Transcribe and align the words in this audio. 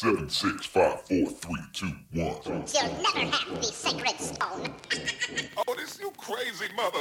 Seven, 0.00 0.30
six, 0.30 0.64
five, 0.64 1.02
four, 1.02 1.26
three, 1.26 1.60
two, 1.74 1.92
one. 2.14 2.34
You'll 2.46 2.54
never 2.54 3.36
have 3.36 3.54
the 3.54 3.62
sacred 3.62 4.18
stone. 4.18 4.72
Oh, 5.68 5.74
this 5.74 6.00
you 6.00 6.10
crazy 6.16 6.72
mother. 6.74 7.00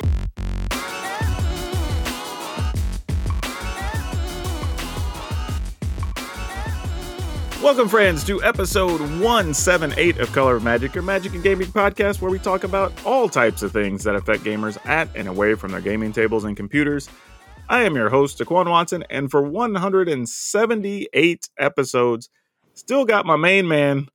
Welcome, 7.64 7.88
friends, 7.88 8.26
to 8.26 8.44
episode 8.44 9.00
178 9.00 10.18
of 10.18 10.30
Color 10.34 10.58
of 10.58 10.66
Magic, 10.66 10.94
your 10.94 11.06
magic 11.06 11.34
and 11.34 11.42
gaming 11.42 11.68
podcast 11.68 12.20
where 12.20 12.30
we 12.30 12.38
talk 12.38 12.66
about 12.66 12.92
all 13.06 13.30
types 13.30 13.64
of 13.64 13.72
things 13.72 14.04
that 14.04 14.16
affect 14.16 14.44
gamers 14.44 14.78
at 14.86 15.08
and 15.16 15.30
away 15.30 15.56
from 15.56 15.72
their 15.72 15.80
gaming 15.80 16.12
tables 16.12 16.44
and 16.44 16.58
computers. 16.58 17.08
I 17.70 17.84
am 17.84 17.96
your 17.96 18.10
host, 18.10 18.40
Daquan 18.40 18.70
Watson, 18.70 19.06
and 19.10 19.32
for 19.32 19.42
178 19.42 21.50
episodes, 21.58 22.30
still 22.80 23.06
got 23.06 23.26
my 23.26 23.36
main 23.36 23.68
man. 23.68 24.08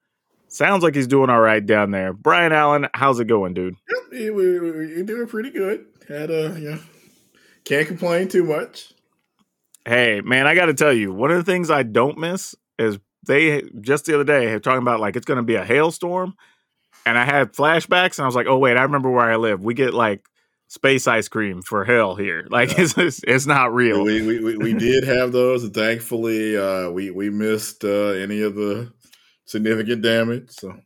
Sounds 0.48 0.82
like 0.82 0.94
he's 0.94 1.06
doing 1.06 1.30
all 1.30 1.40
right 1.40 1.64
down 1.64 1.90
there. 1.90 2.12
Brian 2.12 2.52
Allen, 2.52 2.86
how's 2.94 3.18
it 3.20 3.26
going, 3.26 3.54
dude? 3.54 3.74
Yep, 3.88 4.02
we- 4.12 4.30
we- 4.30 4.60
we- 4.60 4.88
you're 4.94 5.02
doing 5.04 5.26
pretty 5.26 5.50
good. 5.50 5.86
Had 6.08 6.30
uh, 6.30 6.34
a 6.54 6.58
yeah, 6.60 6.78
can't 7.64 7.88
complain 7.88 8.28
too 8.28 8.44
much. 8.44 8.92
Hey, 9.84 10.20
man, 10.22 10.46
I 10.46 10.54
got 10.54 10.66
to 10.66 10.74
tell 10.74 10.92
you, 10.92 11.12
one 11.12 11.30
of 11.30 11.36
the 11.36 11.50
things 11.50 11.70
I 11.70 11.82
don't 11.82 12.18
miss 12.18 12.54
is 12.78 12.98
they 13.26 13.62
just 13.80 14.04
the 14.06 14.14
other 14.14 14.24
day 14.24 14.46
had 14.46 14.62
talking 14.62 14.82
about 14.82 15.00
like 15.00 15.16
it's 15.16 15.26
going 15.26 15.38
to 15.38 15.42
be 15.42 15.56
a 15.56 15.64
hailstorm, 15.64 16.34
and 17.04 17.18
I 17.18 17.24
had 17.24 17.52
flashbacks, 17.52 18.18
and 18.18 18.24
I 18.24 18.26
was 18.26 18.34
like, 18.36 18.46
oh 18.46 18.58
wait, 18.58 18.76
I 18.76 18.82
remember 18.82 19.10
where 19.10 19.30
I 19.30 19.36
live. 19.36 19.62
We 19.64 19.74
get 19.74 19.92
like 19.94 20.24
space 20.74 21.06
ice 21.06 21.28
cream 21.28 21.62
for 21.62 21.84
hell 21.84 22.16
here. 22.16 22.46
Like 22.50 22.78
it's 22.78 22.98
it's, 22.98 23.20
it's 23.26 23.46
not 23.46 23.72
real. 23.72 24.02
We, 24.04 24.20
we, 24.26 24.38
we, 24.44 24.56
we 24.58 24.74
did 24.74 25.04
have 25.16 25.32
those, 25.32 25.64
and 25.64 25.72
thankfully, 25.72 26.56
uh, 26.56 26.90
we 26.90 27.10
we 27.10 27.30
missed 27.30 27.84
uh, 27.84 28.10
any 28.24 28.42
of 28.42 28.54
the 28.56 28.92
significant 29.46 30.02
damage. 30.02 30.50
So 30.50 30.76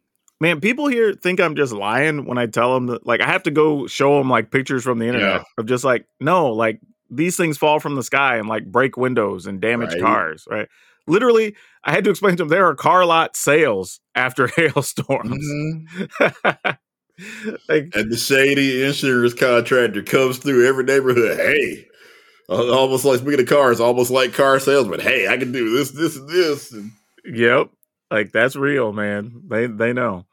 Man, 0.41 0.61
people 0.61 0.87
here 0.87 1.15
think 1.15 1.41
I'm 1.41 1.57
just 1.57 1.73
lying 1.73 2.25
when 2.25 2.39
I 2.39 2.47
tell 2.47 2.73
them 2.75 2.87
that. 2.87 3.05
Like 3.07 3.21
I 3.21 3.27
have 3.27 3.43
to 3.45 3.51
go 3.51 3.89
show 3.89 4.19
them 4.19 4.31
like 4.31 4.53
pictures 4.53 4.85
from 4.85 4.99
the 5.01 5.07
internet 5.07 5.41
Yeah. 5.41 5.45
of 5.59 5.67
just 5.67 5.83
like 5.85 6.07
no, 6.21 6.53
like 6.53 6.81
these 7.11 7.37
things 7.37 7.59
fall 7.59 7.81
from 7.81 7.97
the 7.97 8.03
sky 8.05 8.37
and 8.37 8.49
like 8.49 8.67
break 8.71 8.97
windows 8.97 9.47
and 9.47 9.61
damage 9.61 9.95
Right. 9.95 10.03
cars. 10.03 10.45
Right. 10.49 10.69
Literally, 11.09 11.57
I 11.83 11.91
had 11.93 12.05
to 12.05 12.11
explain 12.11 12.37
to 12.37 12.43
them 12.43 12.49
there 12.49 12.67
are 12.67 12.75
car 12.77 13.05
lot 13.07 13.35
sales 13.37 13.99
after 14.15 14.47
hailstorms. 14.57 15.45
like 17.69 17.91
and 17.95 18.11
the 18.11 18.17
shady 18.17 18.85
insurance 18.85 19.35
contractor 19.35 20.03
comes 20.03 20.39
through 20.39 20.67
every 20.69 20.85
neighborhood. 20.85 21.37
Hey, 21.37 21.87
almost 22.49 23.05
like 23.05 23.21
speaking 23.21 23.41
of 23.41 23.47
cars, 23.47 23.81
almost 23.81 24.11
like 24.11 24.33
car 24.33 24.61
salesman. 24.61 25.01
Hey, 25.01 25.29
I 25.29 25.37
can 25.37 25.53
do 25.53 25.77
this, 25.77 25.91
this, 25.91 26.17
and 26.17 26.29
this. 26.29 26.73
And 26.73 26.93
Yep. 27.25 27.71
Like 28.11 28.33
that's 28.33 28.57
real, 28.57 28.93
man. 28.93 29.43
They 29.49 29.67
they 29.67 29.93
know. 29.93 30.27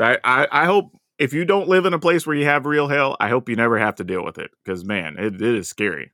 I, 0.00 0.18
I 0.24 0.48
I 0.50 0.64
hope 0.64 0.92
if 1.18 1.32
you 1.32 1.44
don't 1.44 1.68
live 1.68 1.84
in 1.84 1.92
a 1.94 1.98
place 1.98 2.26
where 2.26 2.36
you 2.36 2.44
have 2.44 2.64
real 2.64 2.88
hell, 2.88 3.16
I 3.20 3.28
hope 3.28 3.48
you 3.48 3.56
never 3.56 3.78
have 3.78 3.96
to 3.96 4.04
deal 4.04 4.24
with 4.24 4.38
it. 4.38 4.50
Because 4.64 4.84
man, 4.84 5.16
it, 5.18 5.34
it 5.34 5.42
is 5.42 5.68
scary. 5.68 6.12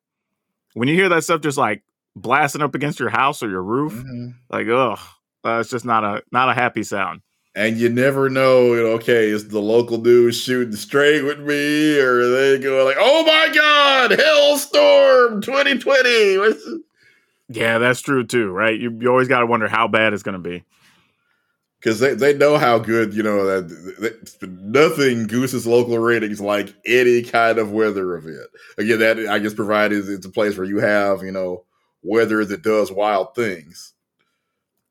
When 0.73 0.89
you 0.89 0.95
hear 0.95 1.09
that 1.11 1.23
stuff 1.25 1.43
just 1.43 1.59
like 1.59 1.85
blasting 2.17 2.63
up 2.63 2.75
against 2.75 2.99
your 2.99 3.11
house 3.11 3.43
or 3.43 3.49
your 3.51 3.63
roof, 3.63 3.93
like 4.51 4.67
ugh, 4.69 4.99
uh, 5.45 5.59
it's 5.61 5.71
just 5.71 5.85
not 5.85 6.03
a 6.03 6.23
not 6.33 6.49
a 6.49 6.55
happy 6.55 6.83
sound. 6.83 7.21
And 7.57 7.77
you 7.79 7.89
never 7.89 8.29
know, 8.29 8.75
you 8.75 8.83
know, 8.83 8.89
okay, 8.95 9.29
is 9.29 9.47
the 9.49 9.61
local 9.61 9.99
dude 9.99 10.35
shooting 10.35 10.75
straight 10.75 11.23
with 11.23 11.39
me, 11.39 11.99
or 12.01 12.19
are 12.21 12.29
they 12.31 12.59
going 12.59 12.85
like, 12.85 12.97
oh 12.99 13.25
my 13.25 13.55
God, 13.55 14.11
Hellstorm 14.11 15.43
2020? 15.43 16.39
What's- 16.39 16.69
Yeah, 17.51 17.77
that's 17.77 18.01
true 18.01 18.25
too, 18.25 18.51
right? 18.51 18.81
You 18.81 18.91
you 19.01 19.09
always 19.11 19.29
got 19.29 19.41
to 19.41 19.47
wonder 19.47 19.69
how 19.69 19.87
bad 19.87 20.15
it's 20.15 20.23
going 20.23 20.43
to 20.43 20.49
be. 20.49 20.65
Because 21.79 22.01
they, 22.01 22.15
they 22.15 22.33
know 22.33 22.57
how 22.57 22.79
good, 22.79 23.13
you 23.13 23.23
know, 23.23 23.45
that, 23.45 23.69
that 24.01 24.51
nothing 24.51 25.27
gooses 25.27 25.67
local 25.67 25.99
ratings 25.99 26.41
like 26.41 26.75
any 26.87 27.21
kind 27.23 27.59
of 27.59 27.71
weather 27.71 28.17
event. 28.17 28.47
Again, 28.79 28.99
that 29.01 29.19
I 29.29 29.39
guess 29.41 29.53
provided 29.53 30.09
it's 30.09 30.25
a 30.25 30.31
place 30.31 30.57
where 30.57 30.67
you 30.67 30.79
have, 30.79 31.23
you 31.23 31.31
know, 31.33 31.65
weather 32.03 32.43
that 32.47 32.63
does 32.63 32.91
wild 32.91 33.35
things. 33.35 33.93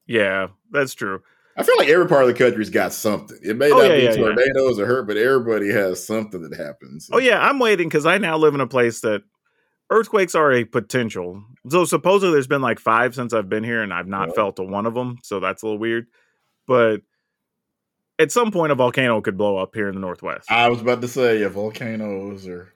Yeah, 0.05 0.49
that's 0.69 0.93
true. 0.93 1.23
I 1.55 1.63
feel 1.63 1.75
like 1.77 1.87
every 1.89 2.07
part 2.07 2.23
of 2.23 2.27
the 2.29 2.33
country's 2.33 2.69
got 2.71 2.93
something. 2.93 3.37
It 3.43 3.55
may 3.57 3.71
Oh, 3.71 3.77
not 3.77 3.83
yeah, 3.89 3.95
be 3.95 4.03
yeah, 4.03 4.09
yeah. 4.11 4.15
tornadoes 4.15 4.79
or 4.79 4.85
hurt, 4.87 5.03
but 5.07 5.17
everybody 5.17 5.69
has 5.71 6.05
something 6.05 6.41
that 6.49 6.57
happens. 6.57 7.09
Oh 7.11 7.19
yeah, 7.19 7.39
I'm 7.41 7.59
waiting 7.59 7.87
because 7.87 8.05
I 8.05 8.17
now 8.17 8.37
live 8.37 8.55
in 8.55 8.61
a 8.61 8.67
place 8.67 9.01
that 9.01 9.21
earthquakes 9.91 10.33
are 10.33 10.51
a 10.51 10.63
potential. 10.65 11.43
So 11.69 11.85
supposedly 11.85 12.33
there's 12.33 12.47
been 12.47 12.61
like 12.63 12.79
five 12.79 13.13
since 13.13 13.33
I've 13.33 13.49
been 13.49 13.63
here, 13.63 13.83
and 13.83 13.93
I've 13.93 14.07
not 14.07 14.29
Oh. 14.29 14.33
felt 14.33 14.59
a 14.59 14.63
one 14.63 14.85
of 14.87 14.95
them. 14.95 15.19
So 15.23 15.39
that's 15.39 15.61
a 15.61 15.65
little 15.67 15.79
weird. 15.79 16.07
But 16.65 17.01
at 18.17 18.31
some 18.31 18.51
point, 18.51 18.71
a 18.71 18.75
volcano 18.75 19.21
could 19.21 19.37
blow 19.37 19.57
up 19.57 19.75
here 19.75 19.87
in 19.89 19.95
the 19.95 20.01
northwest. 20.01 20.51
I 20.51 20.69
was 20.69 20.81
about 20.81 21.01
to 21.01 21.07
say, 21.07 21.39
yeah, 21.41 21.49
volcanoes 21.49 22.47
or 22.47 22.73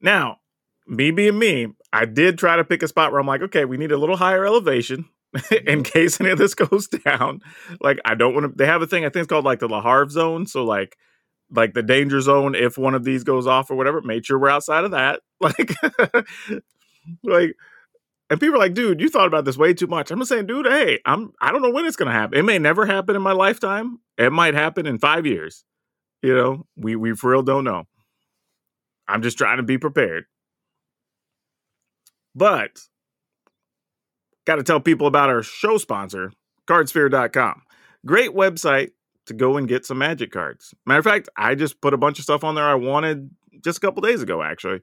now, 0.00 0.38
me 0.86 1.10
being 1.10 1.38
me, 1.38 1.68
I 1.92 2.04
did 2.04 2.38
try 2.38 2.56
to 2.56 2.64
pick 2.64 2.82
a 2.82 2.88
spot 2.88 3.10
where 3.12 3.20
I'm 3.20 3.26
like, 3.26 3.42
okay, 3.42 3.64
we 3.64 3.76
need 3.76 3.92
a 3.92 3.96
little 3.98 4.16
higher 4.16 4.44
elevation 4.46 5.06
in 5.66 5.82
case 5.82 6.20
any 6.20 6.30
of 6.30 6.38
this 6.38 6.54
goes 6.56 6.88
down. 6.88 7.40
Like, 7.80 7.98
I 8.04 8.14
don't 8.14 8.34
want 8.34 8.46
to. 8.46 8.52
They 8.56 8.66
have 8.66 8.82
a 8.82 8.86
thing 8.86 9.04
I 9.04 9.08
think 9.08 9.24
it's 9.24 9.30
called 9.30 9.44
like 9.44 9.60
the 9.60 9.68
lahar 9.68 10.10
zone. 10.10 10.46
So 10.46 10.64
like. 10.64 10.96
Like 11.50 11.72
the 11.72 11.82
danger 11.82 12.20
zone, 12.20 12.54
if 12.54 12.76
one 12.76 12.94
of 12.94 13.04
these 13.04 13.24
goes 13.24 13.46
off 13.46 13.70
or 13.70 13.74
whatever, 13.74 14.02
make 14.02 14.22
sure 14.22 14.38
we're 14.38 14.50
outside 14.50 14.84
of 14.84 14.90
that. 14.90 15.20
Like, 15.40 15.74
like, 17.22 17.54
and 18.30 18.38
people 18.40 18.56
are 18.56 18.58
like, 18.58 18.74
dude, 18.74 19.00
you 19.00 19.08
thought 19.08 19.26
about 19.26 19.44
this 19.44 19.56
way 19.56 19.72
too 19.72 19.86
much. 19.86 20.10
I'm 20.10 20.18
just 20.18 20.28
saying, 20.28 20.46
dude, 20.46 20.66
hey, 20.66 21.00
I'm 21.06 21.32
I 21.40 21.50
don't 21.50 21.62
know 21.62 21.70
when 21.70 21.86
it's 21.86 21.96
gonna 21.96 22.12
happen. 22.12 22.38
It 22.38 22.42
may 22.42 22.58
never 22.58 22.84
happen 22.84 23.16
in 23.16 23.22
my 23.22 23.32
lifetime. 23.32 24.00
It 24.18 24.32
might 24.32 24.54
happen 24.54 24.86
in 24.86 24.98
five 24.98 25.24
years. 25.24 25.64
You 26.22 26.34
know, 26.34 26.66
we 26.76 26.96
we 26.96 27.14
for 27.14 27.30
real 27.30 27.42
don't 27.42 27.64
know. 27.64 27.84
I'm 29.06 29.22
just 29.22 29.38
trying 29.38 29.56
to 29.56 29.62
be 29.62 29.78
prepared. 29.78 30.24
But 32.34 32.78
got 34.48 34.56
to 34.56 34.62
tell 34.62 34.80
people 34.80 35.06
about 35.06 35.28
our 35.28 35.42
show 35.42 35.76
sponsor, 35.76 36.32
cardsphere.com. 36.66 37.62
Great 38.06 38.30
website 38.30 38.92
to 39.26 39.34
go 39.34 39.58
and 39.58 39.68
get 39.68 39.84
some 39.84 39.98
magic 39.98 40.32
cards. 40.32 40.74
Matter 40.86 41.00
of 41.00 41.04
fact, 41.04 41.28
I 41.36 41.54
just 41.54 41.82
put 41.82 41.92
a 41.92 41.98
bunch 41.98 42.18
of 42.18 42.24
stuff 42.24 42.42
on 42.44 42.54
there 42.54 42.64
I 42.64 42.74
wanted 42.74 43.28
just 43.62 43.76
a 43.76 43.80
couple 43.82 44.00
days 44.00 44.22
ago, 44.22 44.42
actually. 44.42 44.80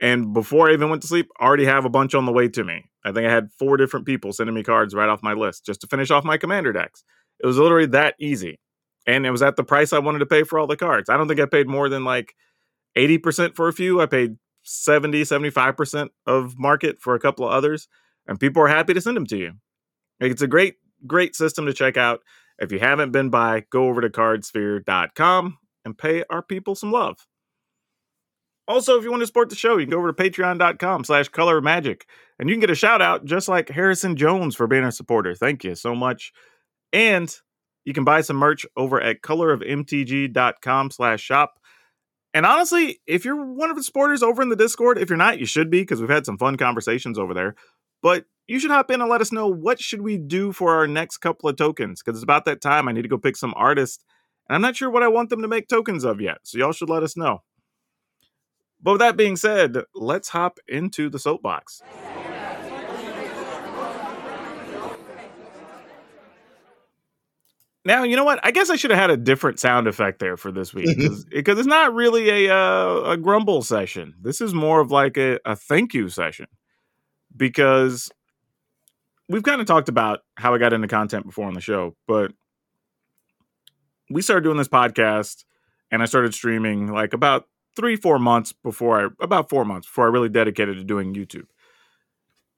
And 0.00 0.32
before 0.32 0.70
I 0.70 0.72
even 0.72 0.88
went 0.88 1.02
to 1.02 1.08
sleep, 1.08 1.28
already 1.38 1.66
have 1.66 1.84
a 1.84 1.90
bunch 1.90 2.14
on 2.14 2.24
the 2.24 2.32
way 2.32 2.48
to 2.48 2.64
me. 2.64 2.86
I 3.04 3.12
think 3.12 3.26
I 3.26 3.30
had 3.30 3.52
four 3.52 3.76
different 3.76 4.06
people 4.06 4.32
sending 4.32 4.54
me 4.54 4.62
cards 4.62 4.94
right 4.94 5.10
off 5.10 5.22
my 5.22 5.34
list 5.34 5.66
just 5.66 5.82
to 5.82 5.86
finish 5.86 6.10
off 6.10 6.24
my 6.24 6.38
commander 6.38 6.72
decks. 6.72 7.04
It 7.38 7.46
was 7.46 7.58
literally 7.58 7.86
that 7.88 8.14
easy. 8.18 8.60
And 9.06 9.26
it 9.26 9.30
was 9.30 9.42
at 9.42 9.56
the 9.56 9.64
price 9.64 9.92
I 9.92 9.98
wanted 9.98 10.20
to 10.20 10.26
pay 10.26 10.42
for 10.42 10.58
all 10.58 10.66
the 10.66 10.76
cards. 10.76 11.10
I 11.10 11.18
don't 11.18 11.28
think 11.28 11.40
I 11.40 11.46
paid 11.46 11.68
more 11.68 11.90
than 11.90 12.04
like 12.04 12.34
80% 12.96 13.54
for 13.56 13.68
a 13.68 13.72
few. 13.74 14.00
I 14.00 14.06
paid 14.06 14.36
70, 14.62 15.22
75% 15.22 16.08
of 16.26 16.58
market 16.58 16.98
for 16.98 17.14
a 17.14 17.20
couple 17.20 17.46
of 17.46 17.52
others. 17.52 17.88
And 18.26 18.38
people 18.38 18.62
are 18.62 18.68
happy 18.68 18.94
to 18.94 19.00
send 19.00 19.16
them 19.16 19.26
to 19.26 19.36
you. 19.36 19.52
It's 20.20 20.42
a 20.42 20.46
great, 20.46 20.76
great 21.06 21.34
system 21.34 21.66
to 21.66 21.72
check 21.72 21.96
out. 21.96 22.20
If 22.58 22.70
you 22.70 22.78
haven't 22.78 23.12
been 23.12 23.30
by, 23.30 23.64
go 23.70 23.88
over 23.88 24.00
to 24.00 24.08
cardsphere.com 24.08 25.58
and 25.84 25.98
pay 25.98 26.24
our 26.30 26.42
people 26.42 26.74
some 26.74 26.92
love. 26.92 27.16
Also, 28.68 28.96
if 28.96 29.04
you 29.04 29.10
want 29.10 29.20
to 29.20 29.26
support 29.26 29.50
the 29.50 29.56
show, 29.56 29.76
you 29.76 29.86
can 29.86 29.90
go 29.90 29.98
over 29.98 30.12
to 30.12 30.22
patreon.com 30.22 31.04
slash 31.04 31.28
color 31.28 31.60
magic 31.60 32.06
and 32.38 32.48
you 32.48 32.54
can 32.54 32.60
get 32.60 32.70
a 32.70 32.76
shout 32.76 33.02
out 33.02 33.24
just 33.24 33.48
like 33.48 33.68
Harrison 33.68 34.16
Jones 34.16 34.54
for 34.54 34.66
being 34.68 34.84
a 34.84 34.92
supporter. 34.92 35.34
Thank 35.34 35.64
you 35.64 35.74
so 35.74 35.94
much. 35.94 36.32
And 36.92 37.34
you 37.84 37.92
can 37.92 38.04
buy 38.04 38.20
some 38.20 38.36
merch 38.36 38.64
over 38.76 39.00
at 39.00 39.22
colorofmtg.com 39.22 40.90
slash 40.92 41.20
shop. 41.20 41.58
And 42.34 42.46
honestly, 42.46 43.00
if 43.06 43.24
you're 43.24 43.44
one 43.44 43.70
of 43.70 43.76
the 43.76 43.82
supporters 43.82 44.22
over 44.22 44.40
in 44.40 44.48
the 44.48 44.56
Discord, 44.56 44.98
if 44.98 45.10
you're 45.10 45.16
not, 45.16 45.40
you 45.40 45.46
should 45.46 45.70
be 45.70 45.80
because 45.80 46.00
we've 46.00 46.08
had 46.08 46.24
some 46.24 46.38
fun 46.38 46.56
conversations 46.56 47.18
over 47.18 47.34
there. 47.34 47.56
But 48.02 48.26
you 48.48 48.58
should 48.58 48.70
hop 48.70 48.90
in 48.90 49.00
and 49.00 49.08
let 49.08 49.20
us 49.20 49.32
know 49.32 49.46
what 49.46 49.80
should 49.80 50.02
we 50.02 50.18
do 50.18 50.52
for 50.52 50.74
our 50.74 50.86
next 50.86 51.18
couple 51.18 51.48
of 51.48 51.56
tokens 51.56 52.02
because 52.02 52.18
it's 52.18 52.24
about 52.24 52.44
that 52.44 52.60
time. 52.60 52.88
I 52.88 52.92
need 52.92 53.02
to 53.02 53.08
go 53.08 53.16
pick 53.16 53.36
some 53.36 53.54
artists, 53.56 54.04
and 54.48 54.56
I'm 54.56 54.62
not 54.62 54.76
sure 54.76 54.90
what 54.90 55.04
I 55.04 55.08
want 55.08 55.30
them 55.30 55.42
to 55.42 55.48
make 55.48 55.68
tokens 55.68 56.04
of 56.04 56.20
yet. 56.20 56.38
So 56.42 56.58
y'all 56.58 56.72
should 56.72 56.90
let 56.90 57.02
us 57.02 57.16
know. 57.16 57.42
But 58.82 58.92
with 58.92 59.00
that 59.00 59.16
being 59.16 59.36
said, 59.36 59.78
let's 59.94 60.28
hop 60.28 60.58
into 60.66 61.08
the 61.08 61.20
soapbox. 61.20 61.80
Now, 67.84 68.04
you 68.04 68.14
know 68.14 68.24
what? 68.24 68.38
I 68.44 68.52
guess 68.52 68.70
I 68.70 68.76
should 68.76 68.92
have 68.92 69.00
had 69.00 69.10
a 69.10 69.16
different 69.16 69.58
sound 69.58 69.88
effect 69.88 70.20
there 70.20 70.36
for 70.36 70.52
this 70.52 70.72
week 70.72 70.96
because 71.30 71.58
it's 71.58 71.66
not 71.66 71.94
really 71.94 72.46
a 72.46 72.54
uh, 72.54 73.12
a 73.12 73.16
grumble 73.16 73.62
session. 73.62 74.14
This 74.20 74.40
is 74.40 74.52
more 74.52 74.80
of 74.80 74.90
like 74.90 75.16
a, 75.16 75.38
a 75.44 75.56
thank 75.56 75.94
you 75.94 76.08
session 76.08 76.46
because 77.36 78.10
we've 79.28 79.42
kind 79.42 79.60
of 79.60 79.66
talked 79.66 79.88
about 79.88 80.20
how 80.36 80.54
I 80.54 80.58
got 80.58 80.72
into 80.72 80.88
content 80.88 81.26
before 81.26 81.46
on 81.46 81.54
the 81.54 81.60
show, 81.60 81.96
but 82.06 82.32
we 84.10 84.22
started 84.22 84.44
doing 84.44 84.58
this 84.58 84.68
podcast 84.68 85.44
and 85.90 86.02
I 86.02 86.06
started 86.06 86.34
streaming 86.34 86.92
like 86.92 87.12
about 87.12 87.48
three, 87.76 87.96
four 87.96 88.18
months 88.18 88.52
before 88.52 89.00
I, 89.04 89.08
about 89.24 89.48
four 89.48 89.64
months 89.64 89.86
before 89.86 90.06
I 90.06 90.10
really 90.10 90.28
dedicated 90.28 90.76
to 90.76 90.84
doing 90.84 91.14
YouTube. 91.14 91.46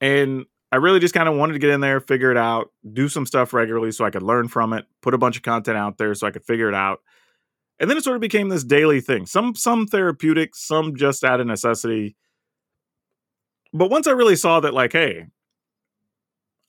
And 0.01 0.47
I 0.73 0.77
really 0.77 0.99
just 0.99 1.15
kind 1.15 1.29
of 1.29 1.37
wanted 1.37 1.53
to 1.53 1.59
get 1.61 1.71
in 1.71 1.81
there, 1.81 2.01
figure 2.01 2.33
it 2.33 2.37
out, 2.37 2.73
do 2.93 3.09
some 3.09 3.27
stuff 3.27 3.53
regularly 3.53 3.93
so 3.93 4.05
I 4.05 4.11
could 4.11 4.23
learn 4.23 4.49
from 4.49 4.73
it, 4.73 4.87
put 5.03 5.15
a 5.15 5.19
bunch 5.19 5.37
of 5.37 5.43
content 5.43 5.77
out 5.77 5.99
there 5.99 6.15
so 6.15 6.27
I 6.27 6.33
could 6.33 6.45
figure 6.45 6.69
it 6.69 6.75
out. 6.75 7.01
And 7.79 7.89
then 7.89 7.97
it 7.97 8.05
sort 8.05 8.17
of 8.17 8.21
became 8.21 8.49
this 8.49 8.65
daily 8.65 9.01
thing. 9.01 9.27
Some 9.27 9.55
some 9.55 9.87
therapeutic, 9.87 10.55
some 10.55 10.97
just 10.97 11.25
out 11.25 11.41
of 11.41 11.47
necessity. 11.47 12.17
But 13.75 13.91
once 13.91 14.07
I 14.07 14.13
really 14.13 14.37
saw 14.37 14.61
that 14.61 14.73
like, 14.73 14.93
hey, 14.93 15.27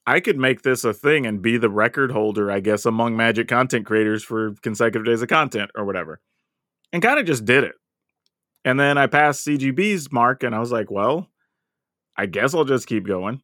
I 0.06 0.18
could 0.18 0.38
make 0.38 0.62
this 0.62 0.84
a 0.84 0.92
thing 0.92 1.24
and 1.24 1.40
be 1.40 1.56
the 1.56 1.70
record 1.70 2.10
holder, 2.10 2.50
I 2.50 2.58
guess, 2.58 2.84
among 2.84 3.16
Magic 3.16 3.46
content 3.46 3.86
creators 3.86 4.24
for 4.24 4.54
consecutive 4.60 5.06
days 5.06 5.22
of 5.22 5.28
content 5.28 5.70
or 5.76 5.84
whatever. 5.84 6.20
And 6.92 7.02
kind 7.02 7.20
of 7.20 7.26
just 7.26 7.44
did 7.44 7.62
it. 7.62 7.74
And 8.64 8.78
then 8.78 8.98
I 8.98 9.06
passed 9.06 9.46
CGB's 9.46 10.12
mark 10.12 10.42
and 10.42 10.54
I 10.54 10.58
was 10.58 10.72
like, 10.72 10.90
well, 10.90 11.28
I 12.16 12.26
guess 12.26 12.54
I'll 12.54 12.64
just 12.64 12.88
keep 12.88 13.06
going. 13.06 13.40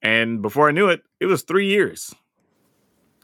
And 0.00 0.40
before 0.40 0.68
I 0.68 0.72
knew 0.72 0.88
it, 0.88 1.02
it 1.18 1.26
was 1.26 1.42
three 1.42 1.68
years. 1.68 2.14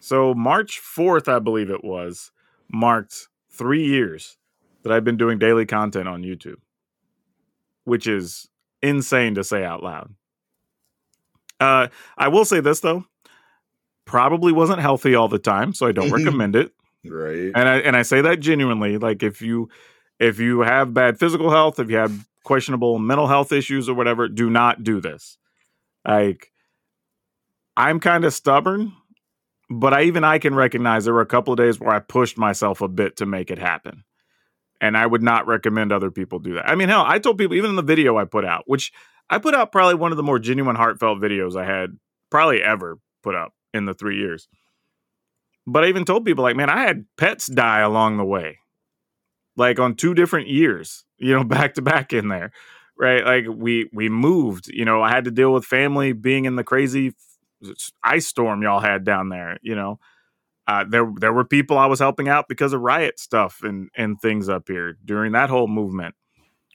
So 0.01 0.35
March 0.35 0.81
4th, 0.81 1.29
I 1.29 1.39
believe 1.39 1.71
it 1.71 1.85
was, 1.85 2.33
marked 2.73 3.29
three 3.51 3.87
years 3.87 4.37
that 4.83 4.93
I've 4.93 5.05
been 5.05 5.17
doing 5.17 5.39
daily 5.39 5.65
content 5.65 6.09
on 6.09 6.23
YouTube, 6.23 6.59
which 7.85 8.09
is 8.09 8.49
insane 8.85 9.35
to 9.35 9.45
say 9.45 9.65
out 9.65 9.83
loud. 9.83 10.15
Uh, 11.59 11.89
I 12.17 12.29
will 12.29 12.45
say 12.45 12.61
this 12.61 12.81
though, 12.81 13.05
probably 14.05 14.53
wasn't 14.53 14.81
healthy 14.81 15.15
all 15.15 15.29
the 15.29 15.39
time, 15.39 15.73
so 15.73 15.87
I 15.87 15.93
don't 15.93 16.11
recommend 16.11 16.57
it. 16.57 16.73
Right. 17.05 17.53
And 17.55 17.69
I 17.69 17.77
and 17.79 17.97
I 17.97 18.03
say 18.03 18.21
that 18.23 18.41
genuinely. 18.41 18.99
Like 18.99 19.23
if 19.23 19.43
you 19.43 19.69
if 20.19 20.39
you 20.39 20.61
have 20.61 20.95
bad 20.95 21.19
physical 21.19 21.51
health, 21.51 21.79
if 21.79 21.91
you 21.91 21.97
have 21.97 22.27
questionable 22.45 22.99
mental 22.99 23.27
health 23.27 23.53
issues 23.53 23.89
or 23.89 23.95
whatever, 23.95 24.29
do 24.29 24.51
not 24.51 24.83
do 24.83 25.01
this. 25.01 25.39
Like 26.07 26.53
I'm 27.77 28.01
kind 28.01 28.25
of 28.25 28.33
stubborn, 28.33 28.93
but 29.71 29.93
I 29.93 30.03
even 30.05 30.25
I 30.25 30.39
can 30.39 30.55
recognize 30.55 31.05
there 31.05 31.15
were 31.15 31.21
a 31.21 31.27
couple 31.27 31.53
of 31.53 31.59
days 31.59 31.81
where 31.81 31.95
I 31.95 31.99
pushed 31.99 32.39
myself 32.39 32.81
a 32.81 32.89
bit 32.89 33.17
to 33.17 33.27
make 33.27 33.51
it 33.51 33.59
happen. 33.59 34.05
And 34.85 34.99
I 34.99 35.07
would 35.07 35.23
not 35.23 35.47
recommend 35.47 35.93
other 35.93 36.11
people 36.11 36.39
do 36.39 36.53
that. 36.57 36.69
I 36.69 36.75
mean, 36.75 36.91
hell, 36.91 37.05
I 37.07 37.19
told 37.19 37.39
people 37.39 37.57
even 37.57 37.71
in 37.71 37.77
the 37.77 37.83
video 37.83 38.19
I 38.19 38.27
put 38.27 38.45
out, 38.45 38.65
which 38.67 38.93
I 39.31 39.39
put 39.39 39.55
out 39.55 39.73
probably 39.73 39.95
one 39.95 40.11
of 40.11 40.19
the 40.19 40.23
more 40.23 40.39
genuine, 40.39 40.77
heartfelt 40.77 41.23
videos 41.23 41.57
I 41.57 41.65
had 41.65 41.97
probably 42.31 42.63
ever 42.63 42.99
put 43.23 43.35
up 43.35 43.55
in 43.73 43.87
the 43.87 43.95
three 43.95 44.19
years. 44.19 44.47
But 45.67 45.85
I 45.85 45.89
even 45.89 46.05
told 46.05 46.27
people, 46.27 46.45
like, 46.45 46.55
man, 46.55 46.69
I 46.69 46.83
had 46.83 47.07
pets 47.17 47.47
die 47.47 47.81
along 47.81 48.19
the 48.19 48.27
way, 48.27 48.59
like 49.57 49.81
on 49.81 49.95
two 49.95 50.13
different 50.13 50.49
years, 50.49 51.07
you 51.17 51.33
know, 51.33 51.45
back 51.57 51.73
to 51.77 51.83
back 51.83 52.13
in 52.13 52.29
there, 52.29 52.53
right? 52.99 53.25
Like 53.25 53.47
we 53.49 53.89
we 53.91 54.11
moved, 54.11 54.69
you 54.69 54.85
know, 54.85 55.01
I 55.03 55.09
had 55.09 55.25
to 55.25 55.31
deal 55.31 55.55
with 55.55 55.65
family 55.65 56.13
being 56.13 56.45
in 56.45 56.57
the 56.57 56.65
crazy 56.65 57.15
ice 58.03 58.27
storm 58.27 58.61
y'all 58.61 58.81
had 58.81 59.03
down 59.03 59.31
there, 59.31 59.57
you 59.63 59.75
know. 59.75 59.99
Uh, 60.67 60.85
there 60.89 61.11
there 61.21 61.33
were 61.33 61.45
people 61.45 61.79
I 61.79 61.87
was 61.87 61.99
helping 61.99 62.29
out 62.29 62.47
because 62.49 62.73
of 62.73 62.81
riot 62.81 63.19
stuff 63.21 63.61
and 63.63 63.91
and 63.97 64.21
things 64.21 64.49
up 64.49 64.69
here 64.69 64.97
during 65.05 65.33
that 65.33 65.51
whole 65.51 65.69
movement 65.69 66.15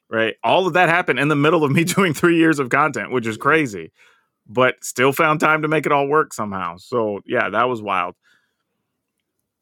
right? 0.10 0.36
All 0.44 0.68
of 0.68 0.74
that 0.74 0.90
happened 0.90 1.20
in 1.20 1.28
the 1.28 1.36
middle 1.36 1.64
of 1.64 1.72
me 1.72 1.84
doing 1.86 2.14
three 2.14 2.38
years 2.38 2.60
of 2.60 2.70
content, 2.70 3.12
which 3.12 3.28
is 3.28 3.38
crazy, 3.38 3.92
but 4.48 4.76
still 4.84 5.14
found 5.14 5.40
time 5.40 5.62
to 5.62 5.68
make 5.68 5.86
it 5.86 5.92
all 5.92 6.08
work 6.08 6.34
somehow. 6.34 6.78
So 6.78 7.22
yeah, 7.26 7.50
that 7.50 7.70
was 7.70 7.82
wild. 7.82 8.16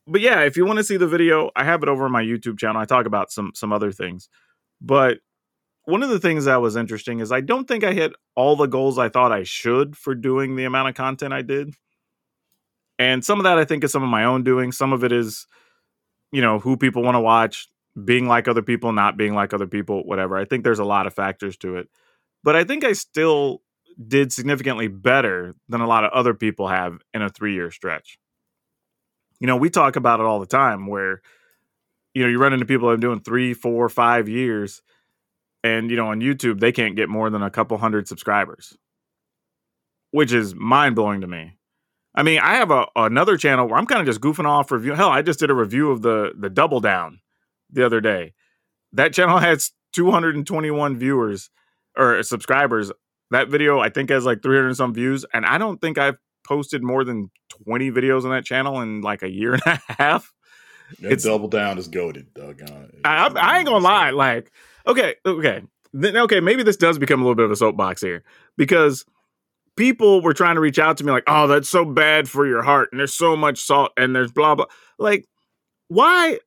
But 0.07 0.21
yeah, 0.21 0.41
if 0.43 0.55
you 0.55 0.65
want 0.65 0.77
to 0.77 0.85
see 0.85 0.97
the 0.97 1.07
video, 1.07 1.51
I 1.55 1.65
have 1.65 1.83
it 1.83 1.89
over 1.89 2.05
on 2.05 2.11
my 2.11 2.23
YouTube 2.23 2.57
channel. 2.57 2.81
I 2.81 2.85
talk 2.85 3.05
about 3.05 3.29
some 3.29 3.51
some 3.53 3.73
other 3.73 3.91
things. 3.91 4.29
But 4.79 5.17
one 5.83 6.01
of 6.01 6.09
the 6.09 6.19
things 6.19 6.45
that 6.45 6.61
was 6.61 6.77
interesting 6.77 7.19
is 7.19 7.31
I 7.31 7.41
don't 7.41 7.67
think 7.67 7.83
I 7.83 7.93
hit 7.93 8.13
all 8.35 8.55
the 8.55 8.67
goals 8.67 8.97
I 8.97 9.09
thought 9.09 9.31
I 9.33 9.43
should 9.43 9.97
for 9.97 10.15
doing 10.15 10.55
the 10.55 10.63
amount 10.63 10.89
of 10.89 10.95
content 10.95 11.33
I 11.33 11.41
did. 11.41 11.73
And 12.99 13.23
some 13.23 13.39
of 13.39 13.43
that 13.43 13.57
I 13.57 13.65
think 13.65 13.83
is 13.83 13.91
some 13.91 14.03
of 14.03 14.09
my 14.09 14.23
own 14.23 14.43
doing. 14.43 14.71
Some 14.71 14.93
of 14.93 15.03
it 15.03 15.11
is, 15.11 15.47
you 16.31 16.41
know, 16.41 16.59
who 16.59 16.77
people 16.77 17.03
want 17.03 17.15
to 17.15 17.21
watch 17.21 17.67
being 18.03 18.27
like 18.27 18.47
other 18.47 18.61
people, 18.61 18.91
not 18.91 19.17
being 19.17 19.33
like 19.33 19.53
other 19.53 19.67
people, 19.67 20.03
whatever. 20.05 20.37
I 20.37 20.45
think 20.45 20.63
there's 20.63 20.79
a 20.79 20.85
lot 20.85 21.07
of 21.07 21.13
factors 21.13 21.57
to 21.57 21.77
it. 21.77 21.89
But 22.43 22.55
I 22.55 22.63
think 22.63 22.83
I 22.83 22.93
still 22.93 23.61
did 24.07 24.31
significantly 24.31 24.87
better 24.87 25.55
than 25.67 25.81
a 25.81 25.87
lot 25.87 26.03
of 26.03 26.11
other 26.11 26.33
people 26.33 26.67
have 26.67 26.99
in 27.13 27.21
a 27.21 27.29
three 27.29 27.53
year 27.53 27.71
stretch. 27.71 28.19
You 29.39 29.47
know, 29.47 29.57
we 29.57 29.69
talk 29.69 29.95
about 29.95 30.19
it 30.19 30.25
all 30.25 30.39
the 30.39 30.45
time 30.45 30.87
where, 30.87 31.21
you 32.13 32.23
know, 32.23 32.29
you 32.29 32.39
run 32.39 32.53
into 32.53 32.65
people 32.65 32.87
that 32.87 32.95
are 32.95 32.97
doing 32.97 33.19
three, 33.19 33.53
four, 33.53 33.89
five 33.89 34.27
years, 34.27 34.81
and, 35.63 35.89
you 35.89 35.97
know, 35.97 36.07
on 36.07 36.21
YouTube, 36.21 36.59
they 36.59 36.71
can't 36.71 36.95
get 36.95 37.09
more 37.09 37.29
than 37.29 37.43
a 37.43 37.51
couple 37.51 37.77
hundred 37.77 38.07
subscribers, 38.07 38.77
which 40.11 40.31
is 40.31 40.55
mind 40.55 40.95
blowing 40.95 41.21
to 41.21 41.27
me. 41.27 41.56
I 42.17 42.23
mean, 42.23 42.39
I 42.39 42.55
have 42.55 42.71
a 42.71 42.87
another 42.95 43.37
channel 43.37 43.67
where 43.67 43.77
I'm 43.77 43.85
kind 43.85 44.01
of 44.01 44.07
just 44.07 44.19
goofing 44.19 44.47
off 44.47 44.71
review. 44.71 44.93
Hell, 44.93 45.09
I 45.09 45.21
just 45.21 45.39
did 45.39 45.51
a 45.51 45.53
review 45.53 45.91
of 45.91 46.01
the 46.01 46.33
the 46.35 46.49
Double 46.49 46.79
Down 46.79 47.19
the 47.69 47.85
other 47.85 48.01
day. 48.01 48.33
That 48.91 49.13
channel 49.13 49.37
has 49.37 49.71
221 49.93 50.97
viewers 50.97 51.51
or 51.95 52.21
subscribers. 52.23 52.91
That 53.29 53.49
video 53.49 53.79
I 53.79 53.89
think 53.89 54.09
has 54.09 54.25
like 54.25 54.41
300 54.41 54.75
some 54.75 54.95
views, 54.95 55.25
and 55.31 55.45
I 55.45 55.59
don't 55.59 55.79
think 55.79 55.99
I've 55.99 56.17
posted 56.43 56.81
more 56.81 57.03
than 57.03 57.29
20 57.65 57.91
videos 57.91 58.23
on 58.23 58.31
that 58.31 58.45
channel 58.45 58.81
in 58.81 59.01
like 59.01 59.21
a 59.21 59.29
year 59.29 59.53
and 59.53 59.61
a 59.65 59.79
half. 59.99 60.33
That 61.01 61.11
it's 61.11 61.25
double 61.25 61.49
down 61.49 61.77
is 61.77 61.87
goaded, 61.87 62.33
doggone. 62.33 63.01
I, 63.05 63.27
I, 63.27 63.57
ain't 63.59 63.67
gonna 63.67 63.83
lie. 63.83 64.09
Like, 64.09 64.51
okay, 64.87 65.15
okay, 65.23 65.61
then, 65.93 66.17
okay. 66.17 66.39
Maybe 66.39 66.63
this 66.63 66.77
does 66.77 66.97
become 66.97 67.21
a 67.21 67.23
little 67.23 67.35
bit 67.35 67.45
of 67.45 67.51
a 67.51 67.57
soapbox 67.57 68.01
here 68.01 68.23
because 68.55 69.05
people 69.77 70.21
were 70.21 70.33
trying 70.33 70.55
to 70.55 70.61
reach 70.61 70.79
out 70.79 70.97
to 70.97 71.05
me 71.05 71.11
like, 71.11 71.23
"Oh, 71.27 71.47
that's 71.47 71.69
so 71.69 71.85
bad 71.85 72.27
for 72.29 72.45
your 72.45 72.63
heart," 72.63 72.89
and 72.91 72.99
there's 72.99 73.13
so 73.13 73.35
much 73.35 73.59
salt, 73.59 73.91
and 73.95 74.15
there's 74.15 74.31
blah 74.31 74.55
blah. 74.55 74.65
Like, 74.99 75.25
why 75.87 76.39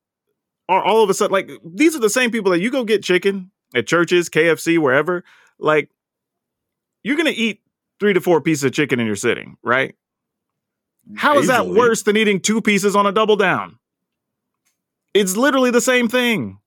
are 0.71 0.85
all 0.85 1.03
of 1.03 1.11
a 1.11 1.15
sudden 1.15 1.33
like 1.33 1.51
these 1.65 1.97
are 1.97 2.01
the 2.01 2.09
same 2.09 2.31
people 2.31 2.53
that 2.53 2.61
you 2.61 2.71
go 2.71 2.85
get 2.85 3.03
chicken 3.03 3.51
at 3.75 3.89
Church's, 3.89 4.29
KFC, 4.31 4.79
wherever. 4.79 5.25
Like 5.59 5.91
you're 7.03 7.17
gonna 7.17 7.33
eat 7.35 7.61
three 7.99 8.13
to 8.13 8.21
four 8.21 8.41
pieces 8.41 8.65
of 8.65 8.73
chicken 8.73 9.01
in 9.01 9.07
your 9.07 9.17
sitting, 9.17 9.57
right? 9.63 9.97
How 11.17 11.39
is 11.39 11.49
that 11.49 11.67
worse 11.67 12.03
than 12.03 12.17
eating 12.17 12.41
two 12.41 12.63
pieces 12.63 12.95
on 12.95 13.05
a 13.05 13.13
double 13.13 13.35
down? 13.35 13.79
It's 15.13 15.37
literally 15.37 15.73
the 15.73 15.81
same 15.81 16.09
thing. 16.09 16.60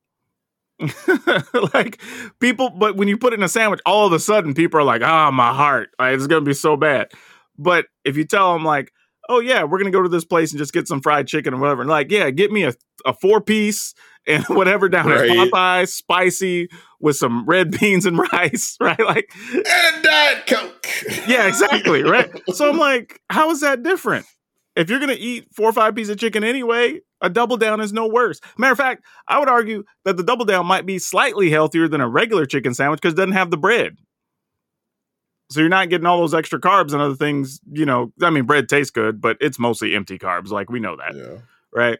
like 1.73 2.01
people, 2.39 2.69
but 2.69 2.95
when 2.95 3.07
you 3.07 3.17
put 3.17 3.33
it 3.33 3.39
in 3.39 3.43
a 3.43 3.49
sandwich, 3.49 3.79
all 3.85 4.07
of 4.07 4.13
a 4.13 4.19
sudden 4.19 4.53
people 4.53 4.79
are 4.79 4.83
like, 4.83 5.01
"Ah, 5.03 5.27
oh, 5.27 5.31
my 5.31 5.53
heart, 5.53 5.89
like, 5.99 6.15
it's 6.15 6.27
gonna 6.27 6.41
be 6.41 6.53
so 6.53 6.75
bad." 6.75 7.11
But 7.57 7.85
if 8.03 8.17
you 8.17 8.25
tell 8.25 8.53
them 8.53 8.65
like, 8.65 8.91
oh 9.29 9.39
yeah, 9.39 9.63
we're 9.63 9.77
gonna 9.77 9.91
go 9.91 10.01
to 10.01 10.09
this 10.09 10.25
place 10.25 10.51
and 10.51 10.59
just 10.59 10.73
get 10.73 10.87
some 10.87 11.01
fried 11.01 11.27
chicken 11.27 11.53
or 11.53 11.57
whatever. 11.57 11.81
And 11.81 11.89
like, 11.89 12.11
yeah, 12.11 12.29
get 12.29 12.51
me 12.51 12.63
a, 12.63 12.73
a 13.05 13.13
four 13.13 13.41
piece 13.41 13.93
and 14.27 14.43
whatever 14.45 14.87
down 14.87 15.07
right. 15.07 15.29
at 15.29 15.35
Popeye, 15.35 15.87
spicy 15.87 16.69
with 16.99 17.15
some 17.17 17.45
red 17.45 17.71
beans 17.79 18.05
and 18.05 18.17
rice, 18.17 18.77
right? 18.79 18.99
Like 18.99 19.29
and 19.53 20.03
diet 20.03 20.47
coke. 20.47 20.87
yeah, 21.27 21.47
exactly, 21.47 22.03
right. 22.03 22.31
so 22.53 22.69
I'm 22.69 22.77
like, 22.77 23.19
how 23.29 23.51
is 23.51 23.61
that 23.61 23.83
different? 23.83 24.25
If 24.75 24.89
you're 24.89 24.99
gonna 24.99 25.15
eat 25.17 25.47
four 25.53 25.69
or 25.69 25.73
five 25.73 25.95
pieces 25.95 26.11
of 26.11 26.17
chicken 26.17 26.43
anyway, 26.43 27.01
a 27.21 27.29
double 27.29 27.57
down 27.57 27.79
is 27.79 27.93
no 27.93 28.07
worse. 28.07 28.39
Matter 28.57 28.73
of 28.73 28.77
fact, 28.77 29.03
I 29.27 29.39
would 29.39 29.49
argue 29.49 29.83
that 30.03 30.17
the 30.17 30.23
double 30.23 30.45
down 30.45 30.65
might 30.65 30.85
be 30.85 30.99
slightly 30.99 31.49
healthier 31.49 31.87
than 31.87 32.01
a 32.01 32.07
regular 32.07 32.45
chicken 32.45 32.73
sandwich 32.73 33.01
because 33.01 33.13
it 33.13 33.17
doesn't 33.17 33.33
have 33.33 33.51
the 33.51 33.57
bread. 33.57 33.97
So 35.49 35.59
you're 35.59 35.69
not 35.69 35.89
getting 35.89 36.07
all 36.07 36.19
those 36.19 36.33
extra 36.33 36.59
carbs 36.59 36.93
and 36.93 37.01
other 37.01 37.15
things. 37.15 37.59
You 37.71 37.85
know, 37.85 38.11
I 38.21 38.31
mean, 38.31 38.45
bread 38.45 38.67
tastes 38.67 38.91
good, 38.91 39.21
but 39.21 39.37
it's 39.39 39.59
mostly 39.59 39.95
empty 39.95 40.17
carbs. 40.17 40.49
Like 40.49 40.69
we 40.69 40.79
know 40.79 40.97
that, 40.97 41.15
yeah. 41.15 41.37
right? 41.71 41.99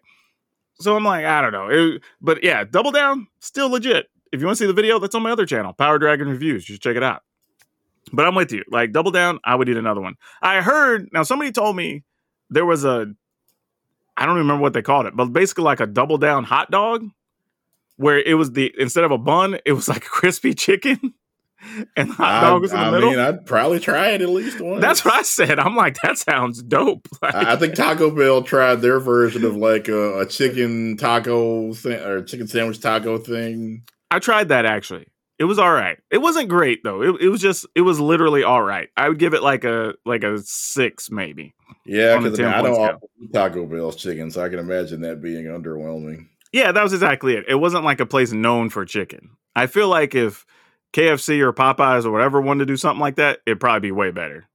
So 0.80 0.96
I'm 0.96 1.04
like, 1.04 1.26
I 1.26 1.42
don't 1.42 1.52
know, 1.52 1.70
it, 1.70 2.02
but 2.20 2.44
yeah, 2.44 2.64
double 2.64 2.92
down, 2.92 3.28
still 3.40 3.70
legit. 3.70 4.08
If 4.32 4.40
you 4.40 4.48
want 4.48 4.58
to 4.58 4.64
see 4.64 4.68
the 4.68 4.74
video, 4.74 4.98
that's 4.98 5.14
on 5.14 5.22
my 5.22 5.30
other 5.30 5.46
channel, 5.46 5.74
Power 5.74 6.00
Dragon 6.00 6.28
Reviews. 6.28 6.66
Just 6.66 6.82
check 6.82 6.96
it 6.96 7.04
out. 7.04 7.22
But 8.12 8.26
I'm 8.26 8.34
with 8.34 8.52
you. 8.52 8.64
Like 8.70 8.92
double 8.92 9.12
down, 9.12 9.40
I 9.46 9.54
would 9.54 9.70
eat 9.70 9.78
another 9.78 10.02
one. 10.02 10.16
I 10.42 10.62
heard 10.62 11.10
now 11.14 11.22
somebody 11.22 11.52
told 11.52 11.76
me 11.76 12.04
there 12.50 12.66
was 12.66 12.86
a, 12.86 13.08
I 14.18 14.26
don't 14.26 14.38
remember 14.38 14.62
what 14.62 14.74
they 14.74 14.82
called 14.82 15.06
it, 15.06 15.16
but 15.16 15.26
basically 15.26 15.64
like 15.64 15.80
a 15.80 15.88
double 15.88 16.18
down 16.18 16.44
hot 16.44 16.72
dog, 16.72 17.06
where 17.98 18.20
it 18.20 18.36
was 18.36 18.52
the 18.52 18.74
instead 18.78 19.04
of 19.04 19.12
a 19.12 19.18
bun, 19.18 19.58
it 19.66 19.74
was 19.74 19.88
like 19.88 20.06
a 20.06 20.10
crispy 20.10 20.54
chicken. 20.54 21.14
and 21.96 22.10
hot 22.10 22.42
dog 22.42 22.62
was 22.62 22.74
in 22.74 22.80
the 22.80 22.86
I 22.86 22.92
middle. 22.92 23.10
mean, 23.12 23.20
I'd 23.20 23.46
probably 23.46 23.80
try 23.80 24.10
it 24.10 24.22
at 24.22 24.30
least 24.30 24.60
once. 24.62 24.82
That's 24.82 25.06
what 25.06 25.14
I 25.14 25.22
said. 25.22 25.60
I'm 25.60 25.76
like, 25.76 25.98
that 26.04 26.18
sounds 26.18 26.62
dope. 26.62 27.08
Like, 27.22 27.36
I 27.36 27.56
think 27.56 27.76
Taco 27.76 28.12
Bell 28.12 28.44
tried 28.44 28.76
their 28.82 29.00
version 29.00 29.46
of 29.46 29.56
like 29.56 29.88
a, 29.88 30.20
a 30.22 30.26
chicken 30.26 30.98
taco 30.98 31.74
or 31.86 32.22
chicken 32.24 32.48
sandwich 32.48 32.82
taco 32.82 33.18
thing. 33.18 33.84
I 34.12 34.20
tried 34.20 34.50
that 34.50 34.66
actually. 34.66 35.08
It 35.40 35.46
was 35.46 35.58
all 35.58 35.72
right. 35.74 35.98
It 36.12 36.20
wasn't 36.20 36.50
great 36.50 36.84
though. 36.84 37.02
It, 37.02 37.22
it 37.22 37.30
was 37.30 37.42
just 37.42 37.66
it 37.76 37.82
was 37.82 38.00
literally 38.00 38.44
all 38.44 38.62
right. 38.62 38.90
I 38.96 39.10
would 39.10 39.20
give 39.20 39.34
it 39.34 39.42
like 39.42 39.64
a 39.64 39.96
like 40.06 40.24
a 40.24 40.38
six 40.40 41.10
maybe. 41.10 41.54
Yeah, 41.86 42.18
because 42.18 42.40
I, 42.40 42.44
mean, 42.44 42.54
I 42.54 42.62
don't 42.62 43.34
Taco 43.34 43.66
Bell's 43.66 43.96
chicken, 43.96 44.32
so 44.32 44.44
I 44.44 44.50
can 44.50 44.60
imagine 44.60 45.02
that 45.02 45.22
being 45.22 45.46
underwhelming. 45.46 46.28
Yeah, 46.52 46.72
that 46.72 46.84
was 46.84 46.94
exactly 46.94 47.36
it. 47.36 47.46
It 47.48 47.56
wasn't 47.56 47.84
like 47.84 48.00
a 48.00 48.06
place 48.06 48.32
known 48.32 48.70
for 48.70 48.86
chicken. 48.86 49.32
I 49.56 49.68
feel 49.68 49.88
like 49.88 50.16
if 50.16 50.46
KFC 50.94 51.40
or 51.40 51.54
Popeyes 51.54 52.06
or 52.06 52.12
whatever 52.12 52.42
wanted 52.42 52.60
to 52.60 52.66
do 52.74 52.78
something 52.78 53.02
like 53.02 53.16
that, 53.16 53.40
it'd 53.46 53.60
probably 53.60 53.88
be 53.88 53.92
way 53.92 54.12
better. 54.12 54.46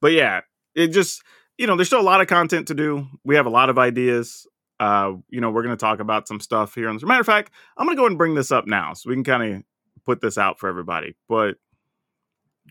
but 0.00 0.12
yeah, 0.12 0.40
it 0.74 0.88
just 0.88 1.22
you 1.58 1.66
know, 1.66 1.76
there's 1.76 1.88
still 1.88 2.00
a 2.00 2.02
lot 2.02 2.20
of 2.20 2.28
content 2.28 2.68
to 2.68 2.74
do. 2.74 3.06
We 3.24 3.34
have 3.34 3.46
a 3.46 3.50
lot 3.50 3.68
of 3.68 3.78
ideas. 3.78 4.46
Uh, 4.80 5.14
you 5.28 5.40
know, 5.40 5.50
we're 5.50 5.64
going 5.64 5.76
to 5.76 5.80
talk 5.80 5.98
about 5.98 6.28
some 6.28 6.38
stuff 6.38 6.74
here. 6.74 6.88
As 6.88 7.02
a 7.02 7.06
matter 7.06 7.20
of 7.20 7.26
fact, 7.26 7.52
I'm 7.76 7.84
going 7.84 7.96
to 7.96 8.00
go 8.00 8.04
ahead 8.04 8.12
and 8.12 8.18
bring 8.18 8.36
this 8.36 8.52
up 8.52 8.66
now 8.66 8.94
so 8.94 9.10
we 9.10 9.16
can 9.16 9.24
kind 9.24 9.54
of 9.56 9.62
put 10.06 10.20
this 10.20 10.38
out 10.38 10.60
for 10.60 10.68
everybody. 10.68 11.16
But 11.28 11.56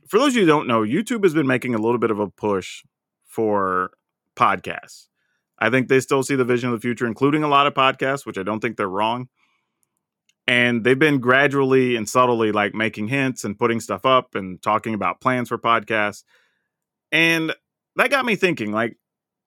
for 0.07 0.19
those 0.19 0.29
of 0.29 0.35
you 0.35 0.41
who 0.41 0.47
don't 0.47 0.67
know, 0.67 0.81
YouTube 0.81 1.23
has 1.23 1.33
been 1.33 1.47
making 1.47 1.75
a 1.75 1.79
little 1.79 1.97
bit 1.97 2.11
of 2.11 2.19
a 2.19 2.27
push 2.27 2.83
for 3.25 3.91
podcasts. 4.35 5.07
I 5.59 5.69
think 5.69 5.87
they 5.87 5.99
still 5.99 6.23
see 6.23 6.35
the 6.35 6.45
vision 6.45 6.69
of 6.69 6.75
the 6.75 6.81
future, 6.81 7.07
including 7.07 7.43
a 7.43 7.47
lot 7.47 7.67
of 7.67 7.73
podcasts, 7.73 8.25
which 8.25 8.37
I 8.37 8.43
don't 8.43 8.59
think 8.59 8.77
they're 8.77 8.87
wrong. 8.87 9.27
And 10.47 10.83
they've 10.83 10.97
been 10.97 11.19
gradually 11.19 11.95
and 11.95 12.07
subtly 12.07 12.51
like 12.51 12.73
making 12.73 13.09
hints 13.09 13.43
and 13.43 13.57
putting 13.57 13.79
stuff 13.79 14.05
up 14.05 14.35
and 14.35 14.61
talking 14.61 14.93
about 14.93 15.19
plans 15.19 15.49
for 15.49 15.57
podcasts. 15.57 16.23
And 17.11 17.53
that 17.97 18.11
got 18.11 18.25
me 18.25 18.35
thinking 18.35 18.71
like 18.71 18.95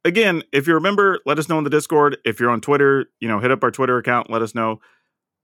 again 0.05 0.43
if 0.53 0.67
you 0.67 0.75
remember 0.75 1.21
let 1.25 1.39
us 1.39 1.49
know 1.49 1.59
in 1.59 1.65
the 1.65 1.71
discord 1.71 2.19
if 2.25 2.39
you're 2.39 2.51
on 2.51 2.61
twitter 2.61 3.07
you 3.21 3.29
know 3.29 3.39
hit 3.39 3.51
up 3.51 3.63
our 3.65 3.71
twitter 3.71 3.97
account 3.97 4.29
let 4.29 4.43
us 4.43 4.55
know 4.55 4.81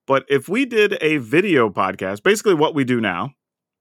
but 0.06 0.24
if 0.28 0.48
we 0.48 0.66
did 0.66 0.98
a 1.00 1.16
video 1.18 1.70
podcast 1.70 2.22
basically 2.22 2.54
what 2.54 2.74
we 2.74 2.84
do 2.84 3.00
now 3.00 3.32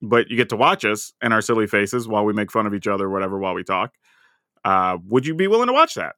but 0.01 0.29
you 0.29 0.37
get 0.37 0.49
to 0.49 0.55
watch 0.55 0.85
us 0.85 1.13
and 1.21 1.33
our 1.33 1.41
silly 1.41 1.67
faces 1.67 2.07
while 2.07 2.25
we 2.25 2.33
make 2.33 2.51
fun 2.51 2.67
of 2.67 2.73
each 2.73 2.87
other 2.87 3.09
whatever 3.09 3.39
while 3.39 3.53
we 3.53 3.63
talk. 3.63 3.93
Uh, 4.63 4.97
would 5.07 5.25
you 5.25 5.35
be 5.35 5.47
willing 5.47 5.67
to 5.67 5.73
watch 5.73 5.95
that? 5.95 6.15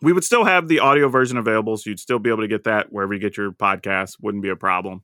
We 0.00 0.12
would 0.12 0.24
still 0.24 0.44
have 0.44 0.68
the 0.68 0.78
audio 0.78 1.08
version 1.08 1.38
available 1.38 1.76
so 1.76 1.90
you'd 1.90 1.98
still 1.98 2.18
be 2.18 2.30
able 2.30 2.42
to 2.42 2.48
get 2.48 2.64
that 2.64 2.92
wherever 2.92 3.12
you 3.12 3.20
get 3.20 3.36
your 3.36 3.50
podcast 3.50 4.16
wouldn't 4.20 4.42
be 4.42 4.50
a 4.50 4.56
problem. 4.56 5.02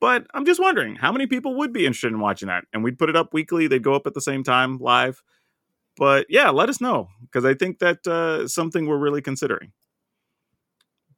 But 0.00 0.26
i'm 0.34 0.44
just 0.44 0.60
wondering 0.60 0.96
how 0.96 1.12
many 1.12 1.26
people 1.26 1.56
would 1.56 1.72
be 1.72 1.86
interested 1.86 2.12
in 2.12 2.20
watching 2.20 2.48
that? 2.48 2.64
And 2.72 2.82
we'd 2.84 2.98
put 2.98 3.08
it 3.08 3.16
up 3.16 3.32
weekly 3.32 3.66
they'd 3.66 3.82
go 3.82 3.94
up 3.94 4.06
at 4.06 4.14
the 4.14 4.20
same 4.20 4.42
time 4.42 4.78
live. 4.78 5.22
But 5.96 6.26
yeah, 6.28 6.50
let 6.50 6.68
us 6.68 6.80
know 6.80 7.08
because 7.22 7.44
I 7.44 7.54
think 7.54 7.78
that 7.78 8.06
uh, 8.06 8.48
something 8.48 8.86
we're 8.86 8.98
really 8.98 9.22
considering. 9.22 9.72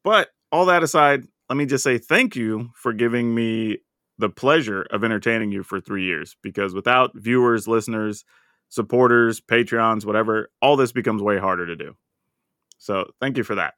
But 0.04 0.28
all 0.52 0.66
that 0.66 0.82
aside, 0.82 1.24
let 1.48 1.56
me 1.56 1.66
just 1.66 1.84
say 1.84 1.98
thank 1.98 2.36
you 2.36 2.70
for 2.74 2.92
giving 2.92 3.34
me 3.34 3.78
the 4.18 4.28
pleasure 4.28 4.82
of 4.82 5.04
entertaining 5.04 5.52
you 5.52 5.62
for 5.62 5.80
three 5.80 6.04
years 6.04 6.36
because 6.42 6.74
without 6.74 7.12
viewers, 7.14 7.68
listeners, 7.68 8.24
supporters, 8.68 9.40
Patreons, 9.40 10.04
whatever, 10.04 10.50
all 10.60 10.76
this 10.76 10.92
becomes 10.92 11.22
way 11.22 11.38
harder 11.38 11.66
to 11.66 11.76
do. 11.76 11.96
So 12.78 13.10
thank 13.20 13.36
you 13.36 13.44
for 13.44 13.54
that. 13.56 13.74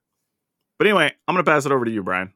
But 0.78 0.87
anyway, 0.87 1.12
I'm 1.26 1.35
going 1.35 1.45
to 1.45 1.50
pass 1.50 1.66
it 1.66 1.73
over 1.73 1.85
to 1.85 1.90
you, 1.90 2.02
Brian. 2.02 2.33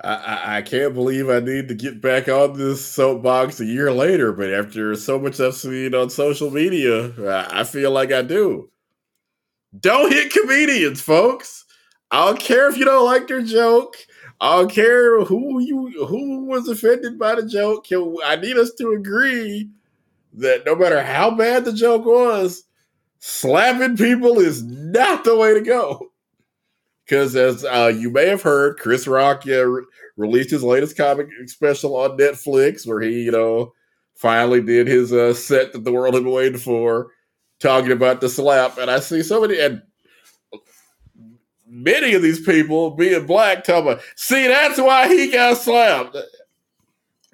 I, 0.00 0.58
I 0.58 0.62
can't 0.62 0.94
believe 0.94 1.28
I 1.28 1.40
need 1.40 1.68
to 1.68 1.74
get 1.74 2.00
back 2.00 2.28
on 2.28 2.56
this 2.56 2.84
soapbox 2.84 3.58
a 3.58 3.64
year 3.64 3.92
later, 3.92 4.32
but 4.32 4.52
after 4.52 4.94
so 4.94 5.18
much 5.18 5.40
I've 5.40 5.54
seen 5.54 5.92
on 5.94 6.08
social 6.08 6.50
media, 6.50 7.12
I, 7.28 7.60
I 7.60 7.64
feel 7.64 7.90
like 7.90 8.12
I 8.12 8.22
do. 8.22 8.70
Don't 9.78 10.12
hit 10.12 10.32
comedians, 10.32 11.00
folks. 11.00 11.64
I 12.10 12.26
don't 12.26 12.40
care 12.40 12.68
if 12.68 12.76
you 12.76 12.84
don't 12.84 13.04
like 13.04 13.28
their 13.28 13.42
joke. 13.42 13.96
I 14.40 14.56
don't 14.56 14.70
care 14.70 15.24
who 15.24 15.60
you 15.60 16.06
who 16.06 16.44
was 16.44 16.68
offended 16.68 17.18
by 17.18 17.34
the 17.34 17.46
joke. 17.46 17.86
I 18.24 18.36
need 18.36 18.56
us 18.56 18.72
to 18.74 18.92
agree 18.92 19.68
that 20.34 20.64
no 20.64 20.76
matter 20.76 21.02
how 21.02 21.30
bad 21.32 21.64
the 21.64 21.72
joke 21.72 22.04
was, 22.04 22.64
slapping 23.18 23.96
people 23.96 24.38
is 24.38 24.62
not 24.62 25.24
the 25.24 25.36
way 25.36 25.54
to 25.54 25.60
go. 25.60 26.12
Because 27.04 27.34
as 27.36 27.64
uh, 27.64 27.92
you 27.94 28.10
may 28.10 28.26
have 28.28 28.42
heard, 28.42 28.78
Chris 28.78 29.06
Rock 29.06 29.46
yeah, 29.46 29.60
re- 29.60 29.84
released 30.16 30.50
his 30.50 30.62
latest 30.62 30.96
comic 30.96 31.26
special 31.46 31.96
on 31.96 32.18
Netflix, 32.18 32.86
where 32.86 33.00
he, 33.00 33.22
you 33.22 33.30
know, 33.30 33.72
finally 34.14 34.60
did 34.60 34.86
his 34.86 35.12
uh, 35.12 35.32
set 35.32 35.72
that 35.72 35.84
the 35.84 35.92
world 35.92 36.14
had 36.14 36.22
been 36.22 36.32
waiting 36.32 36.58
for, 36.58 37.08
talking 37.60 37.92
about 37.92 38.20
the 38.20 38.28
slap. 38.28 38.76
And 38.76 38.90
I 38.90 39.00
see 39.00 39.22
so 39.22 39.40
many, 39.40 39.58
and 39.58 39.82
many 41.68 42.14
of 42.14 42.22
these 42.22 42.40
people 42.40 42.92
being 42.92 43.26
black, 43.26 43.64
tell 43.64 43.82
me, 43.82 43.96
see, 44.16 44.46
that's 44.48 44.80
why 44.80 45.08
he 45.08 45.30
got 45.30 45.58
slapped. 45.58 46.16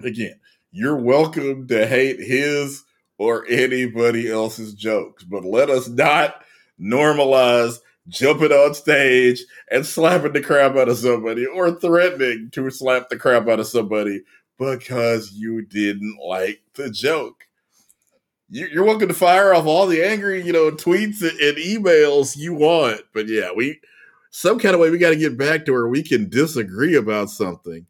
Again, 0.01 0.39
you're 0.71 0.97
welcome 0.97 1.67
to 1.67 1.87
hate 1.87 2.19
his 2.19 2.83
or 3.17 3.45
anybody 3.47 4.29
else's 4.29 4.73
jokes, 4.73 5.23
but 5.23 5.45
let 5.45 5.69
us 5.69 5.87
not 5.87 6.43
normalize 6.79 7.79
jumping 8.07 8.51
on 8.51 8.73
stage 8.73 9.43
and 9.71 9.85
slapping 9.85 10.33
the 10.33 10.41
crap 10.41 10.75
out 10.75 10.89
of 10.89 10.97
somebody 10.97 11.45
or 11.45 11.71
threatening 11.71 12.49
to 12.51 12.69
slap 12.69 13.09
the 13.09 13.17
crap 13.17 13.47
out 13.47 13.59
of 13.59 13.67
somebody 13.67 14.21
because 14.59 15.31
you 15.31 15.61
didn't 15.63 16.17
like 16.23 16.61
the 16.75 16.89
joke. 16.89 17.47
You, 18.49 18.81
are 18.81 18.85
welcome 18.85 19.07
to 19.07 19.13
fire 19.13 19.55
off 19.55 19.65
all 19.65 19.87
the 19.87 20.03
angry, 20.03 20.43
you 20.43 20.53
know, 20.53 20.69
tweets 20.71 21.21
and 21.21 21.57
emails 21.57 22.37
you 22.37 22.53
want, 22.53 23.01
but 23.11 23.27
yeah, 23.27 23.49
we 23.55 23.79
some 24.35 24.59
kind 24.59 24.73
of 24.73 24.81
way 24.81 24.89
we 24.89 24.97
got 24.97 25.11
to 25.11 25.15
get 25.15 25.37
back 25.37 25.63
to 25.63 25.71
where 25.71 25.87
we 25.87 26.03
can 26.03 26.29
disagree 26.29 26.95
about 26.95 27.29
something 27.29 27.85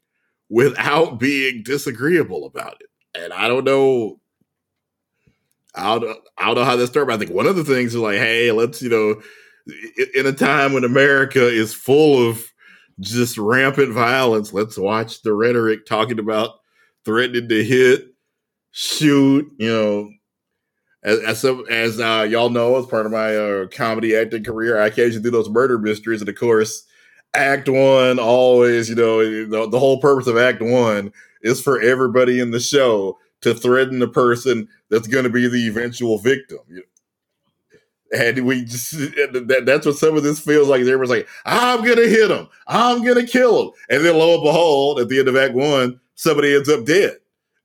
without 0.47 1.19
being 1.19 1.63
disagreeable 1.63 2.45
about 2.45 2.77
it. 2.79 2.89
And 3.19 3.33
I 3.33 3.47
don't 3.47 3.63
know 3.63 4.19
I 5.73 5.99
don't, 5.99 6.17
I 6.37 6.45
don't 6.45 6.55
know 6.55 6.63
how 6.63 6.75
that 6.75 6.87
started. 6.87 7.07
But 7.07 7.15
I 7.15 7.17
think 7.17 7.31
one 7.31 7.47
of 7.47 7.55
the 7.55 7.63
things 7.63 7.95
is 7.95 7.99
like, 7.99 8.17
hey, 8.17 8.51
let's 8.51 8.79
you 8.81 8.89
know, 8.89 9.21
in 10.13 10.27
a 10.27 10.31
time 10.31 10.73
when 10.73 10.83
America 10.83 11.45
is 11.45 11.73
full 11.73 12.29
of 12.29 12.45
just 12.99 13.39
rampant 13.39 13.91
violence, 13.91 14.53
let's 14.53 14.77
watch 14.77 15.23
the 15.23 15.33
rhetoric 15.33 15.85
talking 15.85 16.19
about 16.19 16.59
threatening 17.03 17.49
to 17.49 17.63
hit, 17.63 18.13
shoot, 18.71 19.51
you 19.57 19.67
know. 19.67 20.11
As 21.05 21.19
as, 21.19 21.45
as 21.69 21.99
uh, 21.99 22.27
y'all 22.29 22.49
know, 22.49 22.77
as 22.77 22.85
part 22.87 23.05
of 23.05 23.13
my 23.13 23.35
uh, 23.35 23.67
comedy 23.67 24.15
acting 24.15 24.43
career, 24.43 24.81
I 24.81 24.87
occasionally 24.87 25.23
do 25.23 25.31
those 25.31 25.49
murder 25.49 25.79
mysteries, 25.79 26.19
and 26.19 26.27
of 26.27 26.35
course, 26.35 26.83
Act 27.33 27.69
One 27.69 28.19
always, 28.19 28.89
you 28.89 28.95
know, 28.95 29.19
the, 29.19 29.69
the 29.69 29.79
whole 29.79 30.01
purpose 30.01 30.27
of 30.27 30.37
Act 30.37 30.61
One 30.61 31.13
is 31.41 31.61
for 31.61 31.79
everybody 31.79 32.39
in 32.39 32.51
the 32.51 32.59
show 32.59 33.17
to 33.41 33.53
threaten 33.53 33.99
the 33.99 34.07
person 34.07 34.67
that's 34.89 35.07
going 35.07 35.23
to 35.23 35.29
be 35.29 35.47
the 35.47 35.67
eventual 35.67 36.17
victim 36.17 36.59
and 38.13 38.45
we 38.45 38.65
just 38.65 38.91
that, 38.91 39.63
that's 39.65 39.85
what 39.85 39.95
some 39.95 40.15
of 40.15 40.23
this 40.23 40.39
feels 40.39 40.67
like. 40.67 40.81
Everyone's 40.81 41.09
like, 41.09 41.27
I'm 41.45 41.79
gonna 41.79 42.07
hit 42.07 42.31
him, 42.31 42.47
I'm 42.67 43.03
gonna 43.03 43.25
kill 43.25 43.61
him, 43.61 43.71
and 43.89 44.05
then 44.05 44.17
lo 44.17 44.35
and 44.35 44.43
behold, 44.43 44.99
at 44.99 45.09
the 45.09 45.19
end 45.19 45.27
of 45.27 45.35
Act 45.35 45.53
One, 45.53 45.99
somebody 46.15 46.55
ends 46.55 46.69
up 46.69 46.85
dead. 46.85 47.17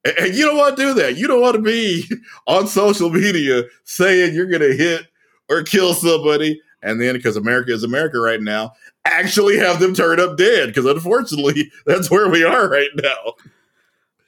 And, 0.05 0.19
and 0.19 0.35
you 0.35 0.47
don't 0.47 0.57
want 0.57 0.77
to 0.77 0.83
do 0.83 0.95
that. 0.95 1.17
You 1.17 1.27
don't 1.27 1.41
want 1.41 1.57
to 1.57 1.63
be 1.63 2.05
on 2.47 2.67
social 2.67 3.11
media 3.11 3.65
saying 3.85 4.35
you're 4.35 4.47
gonna 4.47 4.75
hit 4.75 5.07
or 5.49 5.63
kill 5.63 5.95
somebody, 5.95 6.61
and 6.83 7.01
then 7.01 7.15
because 7.15 7.37
America 7.37 7.73
is 7.73 7.85
America 7.85 8.21
right 8.21 8.41
now, 8.41 8.73
actually 9.05 9.59
have 9.59 9.81
them 9.81 9.95
turn 9.95 10.21
up 10.21 10.37
dead. 10.37 10.69
Because 10.69 10.87
unfortunately, 10.87 11.71
that's 11.87 12.11
where 12.11 12.29
we 12.29 12.45
are 12.45 12.69
right 12.69 12.91
now. 12.97 13.35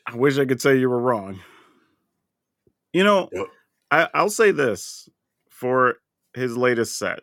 I 0.06 0.16
wish 0.16 0.38
I 0.38 0.44
could 0.44 0.60
say 0.60 0.78
you 0.78 0.90
were 0.90 1.00
wrong. 1.00 1.40
You 2.92 3.04
know. 3.04 3.30
I, 3.92 4.08
I'll 4.14 4.30
say 4.30 4.50
this 4.52 5.08
for 5.50 5.96
his 6.34 6.56
latest 6.56 6.98
set. 6.98 7.20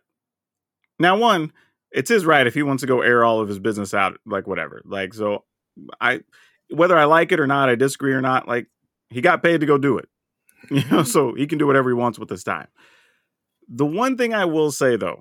Now, 1.00 1.18
one, 1.18 1.52
it's 1.92 2.10
his 2.10 2.26
right 2.26 2.46
if 2.46 2.54
he 2.54 2.62
wants 2.62 2.82
to 2.82 2.88
go 2.88 3.02
air 3.02 3.26
all 3.26 3.42
of 3.42 3.50
his 3.50 3.58
business 3.58 3.94
out, 3.94 4.20
like 4.26 4.46
whatever. 4.46 4.84
Like, 4.86 5.16
so 5.16 5.46
I, 6.00 6.22
whether 6.70 6.98
I 6.98 7.06
like 7.06 7.32
it 7.32 7.40
or 7.40 7.48
not, 7.48 7.70
I 7.70 7.76
disagree 7.76 8.14
or 8.14 8.22
not, 8.22 8.48
like 8.48 8.68
he 9.10 9.22
got 9.22 9.44
paid 9.44 9.62
to 9.62 9.66
go 9.66 9.78
do 9.78 9.98
it, 9.98 10.10
you 10.70 10.84
know, 10.90 11.04
so 11.04 11.34
he 11.34 11.48
can 11.48 11.58
do 11.58 11.68
whatever 11.68 11.90
he 11.90 11.96
wants 11.96 12.20
with 12.20 12.30
his 12.30 12.44
time. 12.44 12.68
The 13.68 13.86
one 13.86 14.18
thing 14.18 14.34
I 14.34 14.46
will 14.46 14.72
say 14.72 14.96
though, 14.96 15.20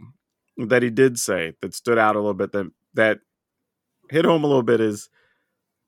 that 0.56 0.82
he 0.82 0.90
did 0.90 1.18
say 1.18 1.54
that 1.60 1.74
stood 1.74 1.98
out 1.98 2.16
a 2.16 2.18
little 2.18 2.34
bit 2.34 2.52
that 2.52 2.70
that 2.94 3.20
hit 4.10 4.24
home 4.24 4.44
a 4.44 4.46
little 4.46 4.62
bit 4.62 4.80
is 4.80 5.08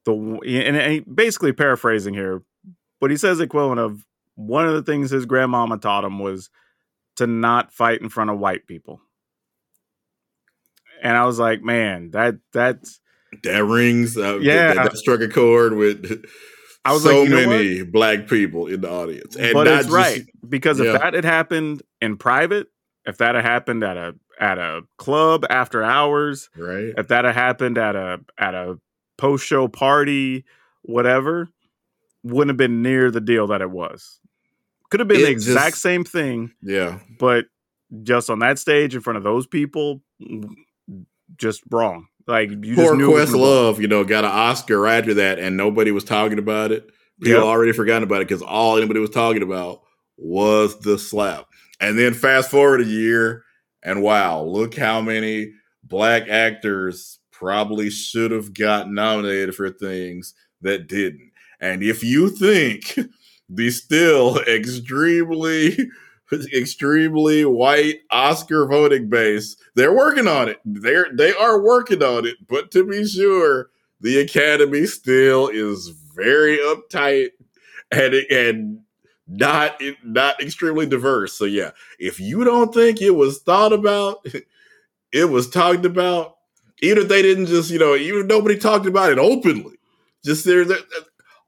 the 0.04 0.12
and, 0.12 0.76
and 0.76 1.16
basically 1.16 1.52
paraphrasing 1.52 2.14
here, 2.14 2.42
but 3.00 3.10
he 3.10 3.16
says 3.16 3.40
equivalent 3.40 3.80
of 3.80 4.04
one 4.36 4.66
of 4.66 4.74
the 4.74 4.82
things 4.82 5.10
his 5.10 5.26
grandmama 5.26 5.78
taught 5.78 6.04
him 6.04 6.18
was 6.18 6.50
to 7.16 7.26
not 7.26 7.72
fight 7.72 8.00
in 8.00 8.08
front 8.08 8.30
of 8.30 8.38
white 8.38 8.66
people. 8.66 9.00
And 11.02 11.16
I 11.16 11.24
was 11.24 11.38
like, 11.38 11.62
man, 11.62 12.10
that 12.10 12.36
that's 12.52 13.00
that 13.44 13.64
rings. 13.64 14.16
Uh, 14.16 14.38
yeah, 14.38 14.74
that, 14.74 14.84
that, 14.84 14.96
struck 14.96 15.20
a 15.20 15.28
chord 15.28 15.74
with. 15.74 16.24
I 16.84 16.94
was 16.94 17.02
so 17.02 17.22
like, 17.22 17.30
many 17.30 17.82
black 17.82 18.26
people 18.26 18.66
in 18.66 18.80
the 18.80 18.90
audience, 18.90 19.36
and 19.36 19.52
but 19.52 19.66
it's 19.66 19.84
just, 19.84 19.90
right 19.90 20.26
because 20.48 20.80
yeah. 20.80 20.94
if 20.94 21.00
that 21.00 21.14
had 21.14 21.24
happened 21.24 21.82
in 22.00 22.16
private, 22.16 22.68
if 23.04 23.18
that 23.18 23.34
had 23.34 23.44
happened 23.44 23.84
at 23.84 23.96
a 23.96 24.14
at 24.38 24.58
a 24.58 24.82
club 24.96 25.44
after 25.50 25.82
hours, 25.82 26.48
right? 26.56 26.94
If 26.96 27.08
that 27.08 27.26
had 27.26 27.34
happened 27.34 27.76
at 27.76 27.96
a 27.96 28.20
at 28.38 28.54
a 28.54 28.78
post 29.18 29.44
show 29.46 29.68
party, 29.68 30.44
whatever, 30.82 31.48
wouldn't 32.22 32.50
have 32.50 32.56
been 32.56 32.82
near 32.82 33.10
the 33.10 33.20
deal 33.20 33.46
that 33.48 33.60
it 33.60 33.70
was. 33.70 34.20
Could 34.90 35.00
have 35.00 35.08
been 35.08 35.20
it 35.20 35.24
the 35.24 35.30
exact 35.30 35.72
just, 35.72 35.82
same 35.82 36.04
thing. 36.04 36.52
Yeah. 36.62 36.98
But 37.18 37.46
just 38.02 38.30
on 38.30 38.40
that 38.40 38.58
stage 38.58 38.94
in 38.94 39.00
front 39.00 39.18
of 39.18 39.22
those 39.22 39.46
people, 39.46 40.02
just 41.36 41.62
wrong. 41.70 42.08
Like 42.26 42.50
you 42.50 42.74
Poor 42.74 42.84
just 42.84 42.94
knew 42.96 43.10
it 43.16 43.20
was 43.20 43.30
gonna 43.30 43.38
blow. 43.38 43.72
Questlove, 43.74 43.78
you 43.80 43.88
know, 43.88 44.04
got 44.04 44.24
an 44.24 44.30
Oscar 44.30 44.86
after 44.86 45.14
that, 45.14 45.38
and 45.38 45.56
nobody 45.56 45.90
was 45.90 46.04
talking 46.04 46.38
about 46.38 46.72
it. 46.72 46.88
People 47.22 47.40
Yep. 47.40 47.44
already 47.44 47.72
forgotten 47.72 48.02
about 48.02 48.22
it 48.22 48.28
because 48.28 48.42
all 48.42 48.76
anybody 48.78 49.00
was 49.00 49.10
talking 49.10 49.42
about 49.42 49.82
was 50.16 50.78
the 50.80 50.98
slap. 50.98 51.46
And 51.80 51.98
then 51.98 52.14
fast 52.14 52.50
forward 52.50 52.80
a 52.82 52.84
year, 52.84 53.44
and 53.82 54.02
wow, 54.02 54.42
look 54.42 54.74
how 54.76 55.00
many 55.00 55.52
black 55.82 56.28
actors 56.28 57.18
probably 57.32 57.90
should 57.90 58.30
have 58.30 58.52
got 58.54 58.90
nominated 58.90 59.54
for 59.54 59.70
things 59.70 60.34
that 60.60 60.86
didn't. 60.88 61.30
And 61.60 61.82
if 61.82 62.02
you 62.04 62.28
think 62.30 62.98
the 63.48 63.70
still 63.70 64.38
extremely, 64.46 65.76
extremely 66.32 67.44
white 67.44 68.00
Oscar 68.10 68.66
voting 68.66 69.08
base, 69.08 69.56
they're 69.74 69.94
working 69.94 70.28
on 70.28 70.48
it. 70.48 70.60
They're 70.64 71.06
they 71.12 71.32
are 71.34 71.60
working 71.60 72.02
on 72.02 72.26
it. 72.26 72.36
But 72.48 72.70
to 72.72 72.84
be 72.84 73.06
sure, 73.06 73.70
the 74.00 74.20
Academy 74.20 74.86
still 74.86 75.48
is 75.48 75.88
very 76.14 76.58
uptight 76.58 77.30
and 77.90 78.14
and 78.14 78.80
not 79.26 79.80
not 80.04 80.40
extremely 80.40 80.86
diverse. 80.86 81.34
So 81.34 81.44
yeah, 81.44 81.70
if 81.98 82.20
you 82.20 82.44
don't 82.44 82.74
think 82.74 83.00
it 83.00 83.10
was 83.10 83.40
thought 83.40 83.72
about, 83.72 84.24
it 85.12 85.24
was 85.26 85.48
talked 85.48 85.84
about. 85.84 86.36
Even 86.82 87.02
if 87.02 87.08
they 87.08 87.20
didn't 87.20 87.44
just, 87.44 87.70
you 87.70 87.78
know, 87.78 87.94
even 87.94 88.22
if 88.22 88.26
nobody 88.26 88.56
talked 88.56 88.86
about 88.86 89.12
it 89.12 89.18
openly, 89.18 89.74
just 90.24 90.46
there, 90.46 90.64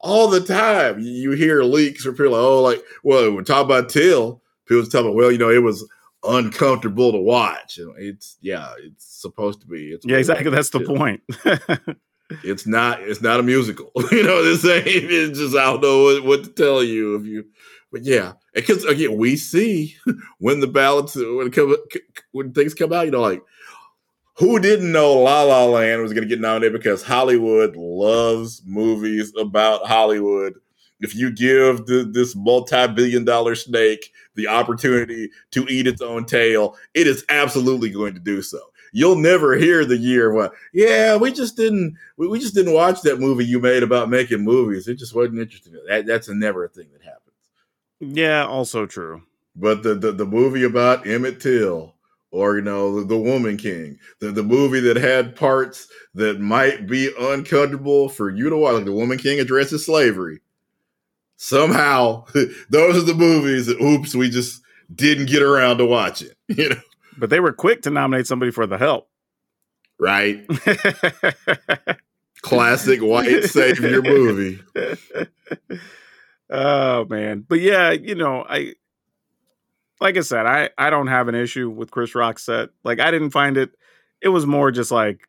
all 0.03 0.29
the 0.29 0.41
time. 0.41 0.99
You 1.01 1.31
hear 1.33 1.63
leaks 1.63 2.05
or 2.05 2.13
people 2.13 2.33
like, 2.33 2.41
oh, 2.41 2.63
like, 2.63 2.85
well, 3.03 3.33
we're 3.33 3.43
talking 3.43 3.65
about 3.65 3.89
Till. 3.89 4.42
People 4.67 4.87
tell 4.87 5.05
me, 5.05 5.11
well, 5.11 5.33
you 5.33 5.39
know, 5.39 5.51
it 5.51 5.63
was 5.63 5.89
uncomfortable 6.25 7.13
to 7.13 7.19
watch. 7.19 7.79
It's 7.99 8.37
yeah, 8.41 8.73
it's 8.79 9.05
supposed 9.05 9.61
to 9.63 9.67
be. 9.67 9.93
It's 9.93 10.07
Yeah, 10.07 10.19
exactly. 10.19 10.51
That's 10.51 10.71
the 10.71 10.81
point. 10.81 11.23
It's 12.45 12.67
not. 12.67 13.03
It's 13.03 13.21
not 13.21 13.41
a 13.41 13.43
musical. 13.43 13.91
you 14.11 14.23
know, 14.23 14.43
the 14.43 14.57
same. 14.57 14.83
It's 14.87 15.39
just 15.39 15.57
I 15.57 15.65
don't 15.65 15.83
know 15.83 16.05
what, 16.05 16.25
what 16.25 16.45
to 16.45 16.51
tell 16.51 16.83
you 16.83 17.17
if 17.17 17.27
you. 17.27 17.45
But 17.91 18.05
yeah, 18.05 18.33
because 18.55 18.85
again, 18.85 19.19
we 19.19 19.37
see 19.37 19.97
when 20.39 20.61
the 20.61 20.67
ballots 20.67 21.15
when 21.15 21.49
it 21.49 21.53
come, 21.53 21.77
when 22.33 22.53
things 22.53 22.75
come 22.75 22.93
out, 22.93 23.05
you 23.05 23.11
know, 23.11 23.21
like 23.21 23.43
who 24.37 24.59
didn't 24.59 24.93
know 24.93 25.13
La 25.13 25.43
La 25.43 25.67
Land 25.67 26.01
was 26.01 26.13
going 26.13 26.23
to 26.23 26.29
get 26.29 26.41
nominated 26.41 26.73
because 26.73 27.03
Hollywood 27.03 27.77
loves 27.77 28.63
movies 28.65 29.33
about 29.39 29.87
Hollywood. 29.87 30.55
If 31.01 31.15
you 31.15 31.33
give 31.33 31.87
the, 31.87 32.09
this 32.11 32.35
multi-billion-dollar 32.35 33.57
snake 33.57 34.13
the 34.35 34.49
opportunity 34.49 35.31
to 35.51 35.67
eat 35.69 35.87
its 35.87 36.01
own 36.01 36.25
tail, 36.25 36.77
it 36.95 37.07
is 37.07 37.25
absolutely 37.29 37.91
going 37.91 38.15
to 38.15 38.21
do 38.21 38.43
so. 38.43 38.59
You'll 38.93 39.17
never 39.17 39.55
hear 39.55 39.85
the 39.85 39.97
year 39.97 40.33
where, 40.33 40.51
yeah, 40.75 41.17
we 41.17 41.33
just 41.33 41.57
didn't, 41.57 41.97
we, 42.17 42.29
we 42.29 42.39
just 42.39 42.55
didn't 42.55 42.75
watch 42.75 43.01
that 43.03 43.21
movie 43.21 43.45
you 43.47 43.59
made 43.59 43.83
about 43.83 44.11
making 44.11 44.45
movies. 44.45 44.87
It 44.87 44.97
just 44.97 45.15
wasn't 45.15 45.39
interesting. 45.39 45.75
That, 45.89 46.07
that's 46.07 46.29
a 46.29 46.35
never 46.35 46.65
a 46.65 46.69
thing 46.69 46.89
that 46.93 47.03
happens. 47.03 47.37
yeah, 48.01 48.45
also 48.45 48.87
true. 48.87 49.23
But 49.55 49.83
the, 49.83 49.95
the 49.95 50.13
the 50.13 50.25
movie 50.25 50.65
about 50.65 51.07
Emmett 51.07 51.41
Till, 51.41 51.95
or 52.31 52.57
you 52.57 52.63
know, 52.63 53.01
the, 53.01 53.07
the 53.07 53.19
Woman 53.19 53.59
King, 53.59 53.99
the, 54.19 54.31
the 54.31 54.43
movie 54.43 54.81
that 54.81 54.97
had 54.97 55.37
parts 55.37 55.89
that 56.15 56.41
might 56.41 56.87
be 56.87 57.11
uncomfortable 57.21 58.09
for 58.09 58.31
you 58.31 58.49
to 58.49 58.57
watch, 58.57 58.75
like 58.75 58.85
the 58.87 58.93
Woman 58.93 59.19
King 59.19 59.41
addresses 59.41 59.85
slavery. 59.85 60.41
Somehow, 61.45 62.25
those 62.71 62.97
are 62.97 63.05
the 63.05 63.15
movies 63.17 63.67
that 63.67 63.81
oops, 63.81 64.15
we 64.15 64.31
just 64.31 64.63
didn't 64.95 65.27
get 65.27 65.43
around 65.43 65.79
to 65.79 65.85
watch 65.85 66.23
it. 66.23 66.37
You 66.49 66.69
know, 66.69 66.81
But 67.19 67.31
they 67.31 67.41
were 67.41 67.53
quick 67.53 67.83
to 67.83 67.91
nominate 67.91 68.29
somebody 68.29 68.53
for 68.53 68.65
the 68.65 68.79
help. 68.79 69.09
right? 69.99 70.47
Classic 72.43 73.01
white 73.03 73.43
savior 73.45 74.03
movie. 74.03 74.61
oh 76.49 77.07
man. 77.07 77.45
But 77.49 77.59
yeah, 77.61 77.91
you 77.91 78.15
know, 78.15 78.45
I 78.49 78.75
like 80.01 80.17
I 80.17 80.21
said, 80.21 80.47
I 80.47 80.71
I 80.79 80.91
don't 80.91 81.09
have 81.09 81.27
an 81.27 81.35
issue 81.35 81.69
with 81.71 81.91
Chris 81.91 82.15
Rock's 82.15 82.45
set. 82.45 82.69
Like 82.85 83.01
I 83.01 83.11
didn't 83.11 83.31
find 83.31 83.57
it 83.57 83.71
it 84.21 84.29
was 84.29 84.47
more 84.47 84.71
just 84.71 84.93
like 84.93 85.21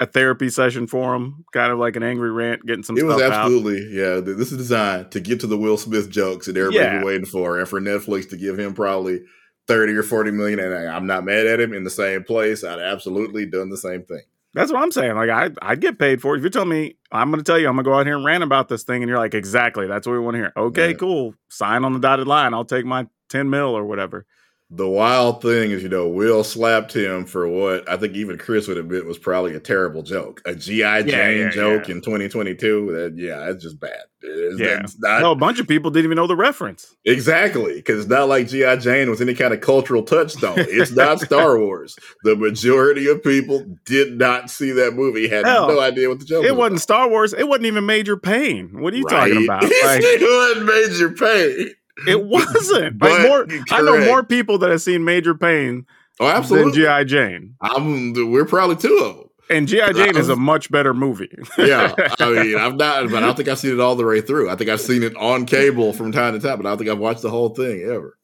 a 0.00 0.06
therapy 0.06 0.50
session 0.50 0.86
for 0.86 1.14
him, 1.14 1.44
kind 1.52 1.72
of 1.72 1.78
like 1.78 1.96
an 1.96 2.02
angry 2.02 2.30
rant, 2.30 2.64
getting 2.66 2.82
some 2.82 2.98
It 2.98 3.04
was 3.04 3.16
stuff 3.16 3.32
out. 3.32 3.44
absolutely, 3.44 3.88
yeah. 3.96 4.20
This 4.20 4.52
is 4.52 4.58
designed 4.58 5.10
to 5.12 5.20
get 5.20 5.40
to 5.40 5.46
the 5.46 5.56
Will 5.56 5.78
Smith 5.78 6.10
jokes 6.10 6.46
that 6.46 6.56
everybody's 6.56 7.00
Yeah. 7.00 7.04
waiting 7.04 7.24
for, 7.26 7.58
and 7.58 7.68
for 7.68 7.80
Netflix 7.80 8.28
to 8.30 8.36
give 8.36 8.58
him 8.58 8.74
probably 8.74 9.22
thirty 9.66 9.94
or 9.94 10.02
forty 10.02 10.30
million. 10.30 10.58
And 10.60 10.74
I'm 10.88 11.06
not 11.06 11.24
mad 11.24 11.46
at 11.46 11.60
him 11.60 11.72
in 11.72 11.84
the 11.84 11.90
same 11.90 12.24
place. 12.24 12.62
I'd 12.62 12.78
absolutely 12.78 13.46
done 13.46 13.70
the 13.70 13.76
same 13.78 14.02
thing. 14.02 14.20
That's 14.54 14.72
what 14.72 14.82
I'm 14.82 14.90
saying. 14.92 15.14
Like 15.16 15.28
I 15.30 15.50
I'd 15.62 15.80
get 15.80 15.98
paid 15.98 16.20
for 16.22 16.34
it. 16.34 16.38
If 16.38 16.44
you 16.44 16.50
tell 16.50 16.64
me 16.64 16.96
I'm 17.12 17.30
gonna 17.30 17.42
tell 17.42 17.58
you 17.58 17.66
I'm 17.68 17.74
gonna 17.76 17.82
go 17.84 17.94
out 17.94 18.06
here 18.06 18.16
and 18.16 18.24
rant 18.24 18.44
about 18.44 18.68
this 18.68 18.84
thing 18.84 19.02
and 19.02 19.08
you're 19.08 19.18
like, 19.18 19.34
exactly, 19.34 19.86
that's 19.86 20.06
what 20.06 20.12
we 20.14 20.18
want 20.18 20.34
to 20.34 20.38
hear. 20.38 20.52
Okay, 20.56 20.88
Yeah. 20.90 20.96
cool. 20.96 21.34
Sign 21.48 21.84
on 21.84 21.92
the 21.94 21.98
dotted 21.98 22.26
line. 22.26 22.54
I'll 22.54 22.64
take 22.64 22.84
my 22.86 23.06
10 23.28 23.50
mil 23.50 23.76
or 23.76 23.84
whatever. 23.84 24.24
The 24.68 24.88
wild 24.88 25.42
thing 25.42 25.70
is, 25.70 25.84
you 25.84 25.88
know, 25.88 26.08
Will 26.08 26.42
slapped 26.42 26.94
him 26.94 27.24
for 27.24 27.46
what 27.46 27.88
I 27.88 27.96
think 27.96 28.14
even 28.14 28.36
Chris 28.36 28.66
would 28.66 28.76
admit 28.78 29.06
was 29.06 29.16
probably 29.16 29.54
a 29.54 29.60
terrible 29.60 30.02
joke, 30.02 30.42
a 30.44 30.56
GI 30.56 31.04
Jane 31.04 31.38
yeah, 31.38 31.50
joke 31.50 31.86
yeah. 31.88 31.94
in 31.94 32.00
2022. 32.00 32.90
That 32.92 33.14
yeah, 33.16 33.46
that's 33.46 33.62
just 33.62 33.78
bad. 33.78 34.00
It's, 34.22 34.58
Yeah. 34.58 34.80
it's 34.82 34.98
not 34.98 35.20
Hell, 35.20 35.30
a 35.32 35.36
bunch 35.36 35.60
of 35.60 35.68
people 35.68 35.92
didn't 35.92 36.06
even 36.06 36.16
know 36.16 36.26
the 36.26 36.34
reference. 36.34 36.96
exactly 37.04 37.74
because 37.74 38.00
it's 38.00 38.08
not 38.08 38.28
like 38.28 38.48
GI 38.48 38.78
Jane 38.78 39.08
was 39.08 39.20
any 39.20 39.34
kind 39.34 39.54
of 39.54 39.60
cultural 39.60 40.02
touchstone. 40.02 40.56
It's 40.58 40.90
not 40.90 41.20
Star 41.26 41.60
Wars. 41.60 41.96
The 42.24 42.34
majority 42.34 43.06
of 43.08 43.22
people 43.22 43.64
did 43.84 44.18
not 44.18 44.50
see 44.50 44.72
that 44.72 44.94
movie, 44.94 45.28
had 45.28 45.46
Hell, 45.46 45.68
no 45.68 45.78
idea 45.80 46.08
what 46.08 46.18
the 46.18 46.24
joke. 46.24 46.44
It 46.44 46.50
was 46.50 46.58
wasn't 46.58 46.80
Star 46.80 47.08
Wars. 47.08 47.32
It 47.34 47.46
wasn't 47.46 47.66
even 47.66 47.86
Major 47.86 48.16
Payne. 48.16 48.80
What 48.82 48.92
are 48.94 48.96
you 48.96 49.04
Right? 49.04 49.28
talking 49.32 49.44
about? 49.44 49.62
Like, 49.84 50.00
it 50.02 50.56
wasn't 50.58 50.66
Major 50.66 51.10
Payne. 51.10 51.70
It 52.06 52.24
wasn't. 52.26 52.98
But 52.98 53.10
Like 53.10 53.22
more, 53.22 53.46
I 53.70 53.82
know 53.82 54.04
more 54.04 54.22
people 54.22 54.58
that 54.58 54.70
have 54.70 54.82
seen 54.82 55.04
Major 55.04 55.34
Payne 55.34 55.86
Oh, 56.18 56.26
than 56.26 56.36
absolutely. 56.36 56.72
GI 56.82 57.04
Jane, 57.04 57.54
I'm. 57.60 58.30
We're 58.30 58.46
probably 58.46 58.76
two 58.76 58.96
of 59.04 59.16
them. 59.16 59.26
and 59.50 59.68
GI 59.68 59.92
Jane 59.92 60.16
is 60.16 60.28
a 60.30 60.36
much 60.36 60.70
better 60.70 60.94
movie. 60.94 61.30
yeah, 61.58 61.94
I 62.18 62.30
mean, 62.30 62.56
I've 62.56 62.74
not, 62.76 63.10
but 63.10 63.16
I 63.22 63.26
don't 63.26 63.36
think 63.36 63.48
I've 63.50 63.58
seen 63.58 63.72
it 63.74 63.80
all 63.80 63.96
the 63.96 64.04
way 64.04 64.20
through. 64.22 64.48
I 64.48 64.56
think 64.56 64.70
I've 64.70 64.80
seen 64.80 65.02
it 65.02 65.14
on 65.16 65.44
cable 65.46 65.92
from 65.92 66.12
time 66.12 66.32
to 66.32 66.40
time, 66.40 66.56
but 66.56 66.66
I 66.66 66.70
don't 66.70 66.78
think 66.78 66.88
I've 66.90 66.98
watched 66.98 67.20
the 67.22 67.28
whole 67.30 67.50
thing 67.50 67.82
ever. 67.82 68.16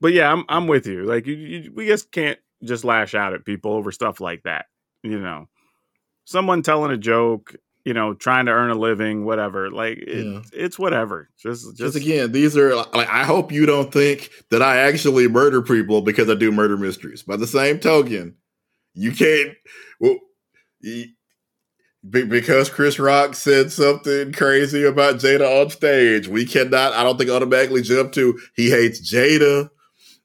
but 0.00 0.12
yeah, 0.12 0.30
I'm 0.32 0.44
I'm 0.48 0.68
with 0.68 0.86
you. 0.86 1.04
Like 1.04 1.26
you, 1.26 1.34
you, 1.34 1.72
we 1.74 1.86
just 1.88 2.12
can't 2.12 2.38
just 2.62 2.84
lash 2.84 3.14
out 3.16 3.32
at 3.34 3.44
people 3.44 3.72
over 3.72 3.90
stuff 3.90 4.20
like 4.20 4.44
that. 4.44 4.66
You 5.02 5.18
know, 5.18 5.48
someone 6.24 6.62
telling 6.62 6.92
a 6.92 6.96
joke, 6.96 7.56
you 7.84 7.92
know, 7.94 8.14
trying 8.14 8.46
to 8.46 8.52
earn 8.52 8.70
a 8.70 8.74
living, 8.74 9.24
whatever. 9.24 9.70
Like 9.70 9.98
it, 9.98 10.24
Yeah. 10.26 10.40
it's 10.52 10.78
whatever. 10.78 11.28
Just 11.38 11.64
Just 11.64 11.76
just 11.78 11.96
again, 11.96 12.32
these 12.32 12.56
are 12.56 12.72
uh, 12.72 12.84
like 12.94 13.08
I 13.08 13.24
hope 13.24 13.50
you 13.52 13.66
don't 13.66 13.92
think 13.92 14.30
that 14.50 14.62
I 14.62 14.78
actually 14.78 15.28
murder 15.28 15.62
people 15.62 16.00
because 16.02 16.28
I 16.30 16.34
do 16.34 16.52
murder 16.52 16.76
mysteries. 16.76 17.22
By 17.22 17.36
the 17.36 17.46
same 17.46 17.78
token, 17.80 18.36
you 18.94 19.12
can't. 19.12 19.52
Well, 20.00 20.16
you, 20.80 21.06
because 22.10 22.68
Chris 22.68 22.98
Rock 22.98 23.34
said 23.34 23.70
something 23.70 24.32
crazy 24.32 24.82
about 24.84 25.16
Jada 25.16 25.62
on 25.62 25.70
stage, 25.70 26.26
we 26.26 26.44
cannot. 26.44 26.92
I 26.92 27.04
don't 27.04 27.16
think 27.16 27.30
automatically 27.30 27.82
jump 27.82 28.12
to 28.12 28.38
he 28.56 28.70
hates 28.70 29.00
Jada 29.12 29.70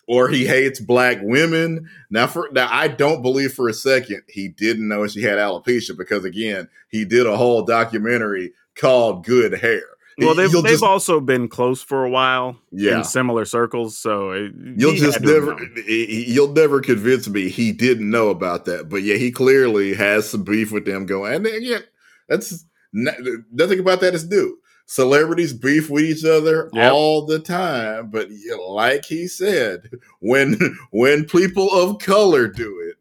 or 0.08 0.30
he 0.30 0.46
hates 0.48 0.80
black 0.80 1.20
women. 1.22 1.89
Now, 2.10 2.28
for 2.28 2.50
now, 2.52 2.67
I 2.72 2.88
don't 2.88 3.22
believe 3.22 3.54
for 3.54 3.67
a 3.70 3.74
second 3.74 4.24
he 4.28 4.48
didn't 4.48 4.88
know 4.88 5.06
she 5.08 5.22
had 5.22 5.38
alopecia 5.38 5.98
because 5.98 6.26
again, 6.26 6.70
he 6.89 7.06
did 7.06 7.26
a 7.28 7.38
whole 7.38 7.63
documentary 7.63 8.54
called 8.76 9.26
"Good 9.26 9.54
Hair." 9.54 9.84
well, 10.20 10.34
they've 10.34 10.52
they've 10.52 10.63
just- 10.63 10.84
also 10.84 11.20
been 11.20 11.48
close 11.48 11.84
for 11.84 12.04
a 12.04 12.10
while 12.10 12.58
Yeah. 12.72 12.98
in 13.00 13.04
similar 13.04 13.46
circles. 13.46 13.98
So 13.98 14.32
uh, 14.32 14.34
it, 14.36 14.52
You'll 14.78 14.96
just 14.96 15.22
never, 15.22 15.54
known. 15.54 15.74
he- 15.86 16.06
he- 16.08 16.34
you'll 16.34 16.54
never 16.54 16.80
convince 16.82 17.28
me 17.28 17.50
he 17.50 17.72
didn't 17.72 18.10
know 18.10 18.30
about 18.30 18.65
that. 18.65 18.89
But 18.89 19.04
yeah, 19.04 19.17
he 19.17 19.30
clearly 19.32 19.93
has 19.93 20.28
some 20.30 20.43
beef 20.43 20.72
with 20.72 20.86
them 20.86 21.06
going. 21.06 21.46
And 21.46 21.63
yeah, 21.63 21.80
that's 22.28 22.65
nothing 22.93 23.80
about 23.80 24.00
that 24.02 24.15
is 24.15 24.28
new. 24.28 24.58
Celebrities 24.89 25.52
beef 25.52 25.89
with 25.89 26.06
each 26.06 26.23
other 26.23 26.69
Yep. 26.73 26.91
all 26.93 27.26
the 27.26 27.39
time. 27.39 28.10
But 28.10 28.30
like 28.67 29.04
he 29.06 29.28
said, 29.28 29.89
when 30.19 30.58
when 30.91 31.26
people 31.26 31.69
of 31.71 32.00
color 32.00 32.47
do 32.47 32.80
it, 32.89 32.95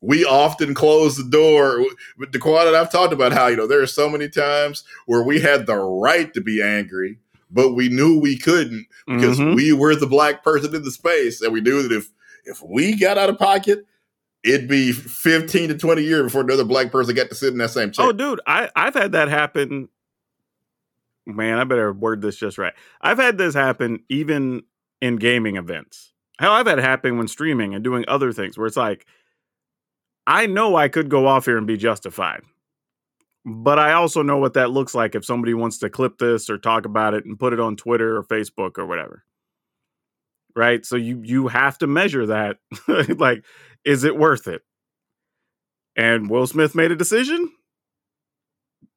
we 0.00 0.24
often 0.24 0.72
close 0.72 1.16
the 1.16 1.28
door. 1.28 1.84
But 2.16 2.30
Daquan 2.30 2.68
and 2.68 2.76
I've 2.76 2.92
talked 2.92 3.12
about 3.12 3.32
how 3.32 3.48
you 3.48 3.56
know 3.56 3.66
there 3.66 3.82
are 3.82 3.86
so 3.88 4.08
many 4.08 4.28
times 4.28 4.84
where 5.06 5.22
we 5.24 5.40
had 5.40 5.66
the 5.66 5.74
right 5.76 6.32
to 6.34 6.40
be 6.40 6.62
angry, 6.62 7.18
but 7.50 7.72
we 7.72 7.88
knew 7.88 8.20
we 8.20 8.38
couldn't 8.38 8.86
because 9.08 9.38
Mhm. 9.40 9.56
we 9.56 9.72
were 9.72 9.96
the 9.96 10.06
black 10.06 10.44
person 10.44 10.74
in 10.76 10.82
the 10.84 10.92
space, 10.92 11.40
and 11.40 11.52
we 11.52 11.60
knew 11.60 11.82
that 11.82 11.92
if 11.92 12.08
if 12.44 12.62
we 12.62 12.94
got 12.94 13.18
out 13.18 13.28
of 13.30 13.36
pocket, 13.38 13.84
it'd 14.44 14.68
be 14.68 14.92
fifteen 14.92 15.70
to 15.70 15.76
twenty 15.76 16.02
years 16.04 16.22
before 16.22 16.42
another 16.42 16.62
black 16.62 16.92
person 16.92 17.16
got 17.16 17.30
to 17.30 17.34
sit 17.34 17.50
in 17.52 17.58
that 17.58 17.70
same 17.72 17.90
chair. 17.90 18.06
Oh, 18.06 18.12
dude, 18.12 18.40
I 18.46 18.70
I've 18.76 18.94
had 18.94 19.10
that 19.10 19.26
happen. 19.28 19.88
Man, 21.26 21.58
I 21.58 21.64
better 21.64 21.92
word 21.92 22.22
this 22.22 22.36
just 22.36 22.56
right. 22.56 22.74
I've 23.00 23.18
had 23.18 23.36
this 23.36 23.54
happen 23.54 24.04
even 24.08 24.62
in 25.00 25.16
gaming 25.16 25.56
events. 25.56 26.12
Hell, 26.38 26.52
I've 26.52 26.66
had 26.66 26.78
it 26.78 26.84
happen 26.84 27.18
when 27.18 27.28
streaming 27.28 27.74
and 27.74 27.82
doing 27.82 28.04
other 28.06 28.32
things 28.32 28.56
where 28.56 28.66
it's 28.66 28.76
like 28.76 29.06
I 30.26 30.46
know 30.46 30.76
I 30.76 30.88
could 30.88 31.08
go 31.08 31.26
off 31.26 31.44
here 31.44 31.56
and 31.56 31.66
be 31.66 31.76
justified. 31.76 32.42
But 33.44 33.78
I 33.78 33.92
also 33.92 34.22
know 34.22 34.38
what 34.38 34.54
that 34.54 34.72
looks 34.72 34.92
like 34.94 35.14
if 35.14 35.24
somebody 35.24 35.54
wants 35.54 35.78
to 35.78 35.90
clip 35.90 36.18
this 36.18 36.50
or 36.50 36.58
talk 36.58 36.84
about 36.84 37.14
it 37.14 37.24
and 37.24 37.38
put 37.38 37.52
it 37.52 37.60
on 37.60 37.76
Twitter 37.76 38.16
or 38.16 38.24
Facebook 38.24 38.76
or 38.76 38.86
whatever. 38.86 39.22
Right? 40.56 40.84
So 40.84 40.96
you 40.96 41.22
you 41.22 41.48
have 41.48 41.78
to 41.78 41.86
measure 41.86 42.26
that. 42.26 42.58
like, 43.18 43.44
is 43.84 44.02
it 44.02 44.16
worth 44.16 44.48
it? 44.48 44.62
And 45.94 46.28
Will 46.28 46.46
Smith 46.46 46.74
made 46.74 46.90
a 46.90 46.96
decision. 46.96 47.52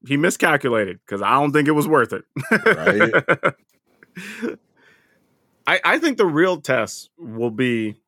He 0.07 0.17
miscalculated 0.17 0.99
because 1.05 1.21
I 1.21 1.31
don't 1.31 1.51
think 1.51 1.67
it 1.67 1.73
was 1.73 1.87
worth 1.87 2.13
it. 2.13 2.23
Right. 2.65 3.13
I, 5.67 5.79
I 5.83 5.99
think 5.99 6.17
the 6.17 6.25
real 6.25 6.61
test 6.61 7.09
will 7.17 7.51
be 7.51 7.99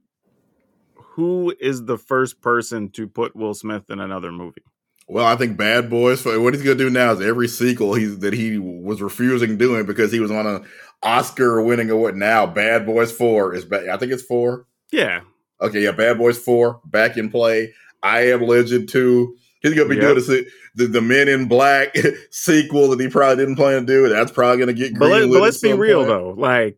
who 0.96 1.54
is 1.60 1.86
the 1.86 1.98
first 1.98 2.42
person 2.42 2.90
to 2.92 3.08
put 3.08 3.36
Will 3.36 3.54
Smith 3.54 3.90
in 3.90 4.00
another 4.00 4.32
movie. 4.32 4.64
Well, 5.08 5.26
I 5.26 5.36
think 5.36 5.58
Bad 5.58 5.90
Boys. 5.90 6.26
What 6.26 6.54
he's 6.54 6.64
gonna 6.64 6.76
do 6.76 6.90
now 6.90 7.12
is 7.12 7.20
every 7.22 7.50
sequel 7.50 7.96
he's 7.96 8.20
that 8.20 8.34
he 8.34 8.58
was 8.58 9.02
refusing 9.02 9.58
doing 9.58 9.86
because 9.86 10.12
he 10.12 10.22
was 10.22 10.32
on 10.32 10.48
an 10.48 10.66
Oscar 11.04 11.62
winning 11.62 11.90
award. 11.90 12.16
Now, 12.16 12.48
Bad 12.48 12.86
Boys 12.86 13.12
Four 13.12 13.54
is 13.54 13.66
back. 13.66 13.90
I 13.90 13.98
think 13.98 14.14
it's 14.14 14.24
four. 14.24 14.68
Yeah. 14.92 15.22
Okay, 15.60 15.84
yeah, 15.84 15.92
Bad 15.92 16.18
Boys 16.18 16.38
Four 16.38 16.80
back 16.86 17.18
in 17.18 17.30
play. 17.30 17.74
I 18.02 18.32
Am 18.32 18.42
Legend 18.42 18.88
Two. 18.88 19.36
He's 19.62 19.74
gonna 19.76 19.90
be 19.90 19.96
Yep. 19.96 20.04
doing 20.16 20.16
the, 20.26 20.48
the 20.76 20.86
the 20.88 21.02
Men 21.02 21.28
in 21.28 21.48
Black 21.48 21.96
sequel 22.32 22.90
that 22.90 23.00
he 23.00 23.08
probably 23.10 23.38
didn't 23.44 23.56
plan 23.58 23.82
to 23.82 23.86
do. 23.86 24.10
That's 24.10 24.32
probably 24.32 24.60
gonna 24.60 24.74
get. 24.74 24.98
But, 24.98 25.10
let, 25.10 25.22
greenlit 25.24 25.34
but 25.34 25.42
let's 25.42 25.60
be 25.60 25.74
real 25.74 26.00
point. 26.00 26.08
though. 26.10 26.30
Like 26.38 26.78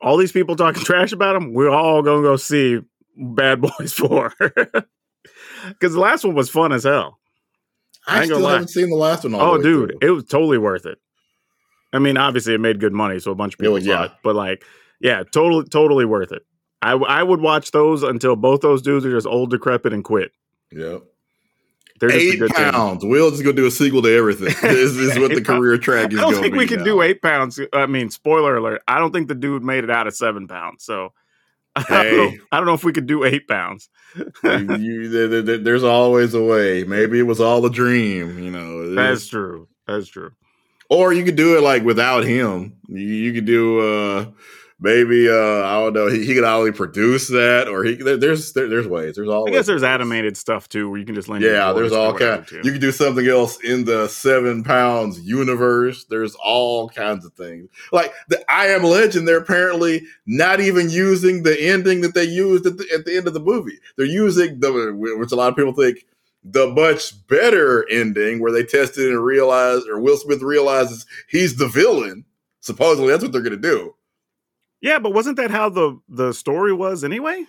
all 0.00 0.16
these 0.16 0.32
people 0.32 0.56
talking 0.56 0.82
trash 0.84 1.12
about 1.12 1.36
him, 1.36 1.52
we're 1.54 1.70
all 1.70 2.02
gonna 2.02 2.22
go 2.22 2.36
see 2.36 2.80
Bad 3.16 3.60
Boys 3.62 3.92
4. 3.94 4.32
Because 5.68 5.92
the 5.94 6.00
last 6.00 6.24
one 6.24 6.34
was 6.34 6.50
fun 6.50 6.72
as 6.72 6.84
hell. 6.84 7.18
I 8.06 8.20
I 8.20 8.24
still 8.24 8.40
lie. 8.40 8.52
haven't 8.52 8.68
seen 8.68 8.88
the 8.90 8.96
last 8.96 9.24
one. 9.24 9.34
All 9.34 9.54
Oh, 9.54 9.62
dude, 9.62 9.90
through. 9.90 9.98
it 10.08 10.10
was 10.10 10.24
totally 10.24 10.58
worth 10.58 10.86
it. 10.86 10.98
I 11.92 11.98
mean, 11.98 12.16
obviously, 12.16 12.54
it 12.54 12.60
made 12.60 12.80
good 12.80 12.92
money, 12.92 13.18
so 13.18 13.30
a 13.30 13.34
bunch 13.34 13.54
of 13.54 13.58
people 13.58 13.78
saw 13.80 13.86
yeah. 13.86 14.04
it. 14.04 14.12
But 14.22 14.36
like, 14.36 14.64
yeah, 15.00 15.22
totally, 15.32 15.64
totally 15.68 16.04
worth 16.04 16.32
it. 16.32 16.42
I 16.82 16.92
I 16.92 17.22
would 17.22 17.40
watch 17.40 17.72
those 17.72 18.02
until 18.02 18.36
both 18.36 18.60
those 18.62 18.80
dudes 18.80 19.04
are 19.04 19.10
just 19.12 19.26
old, 19.26 19.50
decrepit, 19.50 19.92
and 19.92 20.02
quit. 20.04 20.32
Yep. 20.72 21.02
They're 22.00 22.08
just 22.08 22.20
a 22.24 22.28
Eight 22.32 22.38
good 22.38 22.54
team. 22.54 22.72
pounds. 22.72 23.04
Will's 23.04 23.32
just 23.34 23.44
gonna 23.44 23.54
do 23.56 23.66
a 23.66 23.70
sequel 23.70 24.02
to 24.02 24.12
everything. 24.16 24.46
this 24.62 24.96
is 24.96 25.18
what 25.18 25.28
the 25.30 25.42
pounds. 25.42 25.46
career 25.60 25.78
track 25.78 26.12
is. 26.12 26.18
I 26.18 26.22
don't 26.22 26.40
think 26.40 26.54
we 26.56 26.66
can 26.66 26.78
now. 26.78 26.84
do 26.84 27.02
eight 27.02 27.20
pounds. 27.22 27.60
I 27.72 27.86
mean, 27.86 28.10
spoiler 28.10 28.56
alert. 28.56 28.82
I 28.88 28.98
don't 28.98 29.12
think 29.12 29.28
the 29.28 29.34
dude 29.34 29.62
made 29.62 29.84
it 29.84 29.90
out 29.90 30.06
of 30.06 30.14
seven 30.16 30.48
pounds. 30.48 30.82
So 30.84 31.12
I, 31.76 31.82
don't 31.82 32.16
know, 32.16 32.28
Hey. 32.30 32.38
I 32.50 32.56
don't 32.56 32.66
know 32.66 32.74
if 32.74 32.82
we 32.84 32.92
could 32.92 33.06
do 33.06 33.22
eight 33.24 33.46
pounds. 33.46 33.88
You- 34.16 34.76
you- 34.76 35.08
there- 35.08 35.42
there- 35.42 35.58
there's 35.58 35.84
always 35.84 36.34
a 36.34 36.42
way. 36.42 36.82
Maybe 36.84 37.18
it 37.20 37.24
was 37.28 37.40
all 37.40 37.64
a 37.66 37.70
dream, 37.70 38.38
you 38.42 38.50
know. 38.50 38.94
That's 38.94 39.26
true. 39.28 39.68
That's 39.86 40.08
true. 40.08 40.32
or 40.88 41.12
you 41.12 41.22
could 41.24 41.36
do 41.36 41.56
it 41.56 41.60
like 41.62 41.84
without 41.84 42.24
him. 42.24 42.76
You, 42.88 42.98
you 42.98 43.32
could 43.32 43.44
do 43.44 43.78
uh 43.80 44.26
maybe 44.80 45.28
uh 45.28 45.32
I 45.62 45.74
don't 45.80 45.92
know. 45.92 46.08
He, 46.08 46.24
he 46.24 46.34
could 46.34 46.44
only 46.44 46.72
produce 46.72 47.28
that, 47.28 47.68
or 47.68 47.84
he 47.84 47.94
there, 47.94 48.16
there's 48.16 48.52
there, 48.52 48.68
there's 48.68 48.88
ways. 48.88 49.14
There's 49.14 49.28
all. 49.28 49.48
I 49.48 49.52
guess 49.52 49.66
there's 49.66 49.82
animated 49.82 50.36
stuff 50.36 50.68
too, 50.68 50.90
where 50.90 50.98
you 50.98 51.06
can 51.06 51.14
just 51.14 51.28
lend. 51.28 51.42
your 51.42 51.52
Yeah, 51.52 51.72
there's 51.72 51.92
all 51.92 52.14
kind. 52.14 52.46
too. 52.46 52.60
You 52.64 52.72
can 52.72 52.80
do 52.80 52.92
something 52.92 53.26
else 53.26 53.62
in 53.62 53.84
the 53.84 54.08
seven 54.08 54.64
pounds 54.64 55.20
universe. 55.20 56.04
There's 56.04 56.34
all 56.36 56.88
kinds 56.88 57.24
of 57.24 57.32
things. 57.34 57.68
Like 57.92 58.12
the 58.28 58.42
I 58.50 58.68
Am 58.68 58.82
Legend, 58.82 59.28
they're 59.28 59.38
apparently 59.38 60.02
not 60.26 60.60
even 60.60 60.90
using 60.90 61.42
the 61.42 61.60
ending 61.60 62.00
that 62.00 62.14
they 62.14 62.24
used 62.24 62.66
at 62.66 62.78
the, 62.78 62.86
at 62.92 63.04
the 63.04 63.16
end 63.16 63.26
of 63.26 63.34
the 63.34 63.40
movie. 63.40 63.78
They're 63.96 64.06
using 64.06 64.60
the 64.60 64.94
which 65.18 65.32
a 65.32 65.36
lot 65.36 65.48
of 65.50 65.56
people 65.56 65.74
think 65.74 66.06
the 66.42 66.68
much 66.68 67.26
better 67.28 67.86
ending 67.90 68.40
where 68.40 68.52
they 68.52 68.64
tested 68.64 69.10
and 69.10 69.22
realized, 69.22 69.86
or 69.88 70.00
Will 70.00 70.16
Smith 70.16 70.42
realizes 70.42 71.04
he's 71.28 71.56
the 71.56 71.68
villain. 71.68 72.24
Supposedly, 72.60 73.10
that's 73.10 73.22
what 73.22 73.32
they're 73.32 73.42
going 73.42 73.60
to 73.60 73.68
do. 73.68 73.94
Yeah, 74.80 74.98
but 74.98 75.12
wasn't 75.12 75.36
that 75.36 75.50
how 75.50 75.68
the 75.68 76.00
the 76.08 76.32
story 76.32 76.72
was 76.72 77.04
anyway? 77.04 77.46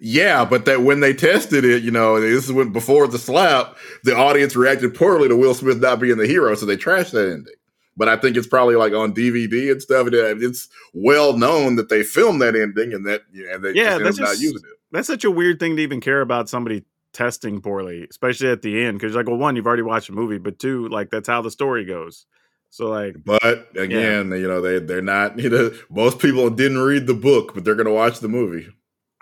Yeah, 0.00 0.44
but 0.44 0.64
that 0.66 0.82
when 0.82 1.00
they 1.00 1.12
tested 1.12 1.64
it, 1.64 1.82
you 1.82 1.90
know, 1.90 2.20
this 2.20 2.44
is 2.44 2.52
when 2.52 2.72
before 2.72 3.06
the 3.08 3.18
slap, 3.18 3.76
the 4.04 4.16
audience 4.16 4.54
reacted 4.54 4.94
poorly 4.94 5.28
to 5.28 5.36
Will 5.36 5.54
Smith 5.54 5.80
not 5.80 5.98
being 6.00 6.18
the 6.18 6.26
hero, 6.26 6.54
so 6.54 6.66
they 6.66 6.76
trashed 6.76 7.10
that 7.12 7.26
ending. 7.28 7.54
But 7.96 8.08
I 8.08 8.16
think 8.16 8.36
it's 8.36 8.46
probably 8.46 8.76
like 8.76 8.92
on 8.92 9.12
DVD 9.12 9.72
and 9.72 9.82
stuff. 9.82 10.06
and 10.06 10.14
uh, 10.14 10.36
It's 10.46 10.68
well 10.94 11.36
known 11.36 11.74
that 11.76 11.88
they 11.88 12.04
filmed 12.04 12.40
that 12.42 12.54
ending 12.54 12.92
and 12.92 13.04
that 13.06 13.22
yeah, 13.32 13.54
and 13.54 13.64
they 13.64 13.72
Yeah, 13.72 13.98
just 13.98 14.04
that's 14.04 14.20
up 14.20 14.26
not 14.26 14.38
using 14.40 14.62
it. 14.64 14.78
That's 14.92 15.08
such 15.08 15.24
a 15.24 15.30
weird 15.30 15.58
thing 15.58 15.76
to 15.76 15.82
even 15.82 16.00
care 16.00 16.20
about 16.20 16.48
somebody 16.48 16.84
testing 17.12 17.60
poorly, 17.60 18.06
especially 18.08 18.50
at 18.50 18.62
the 18.62 18.80
end. 18.84 18.98
Because 19.00 19.16
like, 19.16 19.26
well, 19.26 19.36
one, 19.36 19.56
you've 19.56 19.66
already 19.66 19.82
watched 19.82 20.06
the 20.06 20.12
movie, 20.12 20.38
but 20.38 20.60
two, 20.60 20.88
like 20.88 21.10
that's 21.10 21.28
how 21.28 21.42
the 21.42 21.50
story 21.50 21.84
goes. 21.84 22.24
So 22.70 22.88
like, 22.88 23.16
But 23.24 23.68
again, 23.76 24.30
you 24.32 24.46
know, 24.48 24.60
they 24.60 24.78
they're 24.78 25.02
not. 25.02 25.38
You 25.38 25.50
know, 25.50 25.70
most 25.90 26.18
people 26.18 26.48
didn't 26.50 26.78
read 26.78 27.06
the 27.06 27.14
book, 27.14 27.54
but 27.54 27.64
they're 27.64 27.74
going 27.74 27.86
to 27.86 27.92
watch 27.92 28.20
the 28.20 28.28
movie. 28.28 28.68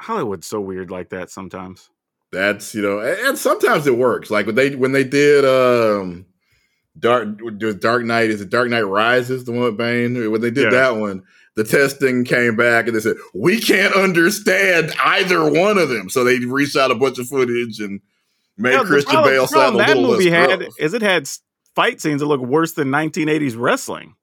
Hollywood's 0.00 0.46
so 0.46 0.60
weird 0.60 0.90
like 0.90 1.10
that 1.10 1.30
sometimes. 1.30 1.88
That's 2.32 2.74
you 2.74 2.82
know, 2.82 2.98
and, 2.98 3.18
and 3.28 3.38
sometimes 3.38 3.86
it 3.86 3.96
works. 3.96 4.30
Like 4.30 4.46
when 4.46 4.56
they 4.56 4.74
when 4.74 4.92
they 4.92 5.04
did 5.04 5.44
um 5.44 6.26
Dark 6.98 7.28
Dark 7.80 8.04
Knight 8.04 8.30
is 8.30 8.40
it 8.40 8.50
Dark 8.50 8.68
Knight 8.68 8.82
Rises 8.82 9.44
the 9.44 9.52
one 9.52 9.62
with 9.62 9.76
Bane 9.76 10.30
when 10.30 10.40
they 10.40 10.50
did 10.50 10.64
Yeah. 10.72 10.78
that 10.92 10.96
one. 10.96 11.22
The 11.54 11.64
testing 11.64 12.24
came 12.24 12.54
back 12.56 12.86
and 12.86 12.94
they 12.96 13.00
said 13.00 13.16
we 13.32 13.60
can't 13.60 13.94
understand 13.94 14.92
either 15.02 15.42
one 15.50 15.78
of 15.78 15.88
them, 15.88 16.10
so 16.10 16.24
they 16.24 16.38
reached 16.40 16.76
out 16.76 16.90
a 16.90 16.94
bunch 16.94 17.18
of 17.18 17.28
footage 17.28 17.80
and 17.80 18.00
made 18.58 18.72
Yeah, 18.72 18.84
Christian 18.84 19.22
Bale 19.22 19.46
sound 19.46 19.76
a 19.76 19.78
that 19.78 19.88
little 19.96 20.12
movie 20.12 20.28
less 20.30 20.50
had 20.50 20.68
is 20.78 20.92
it 20.92 21.00
had 21.02 21.28
fight 21.76 22.00
scenes 22.00 22.20
that 22.20 22.26
look 22.26 22.40
worse 22.40 22.72
than 22.72 22.88
1980s 22.88 23.54
wrestling. 23.56 24.16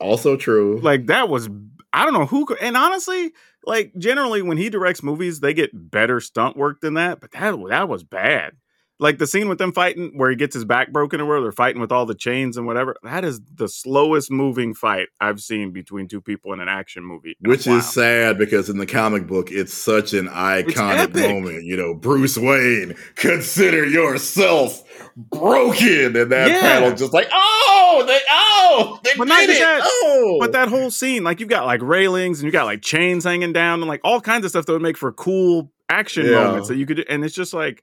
Also 0.00 0.36
true. 0.36 0.78
Like 0.80 1.06
that 1.06 1.28
was 1.28 1.48
I 1.92 2.04
don't 2.04 2.14
know 2.14 2.26
who 2.26 2.46
could, 2.46 2.58
and 2.60 2.76
honestly, 2.76 3.32
like 3.66 3.92
generally 3.98 4.42
when 4.42 4.58
he 4.58 4.70
directs 4.70 5.02
movies, 5.02 5.40
they 5.40 5.52
get 5.52 5.70
better 5.90 6.20
stunt 6.20 6.56
work 6.56 6.80
than 6.80 6.94
that. 6.94 7.20
But 7.20 7.32
that 7.32 7.56
that 7.68 7.88
was 7.88 8.04
bad. 8.04 8.52
Like 9.00 9.18
the 9.18 9.26
scene 9.26 9.48
with 9.48 9.58
them 9.58 9.72
fighting 9.72 10.12
where 10.14 10.28
he 10.30 10.36
gets 10.36 10.54
his 10.54 10.64
back 10.66 10.92
broken 10.92 11.20
or 11.20 11.26
where 11.26 11.40
they're 11.40 11.52
fighting 11.52 11.80
with 11.80 11.90
all 11.90 12.04
the 12.06 12.14
chains 12.14 12.56
and 12.58 12.66
whatever. 12.66 12.94
That 13.02 13.24
is 13.24 13.40
the 13.54 13.66
slowest 13.66 14.30
moving 14.30 14.74
fight 14.74 15.08
I've 15.20 15.40
seen 15.40 15.72
between 15.72 16.06
two 16.06 16.20
people 16.20 16.52
in 16.52 16.60
an 16.60 16.68
action 16.68 17.02
movie. 17.04 17.36
Which 17.40 17.66
is 17.66 17.88
sad 17.88 18.36
because 18.38 18.68
in 18.68 18.76
the 18.78 18.86
comic 18.86 19.26
book, 19.26 19.50
it's 19.50 19.72
such 19.72 20.12
an 20.12 20.28
iconic 20.28 21.14
moment. 21.14 21.64
You 21.64 21.76
know, 21.78 21.94
Bruce 21.94 22.36
Wayne, 22.36 22.94
consider 23.16 23.86
yourself 23.86 24.82
broken. 25.16 26.16
And 26.16 26.30
that 26.32 26.50
Yeah. 26.50 26.60
panel 26.60 26.94
just 26.94 27.12
like, 27.12 27.28
oh, 27.32 28.04
they, 28.06 28.20
oh, 28.30 28.98
they 29.02 29.10
But 29.16 29.28
not 29.28 29.42
it. 29.44 29.58
that, 29.58 29.80
oh. 29.82 30.36
But 30.40 30.52
that 30.52 30.68
whole 30.68 30.90
scene, 30.90 31.24
like 31.24 31.40
you've 31.40 31.48
got 31.48 31.64
like 31.66 31.82
railings 31.82 32.40
and 32.40 32.46
you 32.46 32.52
got 32.52 32.64
like 32.66 32.82
chains 32.82 33.24
hanging 33.24 33.52
down 33.52 33.80
and 33.80 33.88
like 33.88 34.00
all 34.04 34.20
kinds 34.20 34.44
of 34.44 34.50
stuff 34.50 34.66
that 34.66 34.72
would 34.72 34.82
make 34.82 34.96
for 34.98 35.12
cool 35.12 35.72
action 35.88 36.26
Yeah. 36.26 36.32
moments 36.44 36.68
that 36.68 36.76
you 36.76 36.86
could 36.86 36.98
do. 36.98 37.04
And 37.08 37.24
it's 37.24 37.34
just 37.34 37.52
like, 37.54 37.82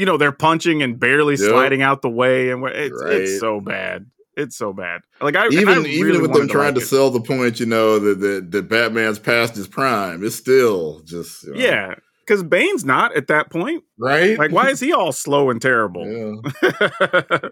you 0.00 0.06
know, 0.06 0.16
they're 0.16 0.32
punching 0.32 0.82
and 0.82 0.98
barely 0.98 1.34
Yep. 1.36 1.50
sliding 1.50 1.82
out 1.82 2.00
the 2.00 2.08
way, 2.08 2.50
and 2.50 2.64
it's 2.66 3.02
Right. 3.04 3.12
it's 3.20 3.38
so 3.38 3.60
bad. 3.60 4.06
It's 4.36 4.56
so 4.56 4.72
bad. 4.72 5.02
Like 5.20 5.36
I 5.36 5.48
even 5.48 5.68
I 5.68 5.80
even 5.86 6.22
with 6.22 6.32
them 6.32 6.48
trying 6.48 6.68
like 6.68 6.74
to 6.76 6.80
it. 6.80 6.86
sell 6.86 7.10
the 7.10 7.20
point, 7.20 7.60
you 7.60 7.66
know, 7.66 7.98
that 7.98 8.20
that 8.20 8.50
that 8.52 8.68
Batman's 8.70 9.18
past 9.18 9.54
his 9.56 9.68
prime, 9.68 10.24
it's 10.24 10.36
still 10.36 11.00
just 11.04 11.42
you 11.44 11.52
know, 11.52 11.58
yeah, 11.60 11.94
because 12.24 12.42
Bane's 12.42 12.84
not 12.84 13.14
at 13.14 13.26
that 13.26 13.50
point. 13.50 13.84
right. 13.98 14.38
Like, 14.38 14.52
why 14.52 14.70
is 14.70 14.80
he 14.80 14.92
all 14.94 15.12
slow 15.12 15.50
and 15.50 15.60
terrible? 15.60 16.06
Yeah. 16.06 16.34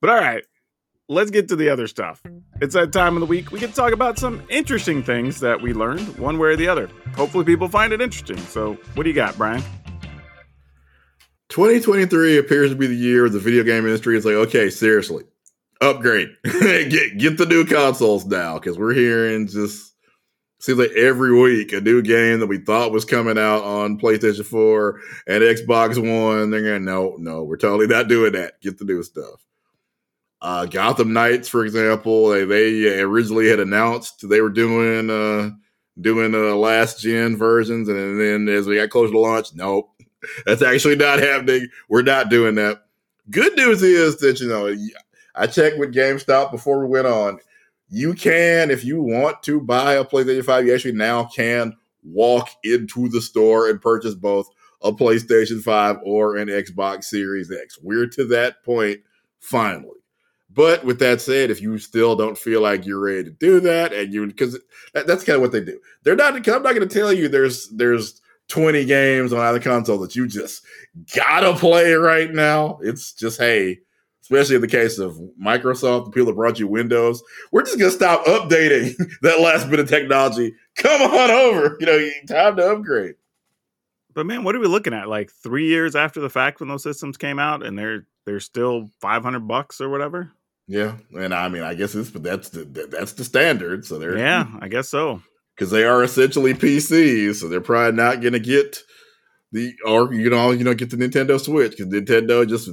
but 0.00 0.10
all 0.10 0.16
right, 0.18 0.42
let's 1.08 1.30
get 1.30 1.48
to 1.50 1.56
the 1.56 1.68
other 1.68 1.86
stuff. 1.86 2.20
It's 2.60 2.74
that 2.74 2.92
time 2.92 3.14
of 3.16 3.20
the 3.20 3.26
week 3.26 3.52
we 3.52 3.60
can 3.60 3.70
talk 3.70 3.92
about 3.92 4.18
some 4.18 4.42
interesting 4.48 5.02
things 5.04 5.38
that 5.40 5.60
we 5.60 5.72
learned 5.72 6.18
one 6.18 6.38
way 6.38 6.48
or 6.48 6.56
the 6.56 6.66
other. 6.68 6.88
Hopefully, 7.16 7.44
people 7.44 7.68
find 7.68 7.92
it 7.92 8.00
interesting. 8.00 8.38
So, 8.38 8.76
what 8.94 9.04
do 9.04 9.08
you 9.10 9.14
got, 9.14 9.36
Brian? 9.36 9.62
2023 11.54 12.36
appears 12.36 12.70
to 12.70 12.76
be 12.76 12.88
the 12.88 12.96
year 12.96 13.28
the 13.28 13.38
video 13.38 13.62
game 13.62 13.84
industry 13.86 14.16
is 14.16 14.24
like, 14.24 14.34
okay, 14.34 14.68
seriously, 14.68 15.22
upgrade, 15.80 16.28
get 16.44 17.16
get 17.16 17.38
the 17.38 17.46
new 17.46 17.64
consoles 17.64 18.26
now 18.26 18.54
because 18.54 18.76
we're 18.76 18.92
hearing 18.92 19.46
just 19.46 19.94
seems 20.58 20.80
like 20.80 20.90
every 20.96 21.32
week 21.32 21.72
a 21.72 21.80
new 21.80 22.02
game 22.02 22.40
that 22.40 22.48
we 22.48 22.58
thought 22.58 22.90
was 22.90 23.04
coming 23.04 23.38
out 23.38 23.62
on 23.62 24.00
PlayStation 24.00 24.44
4 24.44 25.00
and 25.28 25.44
Xbox 25.44 25.96
One. 25.96 26.50
They're 26.50 26.60
gonna 26.60 26.80
no, 26.80 27.14
no, 27.18 27.44
we're 27.44 27.56
totally 27.56 27.86
not 27.86 28.08
doing 28.08 28.32
that. 28.32 28.60
Get 28.60 28.80
the 28.80 28.84
new 28.84 29.04
stuff. 29.04 29.46
Uh, 30.40 30.66
Gotham 30.66 31.12
Knights, 31.12 31.48
for 31.48 31.64
example, 31.64 32.30
they, 32.30 32.44
they 32.44 33.00
originally 33.00 33.48
had 33.48 33.60
announced 33.60 34.28
they 34.28 34.40
were 34.40 34.50
doing 34.50 35.08
uh, 35.08 35.50
doing 36.00 36.34
uh, 36.34 36.56
last 36.56 36.98
gen 37.00 37.36
versions, 37.36 37.88
and 37.88 38.20
then 38.20 38.48
as 38.52 38.66
we 38.66 38.74
got 38.74 38.90
closer 38.90 39.12
to 39.12 39.20
launch, 39.20 39.54
nope, 39.54 39.93
that's 40.46 40.62
actually 40.62 40.96
not 40.96 41.18
happening. 41.18 41.68
We're 41.88 42.02
not 42.02 42.30
doing 42.30 42.54
that. 42.56 42.82
Good 43.30 43.56
news 43.56 43.82
is 43.82 44.18
that 44.18 44.40
you 44.40 44.48
know 44.48 44.74
I 45.34 45.46
checked 45.46 45.78
with 45.78 45.94
GameStop 45.94 46.50
before 46.50 46.80
we 46.80 46.86
went 46.86 47.06
on. 47.06 47.38
You 47.88 48.14
can, 48.14 48.70
if 48.70 48.84
you 48.84 49.02
want 49.02 49.42
to 49.44 49.60
buy 49.60 49.94
a 49.94 50.04
PlayStation 50.04 50.44
5, 50.44 50.66
you 50.66 50.74
actually 50.74 50.92
now 50.92 51.24
can 51.24 51.76
walk 52.02 52.50
into 52.62 53.08
the 53.08 53.20
store 53.20 53.68
and 53.68 53.80
purchase 53.80 54.14
both 54.14 54.48
a 54.82 54.92
PlayStation 54.92 55.62
5 55.62 55.98
or 56.04 56.36
an 56.36 56.48
Xbox 56.48 57.04
Series 57.04 57.50
X. 57.50 57.78
We're 57.82 58.06
to 58.08 58.24
that 58.26 58.62
point 58.64 59.00
finally. 59.40 59.98
But 60.54 60.84
with 60.84 61.00
that 61.00 61.20
said, 61.20 61.50
if 61.50 61.60
you 61.60 61.78
still 61.78 62.14
don't 62.14 62.38
feel 62.38 62.60
like 62.60 62.86
you're 62.86 63.00
ready 63.00 63.24
to 63.24 63.30
do 63.30 63.58
that, 63.60 63.92
and 63.92 64.14
you 64.14 64.26
because 64.26 64.58
that, 64.92 65.06
that's 65.06 65.24
kind 65.24 65.36
of 65.36 65.42
what 65.42 65.50
they 65.50 65.64
do. 65.64 65.80
They're 66.04 66.14
not. 66.14 66.34
I'm 66.34 66.62
not 66.62 66.74
going 66.74 66.88
to 66.88 66.94
tell 66.94 67.12
you 67.12 67.28
there's 67.28 67.68
there's 67.70 68.20
20 68.48 68.84
games 68.84 69.32
on 69.32 69.40
either 69.40 69.60
console 69.60 69.98
that 69.98 70.14
you 70.14 70.26
just 70.26 70.64
gotta 71.14 71.54
play 71.54 71.92
right 71.94 72.32
now. 72.32 72.78
It's 72.82 73.12
just 73.12 73.38
hey, 73.40 73.78
especially 74.22 74.56
in 74.56 74.62
the 74.62 74.68
case 74.68 74.98
of 74.98 75.18
Microsoft, 75.42 76.06
the 76.06 76.10
people 76.10 76.26
that 76.26 76.36
brought 76.36 76.58
you 76.58 76.68
Windows, 76.68 77.22
we're 77.52 77.62
just 77.62 77.78
gonna 77.78 77.90
stop 77.90 78.24
updating 78.26 78.94
that 79.22 79.40
last 79.40 79.70
bit 79.70 79.80
of 79.80 79.88
technology. 79.88 80.54
Come 80.76 81.02
on 81.02 81.30
over, 81.30 81.76
you 81.80 81.86
know, 81.86 82.08
time 82.28 82.56
to 82.56 82.72
upgrade. 82.72 83.14
But 84.14 84.26
man, 84.26 84.44
what 84.44 84.54
are 84.54 84.60
we 84.60 84.66
looking 84.66 84.94
at? 84.94 85.08
Like 85.08 85.30
three 85.30 85.66
years 85.66 85.96
after 85.96 86.20
the 86.20 86.30
fact 86.30 86.60
when 86.60 86.68
those 86.68 86.82
systems 86.82 87.16
came 87.16 87.38
out, 87.38 87.64
and 87.64 87.78
they're 87.78 88.06
they're 88.24 88.40
still 88.40 88.90
five 89.00 89.22
hundred 89.22 89.48
bucks 89.48 89.80
or 89.80 89.88
whatever. 89.88 90.32
Yeah, 90.66 90.96
and 91.12 91.34
I 91.34 91.48
mean, 91.48 91.62
I 91.62 91.74
guess 91.74 91.94
it's 91.94 92.10
but 92.10 92.22
that's 92.22 92.48
the 92.50 92.64
that's 92.64 93.12
the 93.12 93.24
standard. 93.24 93.84
So 93.84 93.98
they're 93.98 94.16
yeah, 94.16 94.46
I 94.60 94.68
guess 94.68 94.88
so 94.88 95.22
because 95.54 95.70
they 95.70 95.84
are 95.84 96.02
essentially 96.02 96.54
PCs, 96.54 97.36
so 97.36 97.48
they're 97.48 97.60
probably 97.60 97.96
not 97.96 98.20
going 98.20 98.32
to 98.32 98.40
get 98.40 98.78
the 99.52 99.74
or 99.86 100.12
you 100.12 100.28
know 100.30 100.50
you 100.50 100.64
know 100.64 100.74
get 100.74 100.90
the 100.90 100.96
Nintendo 100.96 101.40
Switch 101.40 101.72
because 101.76 101.86
Nintendo 101.92 102.46
just 102.48 102.68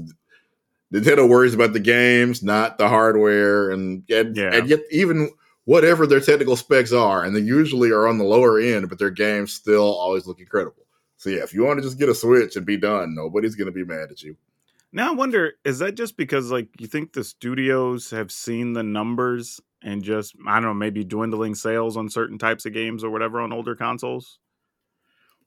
Nintendo 0.93 1.27
worries 1.27 1.53
about 1.53 1.73
the 1.73 1.79
games, 1.79 2.43
not 2.43 2.77
the 2.77 2.89
hardware, 2.89 3.69
and 3.71 4.03
and, 4.09 4.35
Yeah. 4.35 4.53
and 4.53 4.69
yet 4.69 4.79
even 4.91 5.29
whatever 5.65 6.05
their 6.07 6.19
technical 6.19 6.55
specs 6.55 6.91
are, 6.91 7.23
and 7.23 7.35
they 7.35 7.39
usually 7.39 7.91
are 7.91 8.07
on 8.07 8.17
the 8.17 8.23
lower 8.23 8.59
end, 8.59 8.89
but 8.89 8.99
their 8.99 9.11
games 9.11 9.53
still 9.53 9.83
always 9.83 10.25
look 10.25 10.39
incredible. 10.39 10.85
So 11.17 11.29
yeah, 11.29 11.43
if 11.43 11.53
you 11.53 11.63
want 11.63 11.77
to 11.77 11.83
just 11.83 11.99
get 11.99 12.09
a 12.09 12.15
Switch 12.15 12.55
and 12.55 12.65
be 12.65 12.77
done, 12.77 13.13
nobody's 13.13 13.55
going 13.55 13.67
to 13.67 13.71
be 13.71 13.85
mad 13.85 14.11
at 14.11 14.23
you. 14.23 14.35
Now 14.91 15.11
I 15.11 15.15
wonder, 15.15 15.53
is 15.63 15.79
that 15.79 15.95
just 15.95 16.17
because 16.17 16.51
like 16.51 16.67
you 16.79 16.87
think 16.87 17.13
the 17.13 17.23
studios 17.23 18.09
have 18.09 18.31
seen 18.31 18.73
the 18.73 18.83
numbers 18.83 19.61
and 19.83 20.03
just 20.03 20.35
I 20.47 20.55
don't 20.55 20.63
know, 20.63 20.73
maybe 20.73 21.03
dwindling 21.03 21.55
sales 21.55 21.97
on 21.97 22.09
certain 22.09 22.37
types 22.37 22.65
of 22.65 22.73
games 22.73 23.03
or 23.03 23.09
whatever 23.09 23.41
on 23.41 23.53
older 23.53 23.75
consoles? 23.75 24.39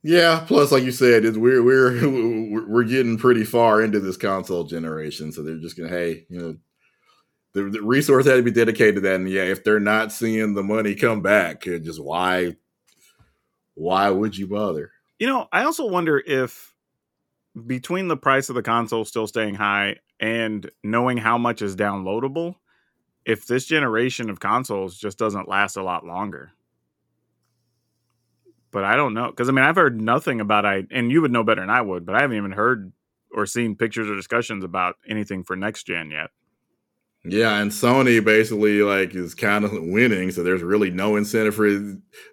Yeah. 0.03 0.45
Plus, 0.47 0.71
like 0.71 0.85
you 0.85 0.93
said, 0.93 1.25
it's, 1.25 1.39
we're 1.39 1.63
we're 1.63 2.69
we're 2.69 2.85
getting 2.85 3.17
pretty 3.19 3.45
far 3.45 3.83
into 3.83 4.01
this 4.01 4.17
console 4.17 4.65
generation, 4.65 5.33
so 5.33 5.43
they're 5.43 5.57
just 5.57 5.77
gonna 5.77 5.89
hey, 5.89 6.27
you 6.29 6.39
know, 6.39 6.57
the, 7.55 7.71
the 7.71 7.83
resource 7.83 8.27
had 8.27 8.37
to 8.37 8.43
be 8.43 8.51
dedicated 8.51 8.97
to 8.97 9.01
that. 9.03 9.17
And 9.17 9.31
yeah, 9.31 9.45
if 9.45 9.65
they're 9.65 9.81
not 9.81 10.13
seeing 10.13 10.55
the 10.55 10.63
money 10.63 10.95
come 10.95 11.23
back, 11.23 11.63
just 11.63 12.03
why 12.03 12.57
why 13.75 14.11
would 14.11 14.37
you 14.37 14.47
bother? 14.47 14.91
You 15.19 15.29
know, 15.29 15.49
I 15.53 15.65
also 15.65 15.87
wonder 15.87 16.23
if 16.25 16.75
between 17.67 18.09
the 18.09 18.17
price 18.17 18.49
of 18.49 18.57
the 18.57 18.63
console 18.63 19.05
still 19.05 19.27
staying 19.27 19.55
high 19.55 19.97
and 20.21 20.69
knowing 20.83 21.17
how 21.17 21.39
much 21.39 21.63
is 21.63 21.77
downloadable, 21.77 22.57
if 23.25 23.47
this 23.47 23.67
generation 23.67 24.31
of 24.31 24.41
consoles 24.41 24.99
just 24.99 25.19
doesn't 25.19 25.49
last 25.49 25.77
a 25.77 25.83
lot 25.83 26.05
longer. 26.05 26.53
But 28.71 28.85
I 28.85 28.97
don't 28.97 29.15
know 29.15 29.31
because 29.31 29.49
I 29.49 29.53
mean 29.53 29.65
I've 29.65 29.77
heard 29.77 30.01
nothing 30.01 30.41
about 30.41 30.67
I 30.67 30.85
and 30.91 31.11
you 31.11 31.23
would 31.23 31.31
know 31.31 31.45
better 31.45 31.61
than 31.61 31.71
I 31.71 31.81
would, 31.81 32.05
but 32.05 32.17
I 32.17 32.21
haven't 32.21 32.37
even 32.37 32.53
heard 32.53 32.93
or 33.33 33.47
seen 33.47 33.77
pictures 33.77 34.09
or 34.09 34.17
discussions 34.17 34.65
about 34.65 34.97
anything 35.09 35.45
for 35.45 35.57
next 35.57 35.85
gen 35.85 36.11
yet. 36.11 36.31
Yeah, 37.25 37.59
and 37.59 37.71
Sony 37.71 38.23
basically 38.23 38.83
like 38.83 39.15
is 39.15 39.35
kind 39.35 39.65
of 39.65 39.73
winning, 39.73 40.31
so 40.31 40.43
there's 40.43 40.63
really 40.63 40.91
no 40.91 41.17
incentive 41.17 41.55
for 41.55 41.71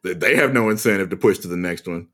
that. 0.04 0.20
They 0.20 0.36
have 0.36 0.54
no 0.54 0.70
incentive 0.70 1.10
to 1.12 1.16
push 1.16 1.38
to 1.40 1.48
the 1.48 1.58
next 1.58 1.88
one. 1.88 2.08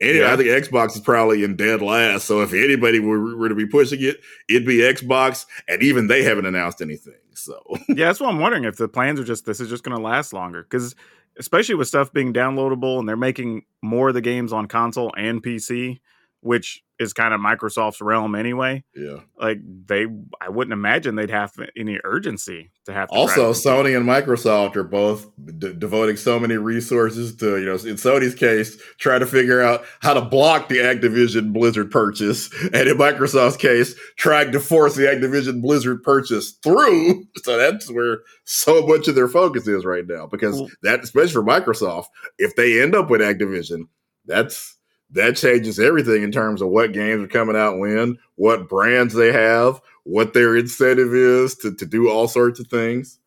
And 0.00 0.16
Yeah. 0.16 0.32
I 0.32 0.36
think 0.36 0.48
Xbox 0.48 0.94
is 0.94 1.00
probably 1.00 1.42
in 1.44 1.56
dead 1.56 1.82
last. 1.82 2.26
So 2.26 2.40
if 2.40 2.54
anybody 2.54 3.00
were, 3.00 3.36
were 3.36 3.48
to 3.48 3.54
be 3.54 3.66
pushing 3.66 4.00
it, 4.00 4.20
it'd 4.48 4.66
be 4.66 4.78
Xbox, 4.78 5.44
and 5.68 5.82
even 5.82 6.06
they 6.06 6.22
haven't 6.22 6.46
announced 6.46 6.80
anything. 6.80 7.19
So. 7.44 7.62
Yeah, 7.88 8.06
that's 8.06 8.20
what 8.20 8.30
I'm 8.30 8.38
wondering 8.38 8.64
if 8.64 8.76
the 8.76 8.88
plans 8.88 9.18
are 9.20 9.24
just 9.24 9.46
this 9.46 9.60
is 9.60 9.68
just 9.68 9.82
going 9.82 9.96
to 9.96 10.02
last 10.02 10.32
longer 10.32 10.62
because 10.62 10.94
especially 11.38 11.74
with 11.74 11.88
stuff 11.88 12.12
being 12.12 12.32
downloadable 12.32 12.98
and 12.98 13.08
they're 13.08 13.16
making 13.16 13.64
more 13.82 14.08
of 14.08 14.14
the 14.14 14.20
games 14.20 14.52
on 14.52 14.66
console 14.66 15.12
and 15.16 15.42
PC, 15.42 16.00
which 16.40 16.82
is 16.98 17.14
kind 17.14 17.32
of 17.32 17.40
Microsoft's 17.40 18.02
realm 18.02 18.34
anyway. 18.34 18.84
yeah. 18.94 19.20
Like 19.38 19.58
they, 19.86 20.06
I 20.38 20.50
wouldn't 20.50 20.74
imagine 20.74 21.14
they'd 21.14 21.30
have 21.30 21.50
any 21.74 21.98
urgency 22.04 22.70
to 22.84 22.92
have. 22.92 23.08
To 23.08 23.14
Also, 23.14 23.52
Sony 23.52 23.96
and 23.96 24.06
Microsoft 24.06 24.76
are 24.76 24.84
both 24.84 25.26
d- 25.58 25.72
devoting 25.78 26.18
so 26.18 26.38
many 26.38 26.58
resources 26.58 27.34
to, 27.36 27.56
you 27.58 27.64
know, 27.64 27.72
in 27.72 27.96
Sony's 27.96 28.34
case, 28.34 28.76
try 28.98 29.18
to 29.18 29.24
figure 29.24 29.62
out 29.62 29.82
how 30.00 30.12
to 30.12 30.20
block 30.20 30.68
the 30.68 30.76
Activision 30.76 31.54
Blizzard 31.54 31.90
purchase, 31.90 32.52
and 32.64 32.86
in 32.88 32.98
Microsoft's 32.98 33.56
case, 33.56 33.94
trying 34.18 34.52
to 34.52 34.60
force 34.60 34.94
the 34.94 35.04
Activision 35.04 35.62
Blizzard 35.62 36.02
purchase 36.02 36.52
through. 36.62 37.24
So 37.42 37.56
that's 37.56 37.90
where 37.90 38.18
so 38.44 38.86
much 38.86 39.08
of 39.08 39.14
their 39.14 39.28
focus 39.28 39.66
is 39.66 39.86
right 39.86 40.04
now, 40.06 40.26
because 40.26 40.60
that, 40.82 41.00
especially 41.02 41.32
for 41.32 41.42
Microsoft, 41.42 42.06
if 42.38 42.54
they 42.56 42.82
end 42.82 42.94
up 42.94 43.08
with 43.08 43.22
Activision, 43.22 43.84
that's 44.26 44.76
that 45.12 45.36
changes 45.36 45.78
everything 45.78 46.22
in 46.22 46.32
terms 46.32 46.62
of 46.62 46.68
what 46.68 46.92
games 46.92 47.22
are 47.24 47.28
coming 47.28 47.56
out 47.56 47.78
when, 47.78 48.18
what 48.36 48.68
brands 48.68 49.14
they 49.14 49.32
have, 49.32 49.80
what 50.04 50.34
their 50.34 50.56
incentive 50.56 51.14
is 51.14 51.56
to, 51.56 51.74
to 51.74 51.86
do 51.86 52.08
all 52.08 52.28
sorts 52.28 52.60
of 52.60 52.68
things. 52.68 53.18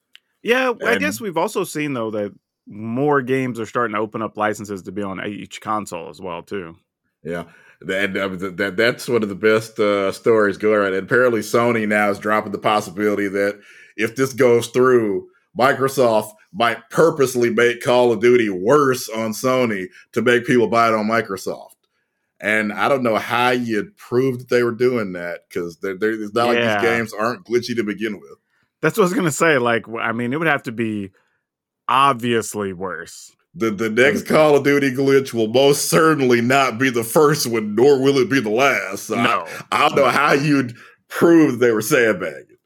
yeah, 0.41 0.73
I 0.85 0.97
guess 0.97 1.21
we've 1.21 1.37
also 1.37 1.63
seen 1.63 1.93
though 1.93 2.11
that 2.11 2.33
more 2.67 3.21
games 3.21 3.59
are 3.59 3.65
starting 3.65 3.95
to 3.95 4.01
open 4.01 4.21
up 4.21 4.37
licenses 4.37 4.81
to 4.83 4.91
be 4.91 5.01
on 5.01 5.25
each 5.25 5.61
console 5.61 6.09
as 6.09 6.21
well 6.21 6.41
too. 6.41 6.75
Yeah. 7.23 7.45
That, 7.81 8.13
that, 8.13 8.55
that 8.57 8.77
that's 8.77 9.09
one 9.09 9.23
of 9.23 9.29
the 9.29 9.35
best 9.35 9.77
uh, 9.77 10.13
stories 10.13 10.57
going 10.57 10.79
right. 10.79 10.93
And 10.93 11.03
apparently, 11.03 11.41
Sony 11.41 11.85
now 11.85 12.09
is 12.09 12.19
dropping 12.19 12.53
the 12.53 12.57
possibility 12.57 13.27
that 13.27 13.59
if 13.97 14.15
this 14.15 14.31
goes 14.31 14.67
through, 14.67 15.27
Microsoft 15.57 16.31
might 16.53 16.89
purposely 16.89 17.49
make 17.49 17.81
Call 17.81 18.11
of 18.11 18.21
Duty 18.21 18.49
worse 18.49 19.09
on 19.09 19.31
Sony 19.31 19.87
to 20.13 20.21
make 20.21 20.45
people 20.45 20.67
buy 20.67 20.87
it 20.87 20.93
on 20.93 21.07
Microsoft. 21.07 21.72
And 22.43 22.73
I 22.73 22.89
don't 22.89 23.03
know 23.03 23.15
how 23.15 23.51
you'd 23.51 23.95
prove 23.95 24.37
that 24.39 24.49
they 24.49 24.63
were 24.63 24.73
doing 24.73 25.13
that 25.13 25.45
because 25.47 25.77
it's 25.81 26.33
not 26.33 26.47
like 26.47 26.57
these 26.57 26.89
games 26.89 27.13
aren't 27.13 27.45
glitchy 27.45 27.73
to 27.77 27.83
begin 27.85 28.19
with. 28.19 28.37
That's 28.81 28.97
what 28.97 29.03
I 29.03 29.07
was 29.07 29.13
gonna 29.13 29.31
say. 29.31 29.57
Like, 29.59 29.85
I 29.97 30.11
mean, 30.11 30.33
it 30.33 30.37
would 30.39 30.47
have 30.49 30.63
to 30.63 30.73
be 30.73 31.11
obviously 31.87 32.73
worse. 32.73 33.35
The 33.55 33.69
the 33.71 33.89
next 33.89 34.27
Call 34.27 34.55
of 34.57 34.63
Duty 34.63 34.91
glitch 34.91 35.33
will 35.33 35.47
most 35.47 35.85
certainly 35.89 36.41
not 36.41 36.77
be 36.79 36.89
the 36.89 37.03
first 37.03 37.45
one, 37.47 37.75
nor 37.75 38.01
will 38.01 38.17
it 38.17 38.29
be 38.29 38.39
the 38.39 38.49
last. 38.49 39.03
So 39.03 39.15
I- 39.15 39.23
No, 39.23 39.47
I 39.71 39.87
don't 39.87 39.95
know 39.95 40.09
how 40.09 40.33
you'd 40.33 40.75
prove 41.07 41.51
that 41.53 41.65
they 41.65 41.71
were 41.71 41.81
sandbagging. 41.81 42.57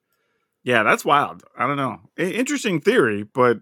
Yeah, 0.63 0.83
that's 0.83 1.05
wild. 1.05 1.43
I 1.57 1.67
don't 1.67 1.77
know. 1.77 1.99
Interesting 2.17 2.81
theory, 2.81 3.23
but 3.23 3.59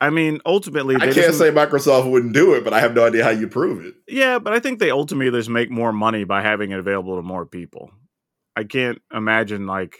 I 0.00 0.10
mean, 0.10 0.40
ultimately, 0.44 0.96
I 0.96 1.10
can't 1.12 1.34
say 1.34 1.50
Microsoft 1.50 2.10
wouldn't 2.10 2.34
do 2.34 2.52
it, 2.54 2.64
but 2.64 2.74
I 2.74 2.80
have 2.80 2.94
no 2.94 3.06
idea 3.06 3.24
how 3.24 3.30
you 3.30 3.48
prove 3.48 3.84
it. 3.84 3.94
Yeah, 4.06 4.38
but 4.38 4.52
I 4.52 4.60
think 4.60 4.78
they 4.78 4.90
ultimately 4.90 5.30
just 5.38 5.48
make 5.48 5.70
more 5.70 5.92
money 5.92 6.24
by 6.24 6.42
having 6.42 6.70
it 6.70 6.78
available 6.78 7.16
to 7.16 7.22
more 7.22 7.46
people. 7.46 7.90
I 8.54 8.64
can't 8.64 9.00
imagine 9.12 9.66
like 9.66 9.96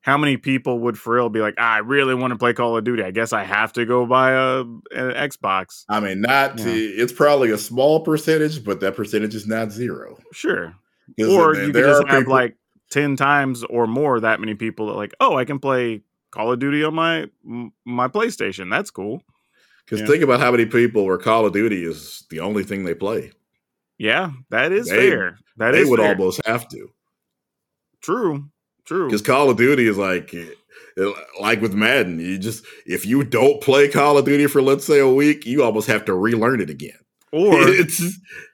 how 0.00 0.18
many 0.18 0.36
people 0.36 0.80
would 0.80 0.98
for 0.98 1.14
real 1.14 1.28
be 1.28 1.38
like, 1.40 1.54
ah, 1.58 1.74
I 1.74 1.78
really 1.78 2.16
want 2.16 2.32
to 2.32 2.36
play 2.38 2.52
Call 2.52 2.76
of 2.76 2.82
Duty. 2.82 3.04
I 3.04 3.12
guess 3.12 3.32
I 3.32 3.44
have 3.44 3.72
to 3.74 3.84
go 3.84 4.04
buy 4.06 4.32
a 4.32 4.60
an 4.62 5.28
Xbox. 5.30 5.84
I 5.88 6.00
mean, 6.00 6.20
not 6.20 6.58
Yeah. 6.58 6.66
it's 6.68 7.12
probably 7.12 7.50
a 7.52 7.58
small 7.58 8.00
percentage, 8.00 8.64
but 8.64 8.80
that 8.80 8.96
percentage 8.96 9.36
is 9.36 9.46
not 9.46 9.70
zero. 9.70 10.18
Sure. 10.32 10.74
Or 11.20 11.54
you 11.54 11.72
could 11.72 11.84
just 11.84 12.06
have 12.08 12.18
people- 12.20 12.32
like 12.32 12.56
ten 12.90 13.14
times 13.14 13.62
or 13.64 13.86
more 13.86 14.18
that 14.18 14.40
many 14.40 14.54
people 14.54 14.86
that 14.88 14.94
like, 14.94 15.14
oh, 15.20 15.36
I 15.36 15.44
can 15.44 15.60
play 15.60 16.02
Call 16.32 16.52
of 16.52 16.58
Duty 16.58 16.82
on 16.82 16.94
my 16.94 17.28
my 17.84 18.08
PlayStation. 18.08 18.68
That's 18.70 18.90
cool. 18.90 19.22
Because 19.84 20.00
Yeah. 20.00 20.06
think 20.08 20.22
about 20.24 20.40
how 20.40 20.50
many 20.50 20.66
people 20.66 21.04
where 21.04 21.18
Call 21.18 21.46
of 21.46 21.52
Duty 21.52 21.84
is 21.84 22.24
the 22.30 22.40
only 22.40 22.64
thing 22.64 22.84
they 22.84 22.94
play. 22.94 23.30
Yeah, 23.98 24.32
that 24.50 24.72
is 24.72 24.88
They- 24.88 25.10
fair. 25.10 25.38
That 25.58 25.72
they 25.72 25.82
is 25.82 25.88
would 25.88 26.00
fair. 26.00 26.08
almost 26.16 26.40
have 26.46 26.68
to. 26.70 26.88
true. 28.00 28.46
True. 28.84 29.06
Because 29.06 29.22
Call 29.22 29.48
of 29.48 29.56
Duty 29.56 29.86
is 29.86 29.96
like, 29.96 30.34
eh, 30.34 30.44
eh, 30.98 31.12
like 31.40 31.60
with 31.60 31.72
Madden, 31.74 32.18
you 32.18 32.36
just 32.38 32.64
if 32.84 33.06
you 33.06 33.22
don't 33.22 33.60
play 33.60 33.88
Call 33.88 34.18
of 34.18 34.24
Duty 34.24 34.46
for 34.48 34.60
let's 34.60 34.84
say 34.84 34.98
a 34.98 35.08
week, 35.08 35.46
you 35.46 35.62
almost 35.62 35.86
have 35.86 36.04
to 36.06 36.14
relearn 36.14 36.60
it 36.60 36.68
again. 36.70 36.98
Or 37.30 37.52
it's 37.68 38.00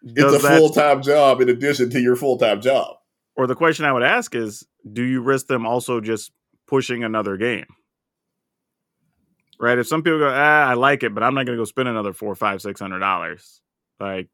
it's 0.03 0.35
a 0.35 0.39
full 0.39 0.69
time 0.71 1.03
job 1.03 1.41
in 1.41 1.49
addition 1.49 1.89
to 1.91 2.01
your 2.01 2.15
full 2.17 2.37
time 2.37 2.61
job. 2.61 2.97
Or 3.37 3.47
the 3.47 3.55
question 3.55 3.85
I 3.87 3.93
would 3.93 4.03
ask 4.03 4.35
is, 4.35 4.67
do 4.93 5.03
you 5.03 5.23
risk 5.23 5.47
them 5.47 5.65
also 5.65 6.01
just 6.01 6.31
pushing 6.69 7.03
another 7.03 7.37
game? 7.37 7.67
Right? 9.61 9.79
If 9.79 9.89
some 9.89 10.03
people 10.03 10.21
go, 10.21 10.29
ah, 10.33 10.69
I 10.69 10.75
like 10.75 11.03
it, 11.03 11.15
but 11.15 11.25
I'm 11.25 11.35
not 11.35 11.47
going 11.47 11.57
to 11.59 11.61
go 11.61 11.65
spend 11.65 11.89
another 11.89 12.13
four, 12.13 12.35
five, 12.37 12.63
six 12.63 12.79
hundred 12.79 13.01
dollars. 13.01 13.61
Like, 13.99 14.29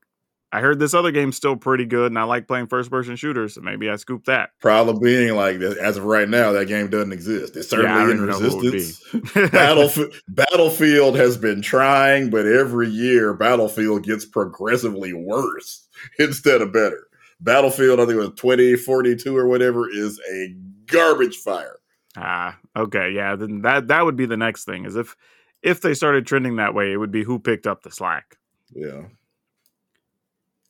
I 0.54 0.60
heard 0.60 0.78
this 0.78 0.94
other 0.94 1.10
game's 1.10 1.36
still 1.36 1.56
pretty 1.56 1.84
good, 1.84 2.12
and 2.12 2.18
I 2.18 2.22
like 2.22 2.46
playing 2.46 2.68
first 2.68 2.88
person 2.88 3.16
shooters, 3.16 3.54
so 3.54 3.60
maybe 3.60 3.90
I 3.90 3.96
scoop 3.96 4.26
that. 4.26 4.50
Problem 4.60 5.00
being, 5.00 5.34
like 5.34 5.56
as 5.56 5.96
of 5.96 6.04
right 6.04 6.28
now, 6.28 6.52
that 6.52 6.66
game 6.66 6.88
doesn't 6.88 7.12
exist. 7.12 7.56
It's 7.56 7.70
certainly 7.70 7.90
don't 7.90 8.10
in 8.10 8.16
even 8.18 8.28
know 8.28 8.38
who 8.38 8.46
it 8.46 8.54
would 8.54 8.62
be. 8.62 8.78
resistance. 8.78 9.50
Battlef- 9.50 10.14
Battlefield 10.28 11.16
has 11.16 11.36
been 11.36 11.60
trying, 11.60 12.30
but 12.30 12.46
every 12.46 12.88
year 12.88 13.34
Battlefield 13.34 14.04
gets 14.04 14.24
progressively 14.24 15.12
worse 15.12 15.88
instead 16.20 16.62
of 16.62 16.72
better. 16.72 17.08
Battlefield, 17.40 17.98
I 17.98 18.04
think 18.04 18.14
it 18.14 18.18
was 18.18 18.28
2042 18.36 19.36
or 19.36 19.48
whatever, 19.48 19.90
is 19.90 20.20
a 20.32 20.54
garbage 20.86 21.38
fire. 21.38 21.80
Ah, 22.16 22.58
okay, 22.76 23.10
yeah. 23.10 23.36
Then 23.36 23.62
that 23.62 23.88
that 23.88 24.04
would 24.04 24.16
be 24.16 24.26
the 24.26 24.36
next 24.36 24.64
thing. 24.64 24.84
Is 24.84 24.96
if 24.96 25.16
if 25.62 25.80
they 25.80 25.94
started 25.94 26.26
trending 26.26 26.56
that 26.56 26.74
way, 26.74 26.92
it 26.92 26.96
would 26.96 27.10
be 27.10 27.24
who 27.24 27.38
picked 27.38 27.66
up 27.66 27.82
the 27.82 27.90
slack. 27.90 28.36
Yeah. 28.72 29.02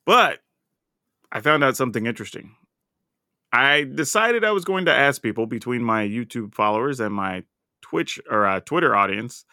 But 0.06 0.40
I 1.32 1.40
found 1.40 1.64
out 1.64 1.76
something 1.76 2.06
interesting. 2.06 2.54
I 3.52 3.84
decided 3.84 4.44
I 4.44 4.50
was 4.50 4.64
going 4.64 4.86
to 4.86 4.94
ask 4.94 5.22
people 5.22 5.46
between 5.46 5.82
my 5.82 6.06
YouTube 6.06 6.54
followers 6.54 7.00
and 7.00 7.14
my 7.14 7.44
Twitch 7.82 8.20
or 8.30 8.46
uh, 8.46 8.60
Twitter 8.60 8.94
audience 8.94 9.44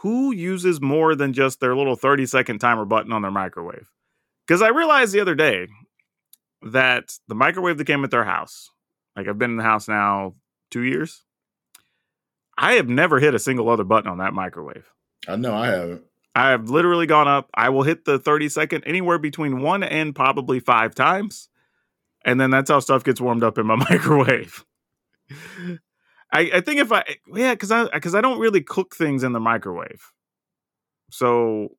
who 0.00 0.32
uses 0.32 0.80
more 0.80 1.14
than 1.14 1.32
just 1.32 1.60
their 1.60 1.76
little 1.76 1.96
30 1.96 2.26
second 2.26 2.58
timer 2.58 2.84
button 2.84 3.12
on 3.12 3.22
their 3.22 3.30
microwave. 3.30 3.90
Because 4.46 4.62
I 4.62 4.68
realized 4.68 5.12
the 5.12 5.20
other 5.20 5.34
day 5.34 5.68
that 6.62 7.18
the 7.28 7.34
microwave 7.34 7.78
that 7.78 7.86
came 7.86 8.04
at 8.04 8.10
their 8.10 8.24
house, 8.24 8.70
like 9.16 9.28
I've 9.28 9.38
been 9.38 9.52
in 9.52 9.56
the 9.56 9.62
house 9.62 9.88
now 9.88 10.34
two 10.70 10.82
years, 10.82 11.24
I 12.56 12.74
have 12.74 12.88
never 12.88 13.18
hit 13.18 13.34
a 13.34 13.38
single 13.38 13.68
other 13.68 13.84
button 13.84 14.10
on 14.10 14.18
that 14.18 14.34
microwave. 14.34 14.90
I 15.26 15.36
know 15.36 15.54
I 15.54 15.66
haven't. 15.66 16.02
I've 16.34 16.70
literally 16.70 17.06
gone 17.06 17.28
up. 17.28 17.50
I 17.54 17.70
will 17.70 17.82
hit 17.82 18.04
the 18.04 18.18
30 18.18 18.48
second 18.48 18.84
anywhere 18.86 19.18
between 19.18 19.60
one 19.60 19.82
and 19.82 20.14
probably 20.14 20.60
five 20.60 20.94
times. 20.94 21.48
And 22.24 22.40
then 22.40 22.50
that's 22.50 22.70
how 22.70 22.80
stuff 22.80 23.02
gets 23.02 23.20
warmed 23.20 23.42
up 23.42 23.58
in 23.58 23.66
my 23.66 23.76
microwave. 23.90 24.64
I, 26.32 26.50
I 26.54 26.60
think 26.60 26.80
if 26.80 26.92
I 26.92 27.04
yeah, 27.32 27.54
because 27.54 27.72
I 27.72 27.84
because 27.84 28.14
I 28.14 28.20
don't 28.20 28.38
really 28.38 28.60
cook 28.60 28.94
things 28.94 29.24
in 29.24 29.32
the 29.32 29.40
microwave. 29.40 30.12
So 31.10 31.76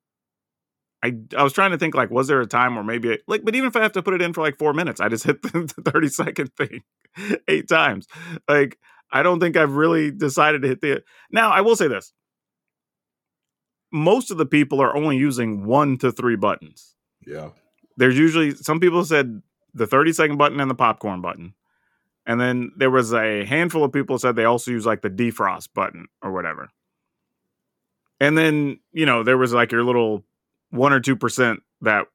I 1.04 1.14
I 1.36 1.44
was 1.44 1.54
trying 1.54 1.72
to 1.72 1.78
think 1.78 1.96
like, 1.96 2.12
was 2.12 2.28
there 2.28 2.42
a 2.42 2.48
time 2.48 2.76
where 2.76 2.84
maybe 2.84 3.20
like, 3.28 3.44
but 3.44 3.56
even 3.56 3.68
if 3.68 3.76
I 3.76 3.82
have 3.82 3.94
to 3.94 4.04
put 4.04 4.14
it 4.14 4.22
in 4.22 4.34
for 4.34 4.42
like 4.42 4.58
four 4.58 4.74
minutes, 4.74 5.02
I 5.02 5.10
just 5.10 5.24
hit 5.24 5.42
the, 5.44 5.72
the 5.78 5.92
30 5.92 6.10
second 6.10 6.52
thing 6.56 6.84
eight 7.48 7.68
times. 7.68 8.08
Like, 8.48 8.78
I 9.12 9.24
don't 9.24 9.40
think 9.40 9.58
I've 9.58 9.76
really 9.76 10.12
decided 10.12 10.62
to 10.62 10.68
hit 10.68 10.82
the 10.82 11.04
now 11.32 11.52
I 11.52 11.62
will 11.62 11.76
say 11.76 11.88
this 11.88 12.14
most 13.92 14.32
of 14.32 14.38
the 14.38 14.46
people 14.46 14.82
are 14.82 14.96
only 14.96 15.18
using 15.18 15.66
one 15.66 15.98
to 15.98 16.12
three 16.12 16.36
buttons. 16.36 16.96
Yeah. 17.26 17.50
There's 17.98 18.18
usually 18.18 18.56
some 18.56 18.80
people 18.80 19.04
said 19.04 19.42
the 19.74 19.88
30 19.88 20.14
second 20.14 20.38
button 20.38 20.60
and 20.60 20.70
the 20.70 20.76
popcorn 20.76 21.22
button. 21.22 21.54
And 22.26 22.40
then 22.40 22.72
there 22.78 22.90
was 22.90 23.14
a 23.14 23.46
handful 23.46 23.84
of 23.84 23.92
people 23.92 24.18
said 24.18 24.36
they 24.36 24.46
also 24.46 24.72
use 24.72 24.86
like 24.86 25.02
the 25.02 25.10
defrost 25.10 25.70
button 25.74 26.08
or 26.22 26.32
whatever. 26.32 26.70
And 28.20 28.38
then, 28.38 28.80
you 28.94 29.06
know, 29.06 29.24
there 29.24 29.38
was 29.38 29.54
like 29.54 29.72
your 29.72 29.84
little 29.84 30.24
one 30.72 30.94
or 30.94 31.00
two 31.00 31.16
percent 31.16 31.62
that, 31.82 32.08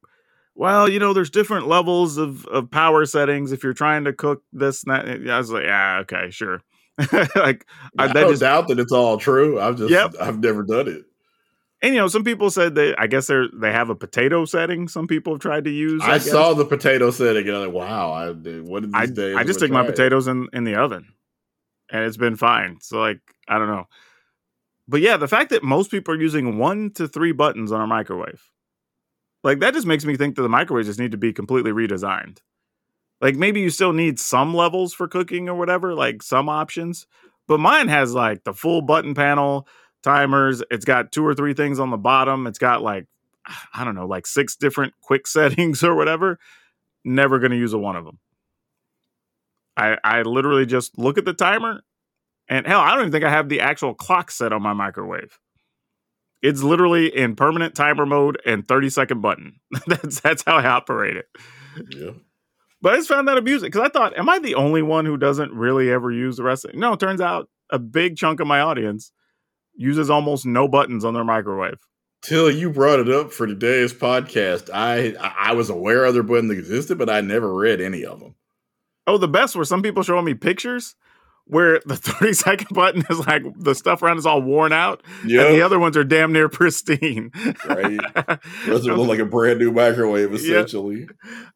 well, 0.55 0.89
you 0.89 0.99
know, 0.99 1.13
there's 1.13 1.31
different 1.31 1.69
levels 1.69 2.17
of, 2.17 2.47
of 2.47 2.71
power 2.71 3.07
settings 3.07 3.53
if 3.53 3.63
you're 3.63 3.73
trying 3.73 4.05
to 4.05 4.13
cook 4.13 4.43
this 4.53 4.85
and 4.85 5.27
that. 5.27 5.31
I 5.31 5.39
was 5.39 5.51
like, 5.51 5.65
yeah, 5.65 5.99
okay, 6.01 6.31
sure. 6.31 6.63
like 7.13 7.67
I, 7.99 8.05
I, 8.05 8.05
I 8.05 8.13
don't 8.13 8.31
just 8.31 8.41
doubt 8.41 8.69
that 8.69 8.79
it's 8.79 8.93
all 8.93 9.19
true. 9.19 9.61
I've 9.61 9.77
just 9.77 9.91
Yep. 9.91 10.15
I've 10.21 10.41
never 10.41 10.63
done 10.63 10.89
it. 10.89 11.05
and 11.83 11.95
you 11.95 12.01
know, 12.01 12.09
some 12.09 12.25
people 12.25 12.51
said 12.51 12.75
that 12.77 12.95
I 12.99 13.07
guess 13.07 13.27
they're 13.27 13.49
they 13.53 13.71
have 13.71 13.91
a 13.91 13.95
potato 13.95 14.47
setting. 14.47 14.89
Some 14.89 15.07
people 15.07 15.35
have 15.35 15.41
tried 15.41 15.65
to 15.65 15.71
use. 15.71 16.01
I, 16.03 16.15
guess. 16.15 16.31
saw 16.31 16.55
the 16.55 16.65
potato 16.65 17.11
setting 17.11 17.47
and 17.47 17.57
I'm 17.57 17.65
like, 17.67 17.75
wow, 17.75 18.13
I 18.13 18.29
what 18.31 18.83
did 18.83 18.95
I, 18.95 19.07
these 19.07 19.15
days? 19.15 19.37
I 19.37 19.45
just 19.45 19.59
stick 19.59 19.71
my 19.71 19.81
gonna 19.81 19.89
try 19.89 19.91
it. 19.91 19.97
potatoes 19.97 20.27
in, 20.27 20.49
in 20.55 20.65
the 20.65 20.77
oven 20.77 21.13
and 21.91 22.05
it's 22.05 22.17
been 22.17 22.37
fine. 22.37 22.79
So 22.81 22.99
like 22.99 23.21
I 23.49 23.59
don't 23.59 23.69
know. 23.69 23.87
But 24.89 25.01
yeah, 25.01 25.17
the 25.17 25.29
fact 25.29 25.51
that 25.51 25.63
most 25.63 25.91
people 25.91 26.15
are 26.15 26.21
using 26.21 26.59
one 26.59 26.91
to 26.93 27.09
three 27.09 27.33
buttons 27.33 27.73
on 27.73 27.81
a 27.81 27.87
microwave. 27.87 28.51
Like 29.43 29.61
that 29.61 29.75
just 29.75 29.87
makes 29.87 30.05
me 30.05 30.17
think 30.17 30.37
that 30.37 30.43
the 30.43 30.49
microwaves 30.49 30.89
just 30.89 30.99
need 30.99 31.13
to 31.13 31.17
be 31.17 31.33
completely 31.33 31.73
redesigned. 31.73 32.39
Like 33.21 33.37
maybe 33.37 33.61
you 33.61 33.71
still 33.71 33.93
need 33.93 34.19
some 34.19 34.55
levels 34.55 34.93
for 34.93 35.09
cooking 35.09 35.49
or 35.49 35.55
whatever, 35.55 35.95
like 35.95 36.23
some 36.23 36.49
options. 36.49 37.07
But 37.47 37.61
mine 37.61 37.89
has 37.89 38.13
like 38.13 38.45
the 38.45 38.53
full 38.53 38.83
button 38.83 39.15
panel, 39.15 39.67
timers, 40.03 40.63
it's 40.71 40.85
got 40.85 41.13
two 41.13 41.25
or 41.25 41.35
three 41.35 41.55
things 41.55 41.79
on 41.79 41.91
the 41.91 41.97
bottom. 41.97 42.47
It's 42.47 42.59
got 42.59 42.83
like 42.83 43.07
I 43.73 43.85
don't 43.85 43.95
know, 43.95 44.07
like 44.07 44.27
six 44.27 44.57
different 44.57 44.95
quick 45.01 45.27
settings 45.27 45.83
or 45.83 45.95
whatever. 45.95 46.39
Never 47.05 47.39
going 47.39 47.53
to 47.53 47.57
use 47.57 47.73
a 47.73 47.79
one 47.79 47.97
of 47.97 48.05
them. 48.05 48.19
I 49.77 49.97
I 50.03 50.23
literally 50.23 50.67
just 50.67 50.99
look 50.99 51.19
at 51.19 51.25
the 51.25 51.35
timer, 51.35 51.83
and 52.49 52.67
hell, 52.67 52.81
I 52.81 52.91
don't 52.91 53.01
even 53.01 53.13
think 53.13 53.25
I 53.25 53.31
have 53.31 53.49
the 53.49 53.61
actual 53.61 53.95
clock 53.95 54.31
set 54.31 54.53
on 54.53 54.63
my 54.63 54.73
microwave. 54.73 55.39
It's 56.43 56.63
literally 56.63 57.07
in 57.15 57.35
permanent 57.35 57.75
timer 57.75 58.07
mode 58.07 58.41
and 58.47 58.67
30 58.67 58.91
second 58.91 59.21
button. 59.21 59.59
that's 59.87 60.21
that's 60.21 60.45
how 60.45 60.57
I 60.57 60.67
operate 60.67 61.17
it. 61.17 61.27
Yeah. 61.91 62.11
But 62.83 62.95
I 62.95 62.97
just 62.97 63.09
found 63.09 63.27
that 63.27 63.39
amusing 63.39 63.69
because 63.69 63.81
I 63.81 63.89
thought, 63.89 64.17
am 64.17 64.29
I 64.29 64.39
the 64.39 64.55
only 64.55 64.83
one 64.83 65.07
who 65.07 65.17
doesn't 65.17 65.53
really 65.53 65.91
ever 65.91 66.13
use 66.13 66.37
the 66.37 66.45
rest 66.45 66.65
of 66.65 66.71
it? 66.71 66.77
No, 66.77 66.93
it 66.93 67.01
turns 67.01 67.21
out 67.21 67.49
a 67.71 67.79
big 67.79 68.17
chunk 68.17 68.39
of 68.39 68.47
my 68.47 68.61
audience 68.61 69.11
uses 69.75 70.11
almost 70.11 70.47
no 70.47 70.69
buttons 70.69 71.05
on 71.05 71.15
their 71.15 71.25
microwave. 71.25 71.79
Till 72.23 72.51
you 72.51 72.71
brought 72.71 73.01
it 73.01 73.09
up 73.09 73.33
for 73.33 73.47
today's 73.47 73.93
podcast, 73.93 74.71
I 74.73 75.15
I 75.21 75.53
was 75.53 75.71
aware 75.71 76.07
other 76.07 76.23
buttons 76.23 76.53
existed, 76.53 76.99
but 76.99 77.11
I 77.11 77.21
never 77.21 77.53
read 77.55 77.81
any 77.81 78.05
of 78.05 78.21
them. 78.21 78.35
Oh, 79.07 79.19
the 79.19 79.29
best 79.29 79.55
were 79.57 79.65
some 79.65 79.83
people 79.83 80.03
showing 80.03 80.25
me 80.25 80.35
pictures 80.35 80.97
where 81.47 81.81
the 81.87 81.97
30 81.97 82.33
second 82.33 82.75
button 82.75 83.05
is 83.09 83.19
like 83.27 83.43
the 83.57 83.75
stuff 83.75 84.03
around 84.03 84.19
is 84.19 84.27
all 84.27 84.43
worn 84.43 84.73
out, 84.73 85.03
and 85.23 85.31
the 85.31 85.63
other 85.63 85.79
ones 85.79 85.97
are 85.97 86.05
damn 86.05 86.33
near 86.33 86.49
pristine. 86.51 87.31
Right. 87.65 87.99
those 88.67 88.87
look 88.87 89.09
like 89.09 89.19
a 89.19 89.25
brand 89.25 89.59
new 89.59 89.73
microwave 89.73 90.35
essentially. 90.35 91.09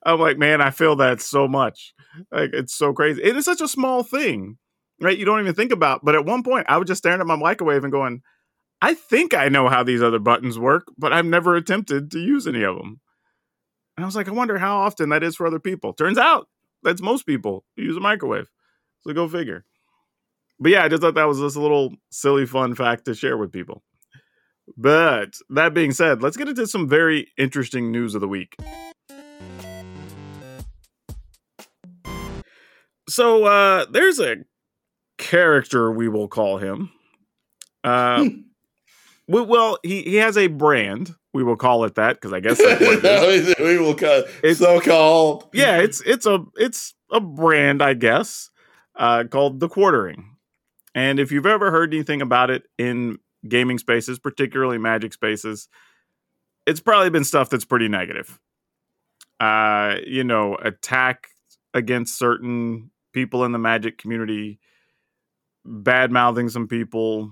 I'm 0.04 0.20
like, 0.20 0.38
man, 0.38 0.60
I 0.60 0.70
feel 0.70 0.96
that 0.96 1.20
so 1.20 1.48
much. 1.48 1.94
Like 2.30 2.50
it's 2.52 2.74
so 2.74 2.92
crazy. 2.92 3.22
It 3.22 3.36
is 3.36 3.44
such 3.44 3.60
a 3.60 3.68
small 3.68 4.02
thing, 4.02 4.58
right? 5.00 5.18
You 5.18 5.24
don't 5.24 5.40
even 5.40 5.54
think 5.54 5.72
about. 5.72 6.04
But 6.04 6.14
at 6.14 6.24
one 6.24 6.42
point, 6.42 6.66
I 6.68 6.78
was 6.78 6.86
just 6.86 6.98
staring 6.98 7.20
at 7.20 7.26
my 7.26 7.36
microwave 7.36 7.84
and 7.84 7.92
going, 7.92 8.22
I 8.82 8.94
think 8.94 9.34
I 9.34 9.48
know 9.48 9.68
how 9.68 9.82
these 9.82 10.02
other 10.02 10.18
buttons 10.18 10.58
work, 10.58 10.86
but 10.96 11.12
I've 11.12 11.26
never 11.26 11.54
attempted 11.54 12.10
to 12.12 12.18
use 12.18 12.46
any 12.46 12.62
of 12.62 12.76
them. 12.76 13.00
And 13.96 14.04
I 14.04 14.06
was 14.06 14.16
like, 14.16 14.28
I 14.28 14.32
wonder 14.32 14.58
how 14.58 14.78
often 14.78 15.10
that 15.10 15.22
is 15.22 15.36
for 15.36 15.46
other 15.46 15.60
people. 15.60 15.92
Turns 15.92 16.16
out 16.16 16.48
that's 16.82 17.02
most 17.02 17.26
people 17.26 17.64
who 17.76 17.82
use 17.82 17.96
a 17.96 18.00
microwave. 18.00 18.48
So 19.02 19.12
go 19.12 19.28
figure. 19.28 19.64
But 20.60 20.72
yeah, 20.72 20.84
I 20.84 20.88
just 20.88 21.00
thought 21.02 21.14
that 21.14 21.24
was 21.28 21.40
just 21.40 21.56
a 21.56 21.60
little 21.60 21.94
silly 22.10 22.44
fun 22.46 22.74
fact 22.74 23.06
to 23.06 23.14
share 23.14 23.38
with 23.38 23.50
people. 23.52 23.82
But 24.76 25.34
that 25.48 25.74
being 25.74 25.90
said, 25.92 26.22
let's 26.22 26.36
get 26.36 26.48
into 26.48 26.66
some 26.66 26.88
very 26.88 27.28
interesting 27.38 27.90
news 27.90 28.14
of 28.14 28.20
the 28.20 28.28
week. 28.28 28.56
So 33.08 33.44
uh 33.44 33.86
there's 33.90 34.20
a 34.20 34.36
character 35.18 35.90
we 35.90 36.08
will 36.08 36.28
call 36.28 36.58
him. 36.58 36.90
Uh 37.82 38.26
we- 39.26 39.42
well, 39.42 39.78
he 39.82 40.02
he 40.02 40.16
has 40.16 40.36
a 40.36 40.46
brand. 40.48 41.14
We 41.32 41.42
will 41.44 41.56
call 41.56 41.84
it 41.84 41.94
that 41.94 42.16
because 42.16 42.32
I 42.32 42.40
guess 42.40 42.58
that's 42.58 42.80
what 42.80 43.04
it 43.04 43.04
is. 43.04 43.54
we 43.58 43.78
will 43.78 43.94
call 43.94 44.24
It's- 44.42 44.58
so 44.58 44.80
called. 44.80 45.48
yeah, 45.52 45.78
it's 45.78 46.00
it's 46.02 46.26
a 46.26 46.44
it's 46.56 46.94
a 47.12 47.20
brand, 47.20 47.82
I 47.82 47.94
guess, 47.94 48.50
uh, 48.96 49.24
called 49.28 49.58
the 49.60 49.68
Quartering. 49.68 50.29
And 50.94 51.20
if 51.20 51.30
you've 51.30 51.46
ever 51.46 51.70
heard 51.70 51.94
anything 51.94 52.20
about 52.20 52.50
it 52.50 52.64
in 52.78 53.18
gaming 53.48 53.78
spaces, 53.78 54.18
particularly 54.18 54.78
Magic 54.78 55.12
spaces, 55.12 55.68
it's 56.66 56.80
probably 56.80 57.10
been 57.10 57.24
stuff 57.24 57.48
that's 57.50 57.64
pretty 57.64 57.88
negative. 57.88 58.38
Uh, 59.38 59.96
you 60.06 60.24
know, 60.24 60.56
attack 60.56 61.28
against 61.72 62.18
certain 62.18 62.90
people 63.12 63.44
in 63.44 63.52
the 63.52 63.58
Magic 63.58 63.98
community, 63.98 64.58
bad 65.64 66.10
mouthing 66.10 66.48
some 66.48 66.68
people, 66.68 67.30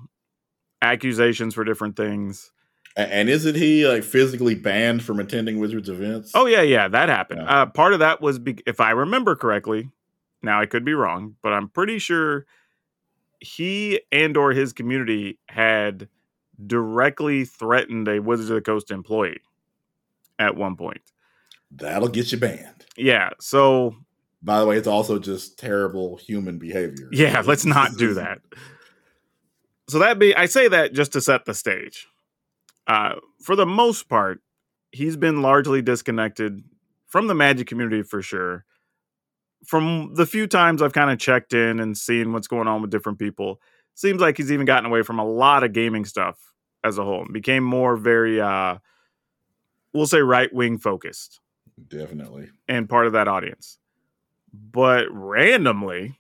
accusations 0.81 1.55
for 1.55 1.65
different 1.65 1.97
things. 1.97 2.53
And 2.97 3.29
isn't 3.29 3.55
he 3.55 3.87
like 3.87 4.03
physically 4.03 4.55
banned 4.55 5.05
from 5.05 5.21
attending 5.21 5.59
Wizards 5.59 5.89
events? 5.89 6.33
Oh 6.35 6.47
yeah, 6.47 6.63
yeah, 6.63 6.89
that 6.89 7.09
happened. 7.09 7.43
Yeah. 7.43 7.63
Uh, 7.63 7.67
part 7.67 7.93
of 7.93 8.01
that 8.01 8.21
was, 8.21 8.39
be- 8.39 8.63
if 8.67 8.81
I 8.81 8.91
remember 8.91 9.37
correctly, 9.37 9.91
now 10.43 10.61
I 10.61 10.67
could 10.67 10.85
be 10.85 10.95
wrong, 10.95 11.37
but 11.43 11.53
I'm 11.53 11.69
pretty 11.69 11.99
sure 11.99 12.47
he 13.41 14.01
and 14.13 14.37
or 14.37 14.53
his 14.53 14.73
community 14.73 15.39
had 15.49 16.09
directly 16.67 17.45
threatened 17.45 18.09
a 18.09 18.21
Wizards 18.21 18.51
of 18.51 18.57
the 18.57 18.61
Coast 18.63 18.91
employee 18.91 19.41
at 20.39 20.57
one 20.57 20.77
point. 20.77 21.01
that'll 21.71 22.09
get 22.09 22.33
you 22.33 22.39
banned. 22.39 22.85
Yeah, 22.97 23.31
so 23.41 23.95
By 24.43 24.59
the 24.61 24.67
way, 24.67 24.77
it's 24.77 24.87
also 24.89 25.19
just 25.19 25.59
terrible 25.59 26.17
human 26.17 26.59
behavior. 26.59 27.09
yeah, 27.13 27.43
let's 27.47 27.65
not 27.65 27.97
do 27.97 28.15
that. 28.23 28.39
So 29.89 29.99
that 30.01 30.19
be 30.19 30.35
I 30.35 30.47
say 30.47 30.69
that 30.69 30.93
just 30.93 31.13
to 31.13 31.21
set 31.21 31.45
the 31.45 31.55
stage. 31.55 32.07
Uh, 32.87 33.17
for 33.43 33.55
the 33.57 33.67
most 33.67 34.09
part, 34.09 34.41
he's 34.93 35.17
been 35.17 35.43
largely 35.43 35.83
disconnected 35.83 36.63
from 37.07 37.27
the 37.27 37.35
Magic 37.35 37.67
community 37.67 38.03
for 38.03 38.21
sure. 38.23 38.65
From 39.65 40.15
the 40.15 40.27
few 40.27 40.47
times 40.47 40.83
I've 40.83 40.93
kind 40.93 41.11
of 41.11 41.19
checked 41.19 41.53
in 41.53 41.81
and 41.81 41.97
seen 41.97 42.33
what's 42.33 42.47
going 42.47 42.69
on 42.69 42.81
with 42.81 42.91
different 42.91 43.19
people, 43.19 43.61
seems 43.95 44.21
like 44.21 44.37
he's 44.37 44.53
even 44.53 44.67
gotten 44.67 44.87
away 44.87 45.03
from 45.03 45.19
a 45.19 45.25
lot 45.25 45.65
of 45.65 45.73
gaming 45.73 46.05
stuff 46.05 46.39
as 46.85 46.97
a 46.99 47.05
whole 47.05 47.23
and 47.23 47.33
became 47.33 47.65
more 47.65 47.97
very 47.97 48.41
uh 48.41 48.77
we'll 49.93 50.07
say 50.07 50.21
right 50.21 50.53
wing 50.53 50.79
focused. 50.79 51.41
Definitely. 51.89 52.51
and 52.69 52.89
part 52.89 53.07
of 53.07 53.13
that 53.13 53.29
audience. 53.29 53.79
But 54.53 55.07
randomly, 55.11 56.19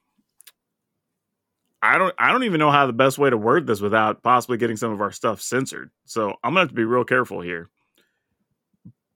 I 1.81 1.99
don't 1.99 2.15
I 2.19 2.33
don't 2.33 2.45
even 2.45 2.59
know 2.59 2.71
how 2.71 2.87
the 2.87 2.93
best 2.93 3.19
way 3.19 3.31
to 3.31 3.37
word 3.37 3.67
this 3.67 3.81
without 3.81 4.23
possibly 4.23 4.59
getting 4.59 4.77
some 4.77 4.93
of 4.93 5.01
our 5.01 5.13
stuff 5.13 5.41
censored. 5.41 5.91
So 6.05 6.35
I'm 6.43 6.51
gonna 6.51 6.61
have 6.61 6.69
to 6.69 6.75
be 6.75 6.85
real 6.85 7.05
careful 7.05 7.41
here. 7.41 7.71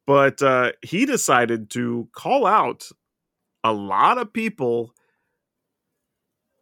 But 0.06 0.42
uh, 0.42 0.72
he 0.82 1.06
decided 1.06 1.70
to 1.70 2.08
call 2.12 2.46
out 2.46 2.88
a 3.64 3.72
lot 3.72 4.18
of 4.18 4.32
people 4.32 4.92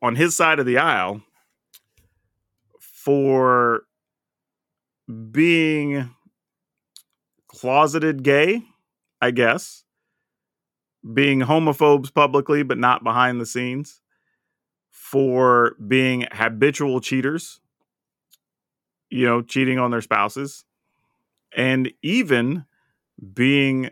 on 0.03 0.17
his 0.17 0.37
side 0.37 0.59
of 0.59 0.67
the 0.67 0.79
aisle 0.79 1.23
for 2.79 3.83
being 5.31 6.11
closeted 7.49 8.23
gay, 8.23 8.63
I 9.21 9.31
guess, 9.31 9.85
being 11.15 11.41
homophobes 11.41 12.13
publicly 12.13 12.63
but 12.63 12.79
not 12.79 13.03
behind 13.03 13.41
the 13.41 13.47
scenes, 13.47 14.01
for 14.91 15.75
being 15.89 16.27
habitual 16.33 17.01
cheaters, 17.01 17.61
you 19.09 19.27
know, 19.27 19.43
cheating 19.43 19.79
on 19.79 19.91
their 19.91 20.03
spouses, 20.03 20.65
and 21.57 21.93
even 22.03 22.65
being 23.35 23.91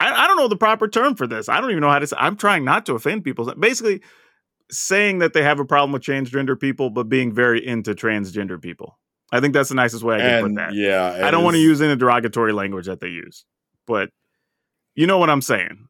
I, 0.00 0.24
I 0.24 0.26
don't 0.26 0.36
know 0.38 0.48
the 0.48 0.56
proper 0.56 0.88
term 0.88 1.14
for 1.14 1.26
this. 1.26 1.48
I 1.48 1.60
don't 1.60 1.70
even 1.70 1.82
know 1.82 1.90
how 1.90 1.98
to 1.98 2.06
say 2.06 2.16
I'm 2.18 2.36
trying 2.36 2.64
not 2.64 2.86
to 2.86 2.94
offend 2.94 3.22
people. 3.22 3.52
Basically, 3.54 4.00
saying 4.70 5.18
that 5.18 5.32
they 5.32 5.42
have 5.42 5.60
a 5.60 5.64
problem 5.64 5.92
with 5.92 6.02
transgender 6.02 6.58
people, 6.58 6.90
but 6.90 7.08
being 7.08 7.32
very 7.32 7.64
into 7.64 7.94
transgender 7.94 8.60
people. 8.60 8.98
I 9.32 9.40
think 9.40 9.54
that's 9.54 9.68
the 9.68 9.74
nicest 9.74 10.02
way 10.02 10.16
I 10.16 10.18
can 10.18 10.26
And 10.28 10.56
put 10.56 10.62
that. 10.62 10.74
yeah, 10.74 11.26
I 11.26 11.30
don't 11.30 11.44
want 11.44 11.54
to 11.54 11.60
use 11.60 11.80
any 11.80 11.94
derogatory 11.96 12.52
language 12.52 12.86
that 12.86 13.00
they 13.00 13.08
use, 13.08 13.44
but 13.86 14.10
you 14.96 15.06
know 15.06 15.18
what 15.18 15.30
I'm 15.30 15.42
saying, 15.42 15.86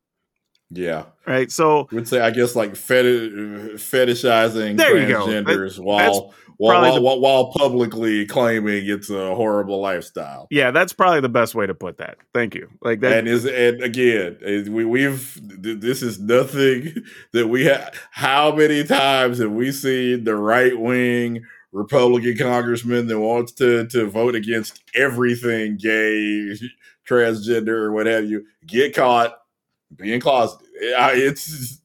Yeah, 0.70 1.04
right? 1.26 1.50
So 1.50 1.88
would 1.90 2.06
say 2.06 2.20
I 2.20 2.30
guess 2.30 2.54
like 2.54 2.72
feti- 2.72 3.32
uh, 3.32 3.74
fetishizing 3.76 4.76
There 4.76 4.94
transgenders 4.94 5.78
while 5.78 6.34
probably 6.34 6.34
while, 6.68 6.94
the- 6.94 7.00
while 7.00 7.20
while 7.20 7.52
publicly 7.52 8.26
claiming 8.26 8.86
it's 8.86 9.08
a 9.10 9.34
horrible 9.34 9.80
lifestyle. 9.80 10.46
yeah, 10.50 10.70
that's 10.70 10.92
probably 10.92 11.20
the 11.20 11.28
best 11.28 11.54
way 11.54 11.66
to 11.66 11.74
put 11.74 11.98
that. 11.98 12.18
Thank 12.34 12.54
you. 12.54 12.68
Like 12.82 13.00
that. 13.00 13.12
and 13.18 13.28
is 13.28 13.44
and 13.46 13.82
again 13.82 14.36
we 14.72 14.84
we've 14.84 15.38
this 15.62 16.02
is 16.02 16.20
nothing 16.20 16.94
that 17.32 17.48
we 17.48 17.64
have 17.64 17.94
how 18.10 18.54
many 18.54 18.84
times 18.84 19.38
have 19.38 19.52
we 19.52 19.72
seen 19.72 20.24
the 20.24 20.36
right 20.36 20.78
wing 20.78 21.42
republican 21.72 22.36
congressman 22.36 23.06
that 23.06 23.18
wants 23.20 23.52
to 23.52 23.86
to 23.86 24.04
vote 24.06 24.34
against 24.34 24.82
everything 24.94 25.76
gay 25.76 26.52
transgender 27.08 27.68
or 27.68 27.92
what 27.92 28.06
have 28.06 28.24
you 28.28 28.44
get 28.66 28.94
caught 28.94 29.38
being 29.96 30.20
closeted 30.20 30.66
it's 30.82 31.78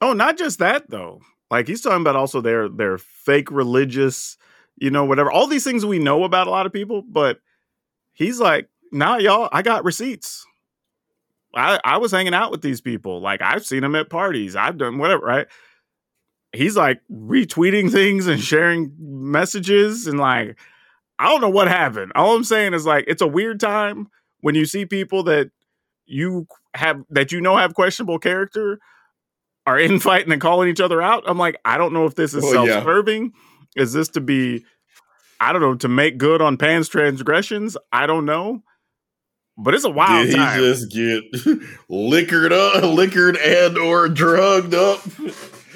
Oh, 0.00 0.12
not 0.12 0.36
just 0.36 0.58
that 0.58 0.90
though. 0.90 1.20
Like 1.50 1.68
he's 1.68 1.82
talking 1.82 2.00
about 2.00 2.16
also 2.16 2.40
their 2.40 2.68
their 2.68 2.98
fake 2.98 3.50
religious, 3.50 4.36
you 4.76 4.90
know, 4.90 5.04
whatever. 5.04 5.30
All 5.30 5.46
these 5.46 5.64
things 5.64 5.84
we 5.84 5.98
know 5.98 6.24
about 6.24 6.46
a 6.46 6.50
lot 6.50 6.66
of 6.66 6.72
people, 6.72 7.02
but 7.02 7.38
he's 8.12 8.40
like, 8.40 8.68
nah, 8.92 9.16
y'all, 9.16 9.48
I 9.52 9.62
got 9.62 9.84
receipts. 9.84 10.44
I, 11.54 11.78
I 11.84 11.98
was 11.98 12.10
hanging 12.10 12.34
out 12.34 12.50
with 12.50 12.62
these 12.62 12.80
people. 12.80 13.20
Like 13.20 13.40
I've 13.42 13.64
seen 13.64 13.82
them 13.82 13.94
at 13.94 14.10
parties. 14.10 14.56
I've 14.56 14.78
done 14.78 14.98
whatever, 14.98 15.24
right? 15.24 15.46
He's 16.52 16.76
like 16.76 17.00
retweeting 17.10 17.90
things 17.90 18.26
and 18.26 18.40
sharing 18.40 18.92
messages 18.98 20.06
and 20.06 20.18
like 20.18 20.58
I 21.18 21.28
don't 21.28 21.40
know 21.40 21.50
what 21.50 21.68
happened. 21.68 22.12
All 22.14 22.34
I'm 22.34 22.44
saying 22.44 22.74
is 22.74 22.86
like 22.86 23.04
it's 23.06 23.22
a 23.22 23.26
weird 23.26 23.60
time 23.60 24.08
when 24.40 24.54
you 24.54 24.66
see 24.66 24.86
people 24.86 25.22
that 25.24 25.50
you 26.06 26.46
have 26.74 27.02
that 27.10 27.32
you 27.32 27.40
know 27.40 27.56
have 27.56 27.74
questionable 27.74 28.18
character 28.18 28.78
are 29.66 29.78
infighting 29.78 30.32
and 30.32 30.40
calling 30.40 30.68
each 30.68 30.80
other 30.80 31.00
out. 31.00 31.24
I'm 31.26 31.38
like, 31.38 31.56
I 31.64 31.78
don't 31.78 31.92
know 31.92 32.04
if 32.06 32.14
this 32.14 32.34
is 32.34 32.42
Well, 32.42 32.66
self-serving. 32.66 33.32
Is 33.76 33.92
this 33.92 34.08
to 34.10 34.20
be, 34.20 34.64
I 35.40 35.52
don't 35.52 35.62
know, 35.62 35.74
to 35.76 35.88
make 35.88 36.18
good 36.18 36.40
on 36.42 36.56
Pan's 36.56 36.88
transgressions? 36.88 37.76
I 37.92 38.06
don't 38.06 38.24
know. 38.24 38.62
But 39.56 39.74
it's 39.74 39.84
a 39.84 39.90
wild 39.90 40.26
did 40.26 40.30
he 40.34 40.36
time. 40.36 40.58
just 40.60 40.90
get 40.90 41.22
liquored 41.88 42.52
up 42.52 42.82
liquored 42.82 43.36
and 43.36 43.78
or 43.78 44.08
drugged 44.08 44.74
up 44.74 45.00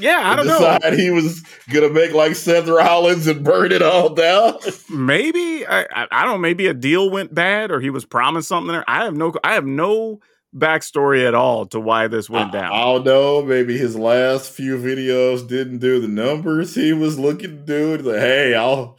yeah, 0.01 0.21
I 0.25 0.35
don't 0.37 0.47
know. 0.49 0.59
decide 0.59 0.95
he 0.95 1.11
was 1.11 1.43
gonna 1.71 1.89
make 1.89 2.13
like 2.13 2.35
seth 2.35 2.67
rollins 2.67 3.29
and 3.29 3.45
burn 3.45 3.71
it 3.71 3.83
all 3.83 4.11
down 4.15 4.55
Maybe 4.91 5.65
I, 5.65 5.83
I, 5.93 6.07
I 6.11 6.23
don't 6.25 6.33
know. 6.35 6.39
Maybe 6.39 6.67
a 6.67 6.75
deal 6.75 7.09
went 7.11 7.33
bad, 7.35 7.71
or 7.71 7.81
he 7.81 7.91
was 7.91 8.05
promised 8.05 8.49
something 8.49 8.73
there. 8.73 8.85
I 8.89 9.05
have 9.05 9.17
no, 9.17 9.33
I 9.45 9.55
have 9.55 9.65
no 9.67 10.19
backstory 10.55 11.27
at 11.27 11.35
all 11.35 11.67
to 11.67 11.81
why 11.81 12.09
this 12.09 12.31
went 12.31 12.53
down. 12.53 12.73
I 12.73 12.83
don't 12.85 13.05
know. 13.05 13.43
Maybe 13.43 13.77
his 13.77 13.97
last 13.97 14.51
few 14.51 14.79
videos 14.79 15.47
didn't 15.47 15.79
do 15.79 16.01
the 16.01 16.09
numbers 16.09 16.75
he 16.75 16.93
was 16.93 17.19
looking 17.19 17.51
to 17.51 17.65
do. 17.65 17.95
It's 17.95 18.05
like, 18.05 18.21
hey, 18.21 18.55
I'll 18.55 18.99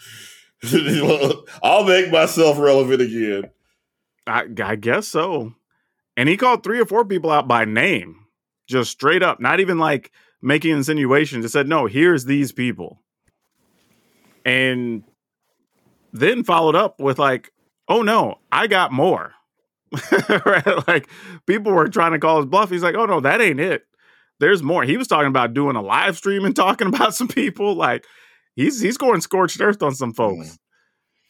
I'll 1.64 1.86
make 1.86 2.12
myself 2.12 2.60
relevant 2.60 3.02
again. 3.02 3.50
I, 4.28 4.46
I 4.64 4.76
guess 4.76 5.08
so. 5.08 5.54
And 6.18 6.28
he 6.28 6.38
called 6.38 6.64
three 6.64 6.80
or 6.80 6.86
four 6.86 7.06
people 7.06 7.32
out 7.32 7.48
by 7.48 7.66
name, 7.66 8.26
just 8.68 8.92
straight 8.92 9.24
up, 9.24 9.40
not 9.40 9.60
even 9.60 9.80
like 9.80 10.12
making 10.42 10.72
insinuations. 10.72 11.46
Just 11.46 11.54
said, 11.54 11.68
no, 11.68 11.86
here's 11.86 12.26
these 12.26 12.52
people. 12.52 13.02
And 14.46 15.04
then 16.12 16.44
followed 16.44 16.76
up 16.76 17.00
with 17.00 17.20
like, 17.20 17.52
oh 17.88 18.02
no, 18.02 18.40
I 18.52 18.68
got 18.68 18.92
more. 18.92 19.34
right? 20.46 20.88
Like 20.88 21.10
people 21.46 21.72
were 21.72 21.88
trying 21.88 22.12
to 22.12 22.20
call 22.20 22.38
his 22.38 22.46
bluff. 22.46 22.70
He's 22.70 22.84
like, 22.84 22.96
oh 22.96 23.06
no, 23.06 23.20
that 23.20 23.42
ain't 23.42 23.60
it. 23.60 23.84
There's 24.40 24.64
more. 24.64 24.84
He 24.84 24.98
was 24.98 25.08
talking 25.08 25.28
about 25.28 25.54
doing 25.54 25.76
a 25.76 25.82
live 25.82 26.18
stream 26.18 26.46
and 26.46 26.56
talking 26.56 26.88
about 26.88 27.16
some 27.16 27.28
people. 27.28 27.76
Like 27.76 28.06
he's 28.56 28.80
he's 28.80 28.98
going 28.98 29.22
scorched 29.22 29.62
earth 29.62 29.84
on 29.84 29.96
some 29.96 30.14
folks. 30.14 30.50
Mm. 30.50 30.58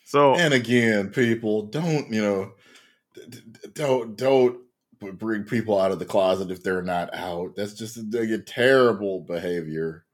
So 0.05 0.35
And 0.35 0.53
again, 0.53 1.09
people 1.09 1.67
don't 1.67 2.11
you 2.11 2.21
know 2.21 2.51
don't 3.73 4.17
don't 4.17 4.59
bring 4.99 5.43
people 5.43 5.79
out 5.79 5.91
of 5.91 5.99
the 5.99 6.05
closet 6.05 6.51
if 6.51 6.63
they're 6.63 6.81
not 6.81 7.13
out. 7.13 7.55
That's 7.55 7.73
just 7.73 7.97
a, 7.97 8.33
a 8.33 8.39
terrible 8.39 9.21
behavior. 9.21 10.05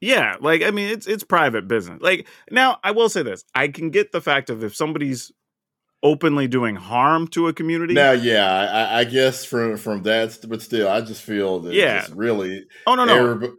Yeah, 0.00 0.36
like 0.40 0.62
I 0.62 0.70
mean, 0.70 0.90
it's 0.90 1.06
it's 1.06 1.24
private 1.24 1.66
business. 1.66 2.00
Like 2.02 2.28
now, 2.50 2.78
I 2.84 2.90
will 2.90 3.08
say 3.08 3.22
this: 3.22 3.44
I 3.54 3.68
can 3.68 3.90
get 3.90 4.12
the 4.12 4.20
fact 4.20 4.50
of 4.50 4.62
if 4.62 4.74
somebody's 4.74 5.32
openly 6.04 6.46
doing 6.46 6.76
harm 6.76 7.26
to 7.26 7.48
a 7.48 7.52
community. 7.52 7.94
Now, 7.94 8.12
yeah, 8.12 8.46
I, 8.94 9.00
I- 9.00 9.04
guess 9.04 9.44
from 9.44 9.76
from 9.78 10.02
that, 10.04 10.38
but 10.48 10.62
still, 10.62 10.88
I 10.88 11.00
just 11.00 11.22
feel 11.22 11.58
that 11.60 11.74
Yeah. 11.74 12.00
it's 12.02 12.10
really 12.10 12.66
oh 12.86 12.94
no, 12.94 13.04
no, 13.06 13.54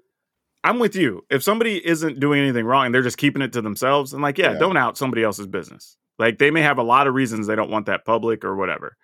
I'm 0.63 0.79
with 0.79 0.95
you. 0.95 1.25
If 1.29 1.43
somebody 1.43 1.85
isn't 1.85 2.19
doing 2.19 2.39
anything 2.41 2.65
wrong 2.65 2.85
and 2.85 2.95
they're 2.95 3.01
just 3.01 3.17
keeping 3.17 3.41
it 3.41 3.51
to 3.53 3.61
themselves, 3.61 4.13
and 4.13 4.21
like, 4.23 4.37
yeah, 4.37 4.53
Yeah. 4.53 4.59
don't 4.59 4.77
out 4.77 4.97
somebody 4.97 5.23
else's 5.23 5.47
business. 5.47 5.97
Like 6.17 6.37
they 6.37 6.51
may 6.51 6.61
have 6.61 6.77
a 6.77 6.83
lot 6.83 7.07
of 7.07 7.13
reasons 7.13 7.45
they 7.47 7.55
don't 7.55 7.69
want 7.69 7.87
that 7.87 8.05
public 8.05 8.45
or 8.45 8.55
whatever. 8.55 8.95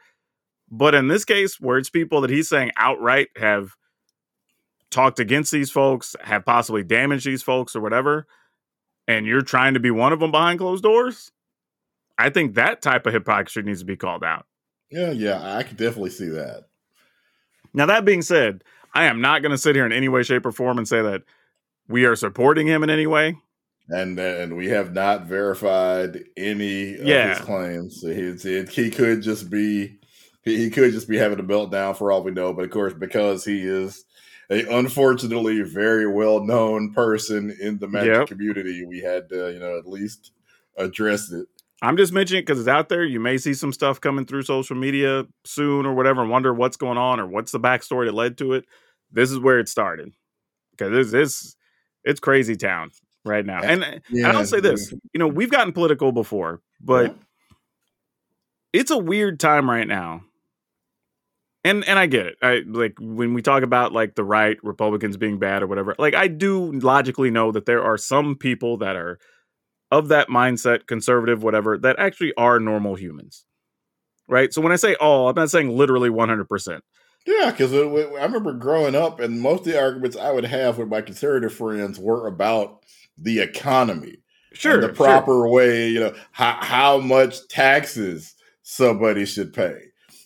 But 0.69 0.95
in 0.95 1.09
this 1.09 1.25
case, 1.25 1.59
where 1.59 1.77
it's 1.77 1.89
people 1.89 2.21
that 2.21 2.29
he's 2.29 2.47
saying 2.47 2.71
outright 2.77 3.27
have 3.35 3.71
talked 4.89 5.19
against 5.19 5.51
these 5.51 5.69
folks, 5.71 6.15
have 6.21 6.45
possibly 6.45 6.83
damaged 6.83 7.25
these 7.25 7.43
folks 7.43 7.75
or 7.75 7.81
whatever, 7.81 8.25
and 9.07 9.25
you're 9.25 9.41
trying 9.41 9.73
to 9.73 9.79
be 9.79 9.91
one 9.91 10.13
of 10.13 10.19
them 10.19 10.31
behind 10.31 10.59
closed 10.59 10.83
doors, 10.83 11.31
I 12.17 12.29
think 12.29 12.55
that 12.55 12.81
type 12.81 13.05
of 13.05 13.13
hypocrisy 13.13 13.61
needs 13.61 13.79
to 13.79 13.85
be 13.85 13.97
called 13.97 14.23
out. 14.23 14.45
yeah, 14.91 15.11
yeah, 15.11 15.55
I 15.57 15.63
could 15.63 15.77
definitely 15.77 16.09
see 16.11 16.29
that. 16.29 16.65
Now, 17.73 17.85
that 17.85 18.05
being 18.05 18.21
said, 18.21 18.63
I 18.93 19.05
am 19.05 19.21
not 19.21 19.41
going 19.41 19.51
to 19.51 19.57
sit 19.57 19.75
here 19.75 19.85
in 19.85 19.93
any 19.93 20.09
way, 20.09 20.23
shape, 20.23 20.45
or 20.45 20.51
form 20.51 20.77
and 20.77 20.87
say 20.87 21.01
that 21.01 21.23
we 21.87 22.05
are 22.05 22.15
supporting 22.15 22.67
him 22.67 22.83
in 22.83 22.89
any 22.89 23.07
way. 23.07 23.37
and 23.89 24.19
and 24.19 24.55
we 24.55 24.67
have 24.67 24.93
not 24.93 25.25
verified 25.25 26.19
any 26.37 26.95
of 26.95 27.05
his 27.29 27.39
claims. 27.39 28.01
He's, 28.01 28.45
it, 28.45 28.69
he 28.69 28.89
could 28.89 29.21
just 29.21 29.49
be 29.49 29.99
he, 30.43 30.57
he 30.57 30.69
could 30.69 30.91
just 30.91 31.07
be 31.07 31.17
having 31.17 31.39
a 31.39 31.43
meltdown 31.43 31.95
for 31.95 32.11
all 32.11 32.23
we 32.23 32.31
know. 32.31 32.53
But 32.53 32.65
of 32.65 32.71
course, 32.71 32.93
because 32.93 33.45
he 33.45 33.61
is 33.61 34.03
a 34.49 34.65
unfortunately 34.77 35.61
very 35.61 36.07
well 36.07 36.43
known 36.43 36.93
person 36.93 37.55
in 37.61 37.77
the 37.79 37.87
magic 37.87 38.13
Yep. 38.13 38.27
community, 38.27 38.85
we 38.85 38.99
had 38.99 39.29
to 39.29 39.51
you 39.53 39.59
know 39.59 39.77
at 39.77 39.87
least 39.87 40.31
address 40.77 41.31
it. 41.31 41.47
I'm 41.81 41.97
just 41.97 42.13
mentioning 42.13 42.39
it 42.39 42.45
because 42.45 42.59
it's 42.59 42.67
out 42.67 42.89
there. 42.89 43.03
You 43.03 43.19
may 43.19 43.37
see 43.37 43.53
some 43.53 43.73
stuff 43.73 43.99
coming 43.99 44.25
through 44.25 44.43
social 44.43 44.75
media 44.75 45.25
soon 45.45 45.85
or 45.85 45.93
whatever 45.93 46.21
and 46.21 46.29
wonder 46.29 46.53
what's 46.53 46.77
going 46.77 46.97
on 46.97 47.19
or 47.19 47.25
what's 47.25 47.51
the 47.51 47.59
backstory 47.59 48.05
that 48.05 48.13
led 48.13 48.37
to 48.37 48.53
it. 48.53 48.65
This 49.11 49.31
is 49.31 49.39
where 49.39 49.59
it 49.59 49.67
started 49.67 50.11
because 50.71 50.95
it's, 50.95 51.13
it's, 51.13 51.55
it's 52.03 52.19
crazy 52.19 52.55
town 52.55 52.91
right 53.25 53.45
now. 53.45 53.61
And, 53.61 54.01
and 54.09 54.27
I'll 54.27 54.45
say 54.45 54.59
this 54.59 54.91
you 55.13 55.19
know, 55.19 55.27
we've 55.27 55.51
gotten 55.51 55.73
political 55.73 56.11
before, 56.11 56.61
but 56.79 57.15
it's 58.73 58.91
a 58.91 58.97
weird 58.97 59.39
time 59.39 59.69
right 59.69 59.87
now. 59.87 60.23
And 61.63 61.87
and 61.87 61.99
I 61.99 62.07
get 62.07 62.25
it. 62.25 62.37
I 62.41 62.63
like 62.65 62.95
when 62.99 63.35
we 63.35 63.43
talk 63.43 63.61
about 63.61 63.93
like 63.93 64.15
the 64.15 64.23
right, 64.23 64.57
Republicans 64.63 65.15
being 65.15 65.37
bad 65.37 65.61
or 65.61 65.67
whatever. 65.67 65.93
Like 65.99 66.15
I 66.15 66.27
do 66.27 66.71
logically 66.71 67.29
know 67.29 67.51
that 67.51 67.67
there 67.67 67.83
are 67.83 67.97
some 67.97 68.35
people 68.35 68.77
that 68.77 68.95
are 68.95 69.19
of 69.91 70.07
that 70.07 70.29
mindset, 70.29 70.87
conservative, 70.87 71.43
whatever, 71.43 71.77
that 71.77 71.99
actually 71.99 72.33
are 72.37 72.59
normal 72.59 72.95
humans. 72.95 73.45
right? 74.27 74.53
So 74.53 74.61
when 74.61 74.71
I 74.71 74.77
say 74.77 74.95
all, 74.95 75.27
I'm 75.29 75.35
not 75.35 75.49
saying 75.51 75.75
literally 75.75 76.09
100%. 76.09 76.79
Yeah, 77.27 77.51
because 77.51 77.73
I 77.73 77.77
remember 78.23 78.53
growing 78.53 78.95
up, 78.95 79.19
and 79.19 79.41
most 79.41 79.59
of 79.59 79.65
the 79.65 79.79
arguments 79.79 80.17
I 80.17 80.31
would 80.31 80.45
have 80.45 80.77
with 80.79 80.87
my 80.87 81.01
conservative 81.01 81.53
friends 81.53 81.99
were 81.99 82.25
about 82.27 82.83
the 83.17 83.39
economy, 83.41 84.17
Sure. 84.53 84.81
the 84.81 84.87
sure. 84.87 84.95
proper 84.95 85.47
way, 85.47 85.89
you 85.89 85.99
know, 85.99 86.13
how 86.31 86.57
how 86.61 86.97
much 86.97 87.47
taxes 87.47 88.33
somebody 88.63 89.25
should 89.25 89.53
pay. 89.53 89.75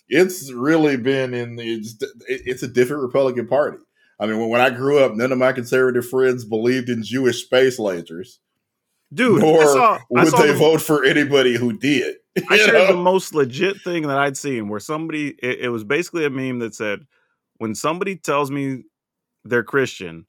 It's 0.07 0.51
really 0.53 0.95
been 0.97 1.33
in 1.33 1.57
the 1.57 1.73
it's, 1.73 1.95
it's 2.27 2.63
a 2.63 2.67
different 2.67 3.03
Republican 3.03 3.47
Party. 3.47 3.79
I 4.19 4.25
mean, 4.27 4.39
when, 4.39 4.49
when 4.49 4.61
I 4.61 4.69
grew 4.69 4.99
up, 4.99 5.15
none 5.15 5.31
of 5.33 5.37
my 5.37 5.51
conservative 5.51 6.07
friends 6.07 6.45
believed 6.45 6.87
in 6.89 7.03
Jewish 7.03 7.43
space 7.43 7.77
lasers, 7.77 8.37
Dude, 9.13 9.41
nor 9.41 9.61
I 9.61 9.65
saw, 9.65 9.93
I 9.95 9.99
would 10.09 10.27
saw 10.27 10.37
they 10.41 10.51
the- 10.51 10.57
vote 10.57 10.81
for 10.81 11.03
anybody 11.03 11.55
who 11.55 11.77
did. 11.77 12.15
I 12.49 12.57
shared 12.57 12.89
the 12.89 12.97
most 12.97 13.33
legit 13.33 13.81
thing 13.81 14.07
that 14.07 14.17
I'd 14.17 14.35
seen 14.35 14.67
where 14.67 14.79
somebody, 14.79 15.29
it, 15.41 15.59
it 15.61 15.69
was 15.69 15.83
basically 15.85 16.25
a 16.25 16.29
meme 16.29 16.59
that 16.59 16.75
said, 16.75 17.05
when 17.57 17.75
somebody 17.75 18.17
tells 18.17 18.51
me 18.51 18.83
they're 19.45 19.63
Christian, 19.63 20.25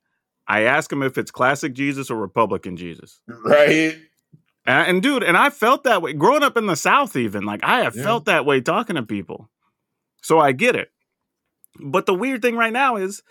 I 0.46 0.62
ask 0.62 0.88
them 0.90 1.02
if 1.02 1.18
it's 1.18 1.32
classic 1.32 1.72
Jesus 1.74 2.08
or 2.10 2.16
Republican 2.16 2.76
Jesus. 2.76 3.20
right? 3.26 3.96
And, 4.66 4.88
and 4.88 5.02
dude, 5.02 5.24
and 5.24 5.36
I 5.36 5.50
felt 5.50 5.82
that 5.84 6.00
way 6.02 6.12
growing 6.12 6.44
up 6.44 6.56
in 6.56 6.66
the 6.66 6.76
South, 6.76 7.16
even 7.16 7.44
like 7.44 7.64
I 7.64 7.80
have 7.82 7.96
Yeah. 7.96 8.04
felt 8.04 8.26
that 8.26 8.44
way 8.46 8.60
talking 8.60 8.94
to 8.96 9.02
people. 9.02 9.50
So 10.22 10.38
I 10.38 10.52
get 10.52 10.76
it. 10.76 10.90
But 11.80 12.06
the 12.06 12.14
weird 12.14 12.42
thing 12.42 12.56
right 12.56 12.72
now 12.72 12.96
is, 12.96 13.22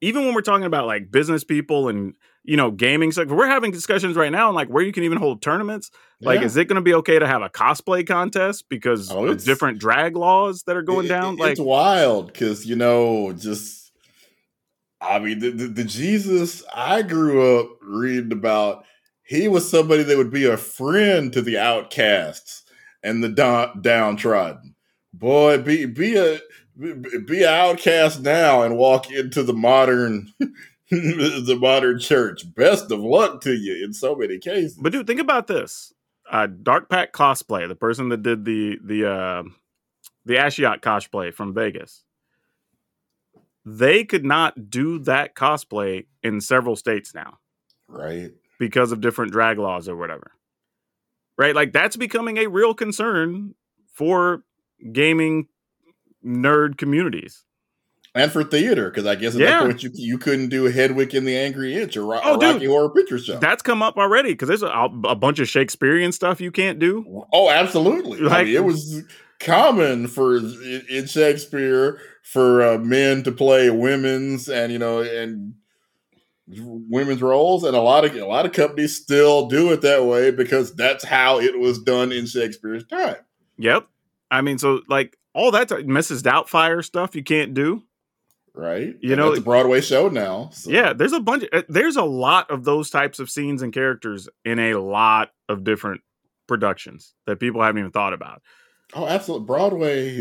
even 0.00 0.24
when 0.24 0.34
we're 0.34 0.42
talking 0.42 0.64
about 0.66 0.86
like 0.86 1.10
business 1.10 1.44
people 1.44 1.88
and 1.88 2.14
you 2.44 2.56
know 2.56 2.70
gaming 2.70 3.12
stuff, 3.12 3.28
we're 3.28 3.46
having 3.46 3.70
discussions 3.70 4.16
right 4.16 4.30
now 4.32 4.48
on 4.48 4.54
like 4.54 4.68
where 4.68 4.82
you 4.82 4.92
can 4.92 5.02
even 5.04 5.18
hold 5.18 5.42
tournaments. 5.42 5.90
Like, 6.20 6.40
Yeah. 6.40 6.46
is 6.46 6.56
it 6.56 6.64
going 6.66 6.76
to 6.76 6.82
be 6.82 6.94
okay 6.94 7.18
to 7.18 7.26
have 7.26 7.42
a 7.42 7.48
cosplay 7.48 8.06
contest 8.06 8.64
because 8.68 9.10
Oh, 9.10 9.24
of 9.24 9.30
it's- 9.30 9.44
different 9.44 9.78
drag 9.78 10.16
laws 10.16 10.62
that 10.64 10.76
are 10.76 10.82
going 10.82 11.06
It- 11.06 11.10
down? 11.10 11.34
it- 11.34 11.40
like, 11.40 11.50
it's 11.52 11.60
wild 11.60 12.28
because 12.32 12.66
you 12.66 12.76
know, 12.76 13.32
just 13.32 13.92
I 15.00 15.20
mean, 15.20 15.38
the, 15.38 15.50
the, 15.50 15.66
the 15.68 15.84
Jesus 15.84 16.64
I 16.74 17.02
grew 17.02 17.60
up 17.60 17.68
reading 17.82 18.32
about, 18.32 18.84
he 19.22 19.46
was 19.46 19.70
somebody 19.70 20.02
that 20.02 20.16
would 20.16 20.32
be 20.32 20.44
a 20.44 20.56
friend 20.56 21.32
to 21.34 21.40
the 21.42 21.56
outcasts 21.56 22.64
and 23.04 23.22
the 23.22 23.28
down, 23.28 23.80
downtrodden. 23.80 24.74
Boy, 25.14 25.58
be 25.58 25.84
be 25.86 26.16
a 26.16 26.40
be 26.78 27.42
an 27.42 27.48
outcast 27.48 28.20
now 28.22 28.62
and 28.62 28.76
walk 28.76 29.10
into 29.10 29.42
the 29.42 29.52
modern 29.52 30.32
the 30.90 31.58
modern 31.60 31.98
church. 31.98 32.54
Best 32.54 32.90
of 32.90 33.00
luck 33.00 33.40
to 33.42 33.54
you 33.54 33.84
in 33.84 33.92
so 33.92 34.14
many 34.14 34.38
cases. 34.38 34.78
but 34.80 34.92
dude, 34.92 35.06
think 35.06 35.20
about 35.20 35.46
this: 35.46 35.92
uh, 36.30 36.46
Dark 36.46 36.88
Pack 36.88 37.12
cosplay, 37.12 37.66
the 37.68 37.74
person 37.74 38.08
that 38.10 38.22
did 38.22 38.44
the 38.44 38.78
the 38.82 39.10
uh, 39.10 39.42
the 40.24 40.34
Ashiok 40.34 40.80
cosplay 40.80 41.32
from 41.32 41.54
Vegas, 41.54 42.04
they 43.64 44.04
could 44.04 44.24
not 44.24 44.70
do 44.70 44.98
that 45.00 45.34
cosplay 45.34 46.06
in 46.22 46.40
several 46.40 46.76
states 46.76 47.14
now 47.14 47.38
right? 47.88 48.32
because 48.58 48.92
of 48.92 49.00
different 49.00 49.32
drag 49.32 49.58
laws 49.58 49.88
or 49.88 49.96
whatever. 49.96 50.32
Right? 51.36 51.54
Like 51.54 51.72
that's 51.72 51.96
becoming 51.96 52.36
a 52.38 52.48
real 52.48 52.74
concern 52.74 53.54
for 53.92 54.42
gaming 54.92 55.48
nerd 56.24 56.76
communities. 56.78 57.44
And 58.14 58.32
for 58.32 58.42
theater, 58.42 58.90
because 58.90 59.06
I 59.06 59.14
guess 59.14 59.34
at 59.34 59.40
Yeah. 59.40 59.50
that 59.60 59.62
point 59.66 59.82
you 59.82 59.90
you 59.94 60.18
couldn't 60.18 60.48
do 60.48 60.64
Hedwig 60.64 61.14
and 61.14 61.26
the 61.28 61.36
Angry 61.36 61.74
Inch 61.76 61.96
or, 61.96 62.04
Ro- 62.06 62.20
Oh, 62.24 62.34
or 62.36 62.58
dude. 62.58 62.66
Horror 62.68 62.90
Picture 62.90 63.18
Show. 63.18 63.38
That's 63.38 63.62
come 63.62 63.82
up 63.82 63.96
already 63.96 64.30
because 64.32 64.48
there's 64.48 64.62
a, 64.62 64.88
a 65.04 65.14
bunch 65.14 65.38
of 65.38 65.48
Shakespearean 65.48 66.10
stuff 66.12 66.40
you 66.40 66.50
can't 66.50 66.78
do. 66.78 67.24
oh, 67.32 67.50
absolutely. 67.50 68.18
I 68.20 68.22
Like- 68.22 68.46
mean, 68.46 68.56
it 68.56 68.64
was 68.64 69.04
common 69.38 70.08
for 70.08 70.36
in 70.38 70.82
in 70.88 71.06
Shakespeare 71.06 72.00
for 72.24 72.62
uh, 72.62 72.78
men 72.78 73.22
to 73.22 73.30
play 73.30 73.70
women's 73.70 74.48
and 74.48 74.72
you 74.72 74.78
know 74.78 75.00
and 75.00 75.54
women's 76.88 77.20
roles, 77.22 77.62
and 77.62 77.76
a 77.76 77.80
lot 77.80 78.04
of 78.04 78.16
a 78.16 78.24
lot 78.26 78.46
of 78.46 78.52
companies 78.52 78.96
still 78.96 79.46
do 79.48 79.70
it 79.72 79.82
that 79.82 80.04
way 80.06 80.30
because 80.30 80.74
that's 80.74 81.04
how 81.04 81.38
it 81.38 81.58
was 81.58 81.78
done 81.78 82.10
in 82.10 82.26
Shakespeare's 82.26 82.84
time. 82.86 83.16
Yep. 83.58 83.86
I 84.30 84.40
mean, 84.40 84.58
so 84.58 84.80
like 84.88 85.16
all 85.38 85.50
that 85.52 85.68
t- 85.68 85.74
Mrs. 85.76 86.22
Doubtfire 86.22 86.84
stuff 86.84 87.14
you 87.14 87.22
can't 87.22 87.54
do. 87.54 87.82
Right? 88.54 88.96
You 89.00 89.12
And 89.12 89.18
know- 89.20 89.28
it's 89.30 89.38
a 89.38 89.42
Broadway 89.42 89.80
show 89.80 90.08
now. 90.08 90.50
so- 90.52 90.70
Yeah, 90.70 90.92
there's 90.92 91.12
a 91.12 91.20
bunch. 91.20 91.44
uh, 91.52 91.62
There's 91.68 91.96
a 91.96 92.02
lot 92.04 92.50
of 92.50 92.64
those 92.64 92.90
types 92.90 93.20
of 93.20 93.30
scenes 93.30 93.62
and 93.62 93.72
characters 93.72 94.28
in 94.44 94.58
a 94.58 94.74
lot 94.74 95.30
of 95.48 95.62
different 95.62 96.00
productions 96.48 97.14
that 97.26 97.38
people 97.38 97.62
haven't 97.62 97.78
even 97.78 97.90
thought 97.92 98.12
about. 98.12 98.42
Oh, 98.94 99.06
absolutely. 99.06 99.46
Broadway 99.46 100.16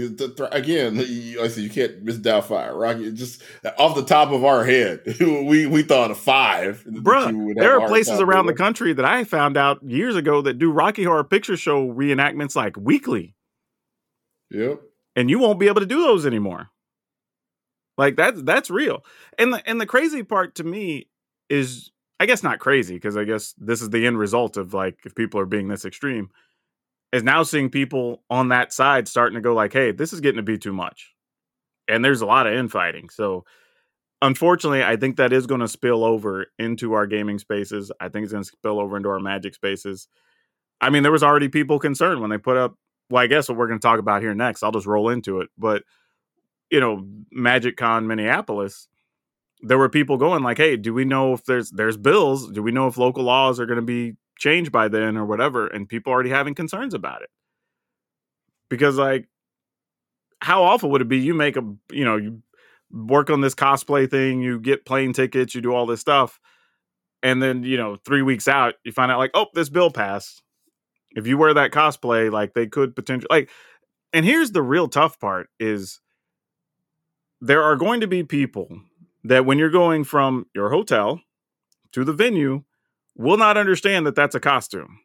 again. 0.52 0.98
You, 1.08 1.42
I 1.42 1.48
said 1.48 1.64
you 1.64 1.70
can't 1.70 2.04
miss 2.04 2.18
Doubtfire. 2.18 2.78
Rocky, 2.78 3.14
just 3.14 3.42
off 3.80 3.96
the 3.96 4.04
top 4.04 4.32
of 4.34 4.44
our 4.44 4.66
head, 4.66 5.04
we 5.22 5.66
we 5.66 5.84
thought 5.84 6.12
of 6.12 6.18
five. 6.18 6.84
Bruh, 6.86 7.56
there 7.56 7.80
are 7.80 7.88
places 7.88 8.20
around 8.20 8.46
the 8.48 8.54
country 8.54 8.92
that 8.92 9.06
I 9.06 9.24
found 9.24 9.56
out 9.56 9.82
years 9.84 10.18
ago 10.18 10.42
that 10.42 10.60
do 10.60 10.70
Rocky 10.70 11.06
Horror 11.06 11.24
Picture 11.24 11.56
Show 11.56 11.88
reenactments 11.88 12.58
like 12.58 12.76
weekly, 12.76 13.36
Yep. 14.52 14.82
And 15.18 15.30
you 15.30 15.40
won't 15.40 15.60
be 15.60 15.68
able 15.68 15.82
to 15.82 15.88
do 15.88 16.02
those 16.02 16.26
anymore. 16.26 16.70
Like 17.98 18.16
that's 18.16 18.42
that's 18.44 18.70
real. 18.70 19.04
And 19.38 19.52
the 19.52 19.68
and 19.68 19.82
the 19.82 19.88
crazy 19.88 20.24
part 20.24 20.56
to 20.56 20.64
me 20.64 21.10
is 21.50 21.92
I 22.20 22.28
guess 22.28 22.44
not 22.44 22.60
crazy 22.60 22.94
because 22.94 23.18
I 23.18 23.26
guess 23.26 23.54
this 23.58 23.82
is 23.82 23.90
the 23.90 24.06
end 24.06 24.20
result 24.20 24.56
of 24.56 24.74
like 24.74 25.00
if 25.06 25.16
people 25.16 25.40
are 25.40 25.46
being 25.46 25.68
this 25.68 25.84
extreme 25.84 26.30
is 27.12 27.24
now 27.24 27.42
seeing 27.42 27.70
people 27.70 28.24
on 28.30 28.50
that 28.50 28.72
side 28.72 29.08
starting 29.08 29.36
to 29.36 29.42
go 29.42 29.54
like, 29.54 29.74
hey, 29.74 29.92
this 29.92 30.14
is 30.14 30.22
getting 30.22 30.38
to 30.38 30.44
be 30.44 30.58
too 30.58 30.74
much. 30.74 31.14
And 31.88 32.04
there's 32.04 32.22
a 32.22 32.26
lot 32.26 32.48
of 32.48 32.54
infighting. 32.54 33.10
So 33.10 33.46
unfortunately, 34.22 34.84
I 34.84 34.98
think 34.98 35.16
that 35.16 35.32
is 35.32 35.48
going 35.48 35.62
to 35.62 35.70
spill 35.70 36.04
over 36.04 36.48
into 36.60 36.94
our 36.94 37.08
gaming 37.08 37.40
spaces. 37.40 37.92
I 38.00 38.10
think 38.10 38.24
it's 38.24 38.34
going 38.34 38.44
to 38.44 38.50
spill 38.50 38.80
over 38.80 38.98
into 38.98 39.10
our 39.10 39.22
magic 39.22 39.56
spaces. 39.56 40.10
I 40.82 40.90
mean, 40.90 41.02
there 41.02 41.12
was 41.14 41.24
already 41.24 41.48
people 41.48 41.80
concerned 41.80 42.20
when 42.20 42.30
they 42.30 42.38
put 42.38 42.58
up 42.58 42.76
well, 43.10 43.24
I 43.24 43.28
guess 43.28 43.50
what 43.50 43.58
we're 43.58 43.68
going 43.68 43.80
to 43.80 43.88
talk 43.88 44.00
about 44.00 44.22
here 44.22 44.34
next. 44.36 44.64
I'll 44.64 44.72
just 44.72 44.88
roll 44.88 45.10
into 45.10 45.42
it. 45.42 45.50
But 45.58 45.84
you 46.70 46.80
know, 46.80 47.08
Magic 47.32 47.78
Con 47.78 48.08
Minneapolis, 48.08 48.88
there 49.62 49.78
were 49.78 49.90
people 49.90 50.18
going 50.18 50.44
like, 50.44 50.58
"Hey, 50.58 50.78
do 50.78 50.94
we 50.94 51.06
know 51.06 51.34
if 51.34 51.46
there's 51.46 51.72
there's 51.72 51.98
bills? 51.98 52.52
Do 52.52 52.64
we 52.64 52.72
know 52.72 52.88
if 52.88 52.98
local 52.98 53.24
laws 53.24 53.60
are 53.60 53.66
going 53.66 53.78
to 53.80 53.82
be 53.84 54.16
changed 54.38 54.72
by 54.72 54.88
then 54.88 55.18
or 55.18 55.26
whatever?" 55.26 55.68
And 55.68 55.90
people 55.90 56.12
already 56.14 56.30
having 56.30 56.56
concerns 56.56 56.94
about 56.94 57.22
it 57.24 57.30
because, 58.70 58.98
like, 58.98 59.28
how 60.42 60.64
awful 60.64 60.90
would 60.92 61.02
it 61.02 61.08
be? 61.08 61.18
You 61.18 61.34
make 61.34 61.58
a, 61.58 61.64
you 61.92 62.06
know, 62.06 62.18
you 62.18 62.42
work 62.92 63.30
on 63.30 63.42
this 63.42 63.56
cosplay 63.56 64.10
thing, 64.10 64.42
you 64.42 64.60
get 64.60 64.86
plane 64.86 65.14
tickets, 65.14 65.56
you 65.56 65.62
do 65.62 65.74
all 65.74 65.86
this 65.86 66.00
stuff, 66.02 66.40
and 67.24 67.42
then 67.42 67.64
you 67.64 67.78
know, 67.78 67.98
three 68.06 68.22
weeks 68.22 68.48
out, 68.48 68.76
you 68.84 68.92
find 68.92 69.12
out 69.12 69.20
like, 69.20 69.32
"Oh, 69.34 69.48
this 69.54 69.70
bill 69.70 69.92
passed." 69.92 70.44
If 71.16 71.28
you 71.28 71.38
wear 71.38 71.54
that 71.54 71.72
cosplay, 71.72 72.32
like 72.32 72.54
they 72.54 72.68
could 72.68 72.96
potentially 72.96 73.28
like. 73.30 73.50
And 74.14 74.26
here's 74.26 74.52
the 74.52 74.62
real 74.62 74.88
tough 74.88 75.20
part: 75.20 75.50
is 75.60 76.00
there 77.42 77.64
are 77.64 77.76
going 77.76 78.02
to 78.02 78.08
be 78.08 78.24
people 78.24 78.82
that 79.24 79.46
when 79.46 79.58
you're 79.58 79.70
going 79.70 80.04
from 80.04 80.46
your 80.56 80.70
hotel 80.70 81.22
to 81.92 82.04
the 82.04 82.14
venue 82.14 82.64
will 83.16 83.38
not 83.38 83.58
understand 83.58 84.06
that 84.06 84.16
that's 84.16 84.36
a 84.36 84.40
costume. 84.40 85.00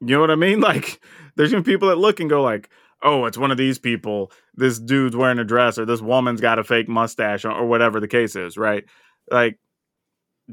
You 0.00 0.16
know 0.16 0.20
what 0.20 0.30
I 0.30 0.36
mean? 0.36 0.60
Like 0.60 1.00
there's 1.36 1.52
to 1.52 1.62
people 1.62 1.88
that 1.88 1.96
look 1.96 2.20
and 2.20 2.30
go 2.30 2.42
like, 2.42 2.68
"Oh, 3.02 3.24
it's 3.26 3.38
one 3.38 3.50
of 3.50 3.56
these 3.56 3.78
people. 3.78 4.32
This 4.54 4.78
dude's 4.78 5.16
wearing 5.16 5.38
a 5.38 5.44
dress 5.44 5.78
or 5.78 5.84
this 5.84 6.00
woman's 6.00 6.40
got 6.40 6.58
a 6.58 6.64
fake 6.64 6.88
mustache 6.88 7.44
or, 7.44 7.52
or 7.52 7.66
whatever 7.66 8.00
the 8.00 8.08
case 8.08 8.36
is, 8.36 8.56
right?" 8.56 8.84
Like 9.30 9.58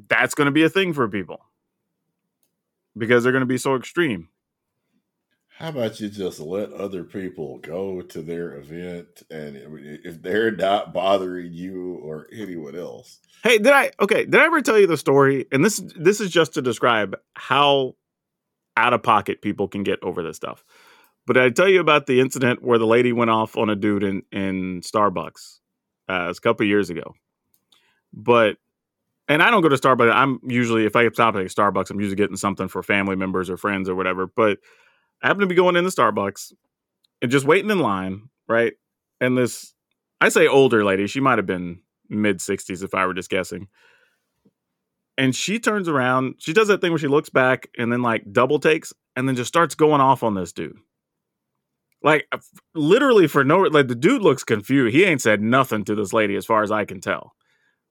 that's 0.07 0.36
going 0.36 0.45
to 0.45 0.51
be 0.51 0.64
a 0.64 0.70
thing 0.70 0.93
for 0.93 1.07
people 1.10 1.41
because 3.00 3.24
they're 3.24 3.32
going 3.32 3.41
to 3.41 3.47
be 3.47 3.58
so 3.58 3.76
extreme. 3.76 4.30
How 5.58 5.70
about 5.70 6.00
you 6.00 6.10
just 6.10 6.39
let 6.39 6.72
other 6.72 7.04
people 7.04 7.58
go 7.58 8.02
to 8.02 8.22
their 8.22 8.56
event, 8.56 9.24
and 9.30 9.58
if 10.06 10.22
they're 10.22 10.52
not 10.52 10.93
bothering 10.93 11.52
you 11.52 11.95
or 11.95 12.28
anyone 12.32 12.78
else, 12.78 13.20
Hey, 13.43 13.58
did 13.58 13.72
I 13.72 13.91
okay, 14.02 14.26
did 14.26 14.36
I 14.36 14.45
ever 14.45 14.62
tell 14.62 14.78
you 14.78 14.88
the 14.88 14.97
story? 14.97 15.45
And 15.52 15.64
this 15.64 15.82
this 15.95 16.20
is 16.20 16.30
just 16.30 16.54
to 16.56 16.62
describe 16.62 17.16
how 17.36 17.95
out 18.76 18.93
of 18.93 19.02
pocket 19.04 19.41
people 19.41 19.68
can 19.68 19.84
get 19.84 20.00
over 20.04 20.22
this 20.22 20.36
stuff. 20.36 20.66
But 21.26 21.38
I 21.38 21.50
tell 21.50 21.70
you 21.70 21.80
about 21.80 22.06
the 22.06 22.20
incident 22.20 22.64
where 22.64 22.78
the 22.78 22.88
lady 22.88 23.14
went 23.14 23.30
off 23.30 23.56
on 23.58 23.70
a 23.70 23.76
dude 23.76 24.04
in 24.04 24.24
in 24.32 24.82
Starbucks 24.82 25.60
uh, 26.10 26.34
a 26.36 26.41
couple 26.41 26.66
years 26.66 26.89
ago. 26.89 27.16
But 28.12 28.58
and 29.30 29.44
I 29.44 29.52
don't 29.52 29.62
go 29.62 29.70
to 29.70 29.76
Starbucks. 29.76 30.12
I'm 30.12 30.40
usually 30.44 30.86
if 30.86 30.96
I 30.96 31.08
stop 31.10 31.36
at 31.36 31.46
Starbucks, 31.46 31.92
I'm 31.92 32.00
usually 32.00 32.18
getting 32.18 32.36
something 32.36 32.68
for 32.68 32.82
family 32.84 33.16
members 33.16 33.50
or 33.50 33.58
friends 33.58 33.88
or 33.88 33.96
whatever. 33.96 34.26
But 34.28 34.58
I 35.22 35.28
happen 35.28 35.42
to 35.42 35.48
be 35.48 35.56
going 35.56 35.76
into 35.76 35.92
Starbucks 35.92 36.52
and 37.22 37.32
just 37.32 37.46
waiting 37.46 37.70
in 37.70 37.80
line, 37.80 38.30
right? 38.48 38.74
And 39.22 39.38
this 39.38 39.74
I 40.20 40.30
say 40.30 40.48
older 40.48 40.84
lady, 40.84 41.08
she 41.08 41.20
might 41.22 41.38
have 41.38 41.46
been 41.46 41.82
mid 42.10 42.40
60s 42.40 42.84
if 42.84 42.94
I 42.96 43.06
were 43.06 43.14
just 43.14 43.30
guessing. 43.30 43.68
And 45.18 45.36
she 45.36 45.60
turns 45.60 45.88
around, 45.88 46.36
she 46.40 46.54
does 46.54 46.70
that 46.70 46.82
thing 46.82 46.92
where 46.92 47.00
she 47.00 47.08
looks 47.08 47.30
back 47.30 47.70
and 47.78 47.92
then 47.92 48.02
like 48.02 48.24
double 48.32 48.60
takes 48.60 48.94
and 49.16 49.28
then 49.28 49.36
just 49.36 49.50
starts 49.50 49.76
going 49.76 50.02
off 50.02 50.24
on 50.24 50.34
this 50.34 50.54
dude. 50.54 50.78
Like 52.02 52.26
f- 52.34 52.48
literally 52.74 53.28
for 53.28 53.44
no 53.44 53.60
like 53.60 53.90
the 53.90 53.96
dude 53.96 54.22
looks 54.22 54.44
confused. 54.44 54.96
He 54.96 55.04
ain't 55.04 55.22
said 55.22 55.42
nothing 55.42 55.84
to 55.86 55.96
this 55.96 56.14
lady 56.14 56.36
as 56.36 56.46
far 56.46 56.64
as 56.64 56.72
I 56.72 56.86
can 56.86 57.02
tell. 57.02 57.34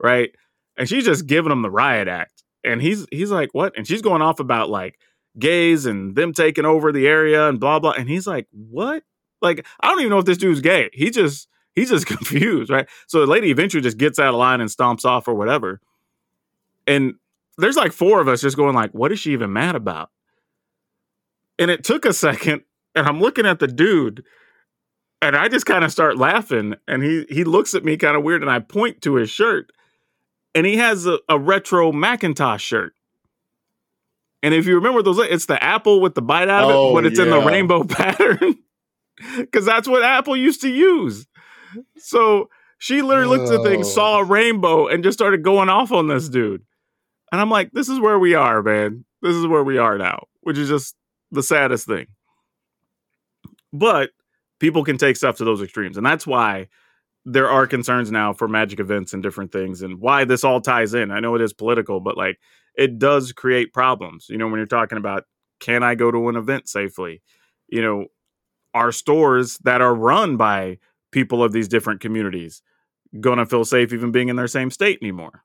Right? 0.03 0.31
And 0.79 0.89
she's 0.89 1.05
just 1.05 1.27
giving 1.27 1.53
him 1.53 1.63
the 1.63 1.71
riot 1.71 2.09
act. 2.09 2.45
And 2.65 2.81
he's 2.81 3.07
he's 3.11 3.31
like, 3.31 3.51
"What?" 3.53 3.77
And 3.77 3.87
she's 3.87 4.03
going 4.03 4.23
off 4.23 4.41
about 4.41 4.71
like 4.71 4.99
gays 5.39 5.87
and 5.87 6.15
them 6.17 6.33
taking 6.33 6.65
over 6.65 6.93
the 6.93 7.07
area 7.07 7.49
and 7.49 7.61
blah 7.61 7.81
blah. 7.81 7.93
And 7.93 8.09
he's 8.09 8.27
like, 8.27 8.47
"What?" 8.53 9.03
Like 9.43 9.67
I 9.81 9.89
don't 9.89 10.01
even 10.01 10.11
know 10.11 10.19
if 10.19 10.25
this 10.25 10.39
dude's 10.39 10.61
gay. 10.61 10.89
He 10.93 11.11
just 11.11 11.49
he's 11.75 11.91
just 11.91 12.07
confused, 12.17 12.71
right? 12.71 12.89
So 13.09 13.21
the 13.21 13.27
lady 13.27 13.51
eventually 13.51 13.83
just 13.83 13.99
gets 13.99 14.19
out 14.19 14.29
of 14.29 14.37
line 14.37 14.61
and 14.61 14.71
stomps 14.71 15.05
off 15.05 15.29
or 15.29 15.35
whatever. 15.35 15.81
And 16.87 17.15
there's 17.59 17.77
like 17.77 17.93
four 17.93 18.21
of 18.21 18.29
us 18.29 18.41
just 18.41 18.57
going 18.57 18.75
like, 18.75 18.93
"What 18.93 19.13
is 19.13 19.19
she 19.19 19.33
even 19.33 19.53
mad 19.53 19.75
about?" 19.75 20.11
And 21.59 21.71
it 21.71 21.83
took 21.83 22.05
a 22.05 22.13
second, 22.13 22.63
and 22.95 23.07
I'm 23.07 23.21
looking 23.21 23.47
at 23.47 23.59
the 23.59 23.67
dude, 23.67 24.25
and 25.21 25.37
I 25.37 25.49
just 25.49 25.67
kind 25.67 25.85
of 25.85 25.91
start 25.91 26.17
laughing, 26.17 26.75
and 26.87 27.03
he 27.03 27.27
he 27.29 27.45
looks 27.45 27.75
at 27.75 27.85
me 27.85 27.97
kind 27.97 28.17
of 28.17 28.23
weird, 28.23 28.43
and 28.43 28.51
I 28.51 28.61
point 28.61 29.03
to 29.03 29.15
his 29.15 29.31
shirt, 29.31 29.73
and 30.59 30.67
he 30.67 30.77
has 30.77 31.07
a, 31.07 31.21
a 31.29 31.39
retro 31.39 31.93
Macintosh 31.93 32.65
shirt. 32.65 32.93
And 34.43 34.53
if 34.53 34.67
you 34.67 34.75
remember 34.75 35.03
those, 35.03 35.19
it's 35.21 35.47
the 35.47 35.63
apple 35.63 36.01
with 36.01 36.17
the 36.17 36.23
bite 36.23 36.49
out 36.49 36.65
of 36.65 36.71
Oh, 36.71 36.91
it, 36.91 36.95
but 36.95 37.07
it's 37.07 37.21
in 37.21 37.31
the 37.31 37.41
rainbow 37.41 37.85
pattern. 37.89 38.57
Because 39.37 39.65
that's 39.65 39.87
what 39.87 40.03
Apple 40.03 40.37
used 40.37 40.61
to 40.63 40.69
use. 40.69 41.27
So 41.97 42.51
she 42.79 43.03
literally 43.03 43.37
looked 43.37 43.53
at 43.53 43.63
the 43.63 43.69
thing, 43.69 43.81
Oh. 43.81 43.85
saw 43.85 44.17
a 44.19 44.23
oh. 44.23 44.25
rainbow, 44.25 44.89
and 44.89 45.05
just 45.05 45.17
started 45.17 45.45
going 45.45 45.69
off 45.69 45.93
on 45.93 46.09
this 46.09 46.29
dude. 46.29 46.65
And 47.31 47.41
I'm 47.41 47.51
like, 47.51 47.71
this 47.71 47.89
is 47.89 48.01
where 48.01 48.19
we 48.19 48.35
are, 48.35 48.61
man. 48.61 49.05
This 49.23 49.37
is 49.37 49.47
where 49.47 49.63
we 49.63 49.79
are 49.79 49.97
now, 49.97 50.27
which 50.41 50.59
is 50.59 50.69
just 50.69 50.97
the 51.31 51.43
saddest 51.43 51.87
thing. 51.87 52.07
But 53.73 54.11
people 54.59 54.83
can 54.83 54.99
take 54.99 55.17
stuff 55.17 55.37
to 55.37 55.45
those 55.45 55.63
extremes. 55.63 55.97
And 55.97 56.07
that's 56.07 56.27
why 56.27 56.67
there 57.25 57.49
are 57.49 57.67
concerns 57.67 58.11
now 58.11 58.33
for 58.33 58.49
magic 58.49 58.81
events 58.81 59.13
and 59.13 59.23
different 59.23 59.53
things 59.53 59.83
and 59.83 60.01
why 60.01 60.25
this 60.25 60.45
all 60.45 60.61
ties 60.61 60.95
in. 60.95 61.11
I 61.11 61.21
know 61.21 61.35
it 61.35 61.43
is 61.43 61.53
political, 61.53 62.01
but 62.01 62.17
like 62.17 62.39
it 62.75 62.99
does 62.99 63.33
create 63.33 63.73
problems. 63.73 64.27
You 64.29 64.39
know, 64.39 64.47
when 64.47 64.59
you're 64.59 64.67
talking 64.67 64.99
about 64.99 65.25
can 65.61 65.83
I 65.83 65.95
go 65.95 66.11
to 66.11 66.29
an 66.29 66.37
event 66.37 66.69
safely? 66.69 67.23
You 67.69 67.83
know, 67.83 68.07
are 68.75 68.93
stores 68.93 69.59
that 69.65 69.81
are 69.81 69.95
run 69.95 70.37
by 70.37 70.79
people 71.11 71.43
of 71.43 71.53
these 71.53 71.69
different 71.69 72.01
communities 72.01 72.63
going 73.21 73.39
to 73.39 73.47
feel 73.47 73.65
safe 73.65 73.93
even 73.93 74.13
being 74.13 74.29
in 74.29 74.37
their 74.37 74.49
same 74.49 74.71
state 74.71 74.99
anymore? 75.03 75.43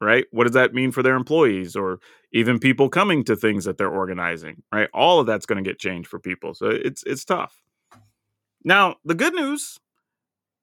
Right? 0.00 0.26
What 0.30 0.44
does 0.44 0.54
that 0.54 0.74
mean 0.74 0.92
for 0.92 1.02
their 1.02 1.16
employees 1.16 1.74
or 1.74 1.98
even 2.32 2.60
people 2.60 2.88
coming 2.88 3.24
to 3.24 3.34
things 3.34 3.64
that 3.64 3.78
they're 3.78 3.90
organizing? 3.90 4.62
Right? 4.72 4.88
All 4.94 5.20
of 5.20 5.26
that's 5.26 5.46
going 5.46 5.62
to 5.62 5.68
get 5.68 5.80
changed 5.80 6.08
for 6.08 6.18
people. 6.18 6.54
So 6.54 6.68
it's 6.68 7.02
it's 7.04 7.24
tough. 7.24 7.62
Now, 8.64 8.96
the 9.04 9.14
good 9.14 9.34
news 9.34 9.78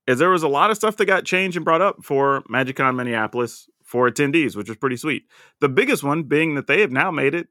is 0.08 0.20
there 0.20 0.30
was 0.30 0.44
a 0.44 0.48
lot 0.48 0.72
of 0.72 0.78
stuff 0.78 0.98
that 0.98 1.06
got 1.06 1.26
changed 1.26 1.58
and 1.58 1.66
brought 1.66 1.82
up 1.82 2.04
for 2.04 2.44
MagicCon 2.44 2.96
Minneapolis 2.96 3.68
for 3.84 4.10
attendees, 4.10 4.56
which 4.56 4.68
was 4.68 4.78
pretty 4.78 4.98
sweet. 4.98 5.24
The 5.62 5.70
biggest 5.70 6.04
one 6.04 6.24
being 6.24 6.56
that 6.56 6.68
they 6.68 6.82
have 6.82 6.92
now 6.92 7.12
made 7.12 7.36
it, 7.36 7.48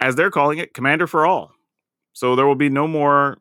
as 0.00 0.16
they're 0.16 0.30
calling 0.30 0.58
it, 0.58 0.74
Commander 0.74 1.06
for 1.06 1.26
All. 1.26 1.52
So 2.12 2.36
there 2.36 2.46
will 2.46 2.54
be 2.54 2.68
no 2.68 2.86
more 2.86 3.38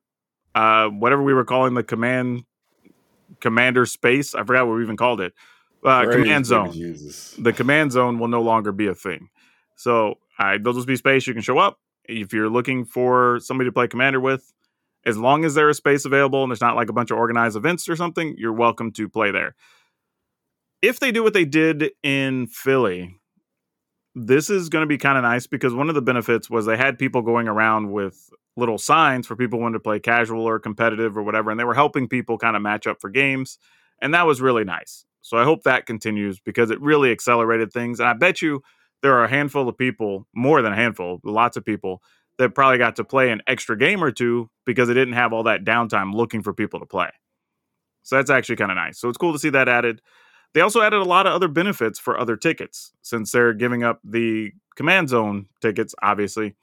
uh, 0.55 0.87
whatever 0.87 1.23
we 1.23 1.33
were 1.33 1.45
calling 1.45 1.73
the 1.73 1.83
command 1.83 2.43
commander 3.39 3.85
space. 3.85 4.35
I 4.35 4.43
forgot 4.43 4.67
what 4.67 4.75
we 4.75 4.83
even 4.83 4.97
called 4.97 5.21
it. 5.21 5.33
Uh, 5.83 6.03
Praise 6.03 6.15
command 6.15 6.45
zone 6.45 6.71
Jesus. 6.73 7.35
the 7.39 7.53
command 7.53 7.93
zone 7.93 8.19
will 8.19 8.27
no 8.27 8.41
longer 8.41 8.73
be 8.73 8.87
a 8.87 8.95
thing. 8.95 9.29
So 9.75 10.15
uh, 10.37 10.57
there'll 10.57 10.73
just 10.73 10.87
be 10.87 10.97
space 10.97 11.25
you 11.25 11.33
can 11.33 11.41
show 11.41 11.57
up 11.57 11.79
if 12.03 12.33
you're 12.33 12.49
looking 12.49 12.83
for 12.83 13.39
somebody 13.41 13.69
to 13.69 13.71
play 13.71 13.87
commander 13.87 14.19
with. 14.19 14.51
As 15.05 15.17
long 15.17 15.45
as 15.45 15.55
there 15.55 15.69
is 15.69 15.77
space 15.77 16.05
available 16.05 16.43
and 16.43 16.51
there's 16.51 16.61
not 16.61 16.75
like 16.75 16.89
a 16.89 16.93
bunch 16.93 17.11
of 17.11 17.17
organized 17.17 17.55
events 17.55 17.87
or 17.87 17.95
something, 17.95 18.35
you're 18.37 18.53
welcome 18.53 18.91
to 18.93 19.07
play 19.07 19.31
there. 19.31 19.55
If 20.81 20.99
they 20.99 21.11
do 21.11 21.23
what 21.23 21.33
they 21.33 21.45
did 21.45 21.91
in 22.03 22.47
Philly, 22.47 23.19
this 24.15 24.49
is 24.49 24.69
going 24.69 24.83
to 24.83 24.87
be 24.87 24.97
kind 24.97 25.17
of 25.17 25.23
nice 25.23 25.47
because 25.47 25.73
one 25.73 25.89
of 25.89 25.95
the 25.95 26.01
benefits 26.01 26.49
was 26.49 26.65
they 26.65 26.77
had 26.77 26.97
people 26.97 27.21
going 27.21 27.47
around 27.47 27.91
with 27.91 28.29
little 28.57 28.77
signs 28.77 29.25
for 29.25 29.35
people 29.35 29.59
wanted 29.59 29.73
to 29.73 29.79
play 29.79 29.99
casual 29.99 30.43
or 30.47 30.59
competitive 30.59 31.17
or 31.17 31.23
whatever, 31.23 31.51
and 31.51 31.59
they 31.59 31.63
were 31.63 31.73
helping 31.73 32.07
people 32.07 32.37
kind 32.37 32.55
of 32.55 32.61
match 32.61 32.87
up 32.87 32.97
for 32.99 33.09
games, 33.09 33.57
and 34.01 34.13
that 34.13 34.25
was 34.27 34.41
really 34.41 34.63
nice. 34.63 35.05
So 35.21 35.37
I 35.37 35.43
hope 35.43 35.63
that 35.63 35.85
continues 35.85 36.39
because 36.39 36.71
it 36.71 36.81
really 36.81 37.11
accelerated 37.11 37.71
things, 37.71 37.99
and 37.99 38.09
I 38.09 38.13
bet 38.13 38.41
you 38.41 38.61
there 39.01 39.15
are 39.15 39.23
a 39.23 39.29
handful 39.29 39.69
of 39.69 39.77
people, 39.77 40.27
more 40.35 40.61
than 40.61 40.73
a 40.73 40.75
handful, 40.75 41.19
lots 41.23 41.55
of 41.55 41.63
people 41.63 42.01
that 42.39 42.55
probably 42.55 42.77
got 42.77 42.95
to 42.95 43.03
play 43.03 43.29
an 43.29 43.41
extra 43.47 43.77
game 43.77 44.01
or 44.03 44.11
two 44.11 44.49
because 44.65 44.87
they 44.87 44.93
didn't 44.93 45.13
have 45.13 45.33
all 45.33 45.43
that 45.43 45.65
downtime 45.65 46.13
looking 46.13 46.41
for 46.41 46.53
people 46.53 46.79
to 46.79 46.85
play. 46.85 47.09
So 48.03 48.15
that's 48.15 48.29
actually 48.29 48.55
kind 48.55 48.71
of 48.71 48.77
nice. 48.77 48.97
So 48.97 49.09
it's 49.09 49.17
cool 49.17 49.33
to 49.33 49.39
see 49.39 49.49
that 49.49 49.67
added. 49.67 50.01
They 50.53 50.61
also 50.61 50.81
added 50.81 51.01
a 51.01 51.05
lot 51.05 51.27
of 51.27 51.33
other 51.33 51.49
benefits 51.49 51.99
for 51.99 52.17
other 52.17 52.37
tickets 52.37 52.93
since 53.01 53.31
they're 53.31 53.53
giving 53.53 53.83
up 53.83 53.99
the 54.05 54.51
command 54.77 55.09
zone 55.09 55.47
tickets, 55.61 55.93
obviously. 56.01 56.55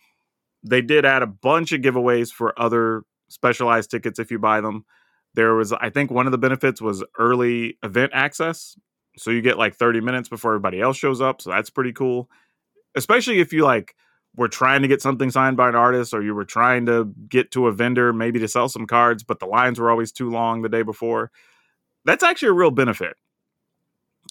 They 0.64 0.81
did 0.81 1.05
add 1.05 1.22
a 1.22 1.27
bunch 1.27 1.72
of 1.72 1.83
giveaways 1.83 2.31
for 2.31 2.59
other 2.61 3.03
specialized 3.29 3.91
tickets 3.91 4.18
if 4.18 4.31
you 4.31 4.39
buy 4.39 4.62
them. 4.62 4.87
There 5.35 5.55
was, 5.55 5.74
I 5.74 5.91
think, 5.91 6.11
one 6.11 6.27
of 6.27 6.33
the 6.33 6.39
benefits 6.39 6.81
was 6.81 7.05
early 7.18 7.77
event 7.83 8.12
access. 8.14 8.77
So 9.18 9.31
you 9.31 9.43
get 9.43 9.59
like 9.59 9.77
30 9.77 10.01
minutes 10.01 10.31
before 10.31 10.53
everybody 10.53 10.81
else 10.81 10.97
shows 10.97 11.20
up. 11.20 11.43
So 11.43 11.51
that's 11.51 11.70
pretty 11.70 11.93
cool. 11.93 12.31
Especially 12.97 13.41
if 13.41 13.53
you 13.53 13.62
like 13.62 13.95
were 14.37 14.49
trying 14.49 14.82
to 14.82 14.89
get 14.89 15.01
something 15.03 15.30
signed 15.30 15.57
by 15.57 15.68
an 15.68 15.74
artist 15.74 16.12
or 16.12 16.22
you 16.22 16.34
were 16.34 16.45
trying 16.45 16.87
to 16.87 17.12
get 17.28 17.51
to 17.53 17.66
a 17.66 17.72
vendor 17.72 18.12
maybe 18.12 18.39
to 18.39 18.49
sell 18.49 18.68
some 18.68 18.87
cards, 18.87 19.22
but 19.22 19.41
the 19.41 19.47
lines 19.47 19.80
were 19.80 19.91
always 19.91 20.12
too 20.12 20.30
long 20.30 20.62
the 20.62 20.68
day 20.68 20.82
before. 20.82 21.30
That's 22.05 22.22
actually 22.22 22.49
a 22.49 22.55
real 22.55 22.70
benefit. 22.70 23.16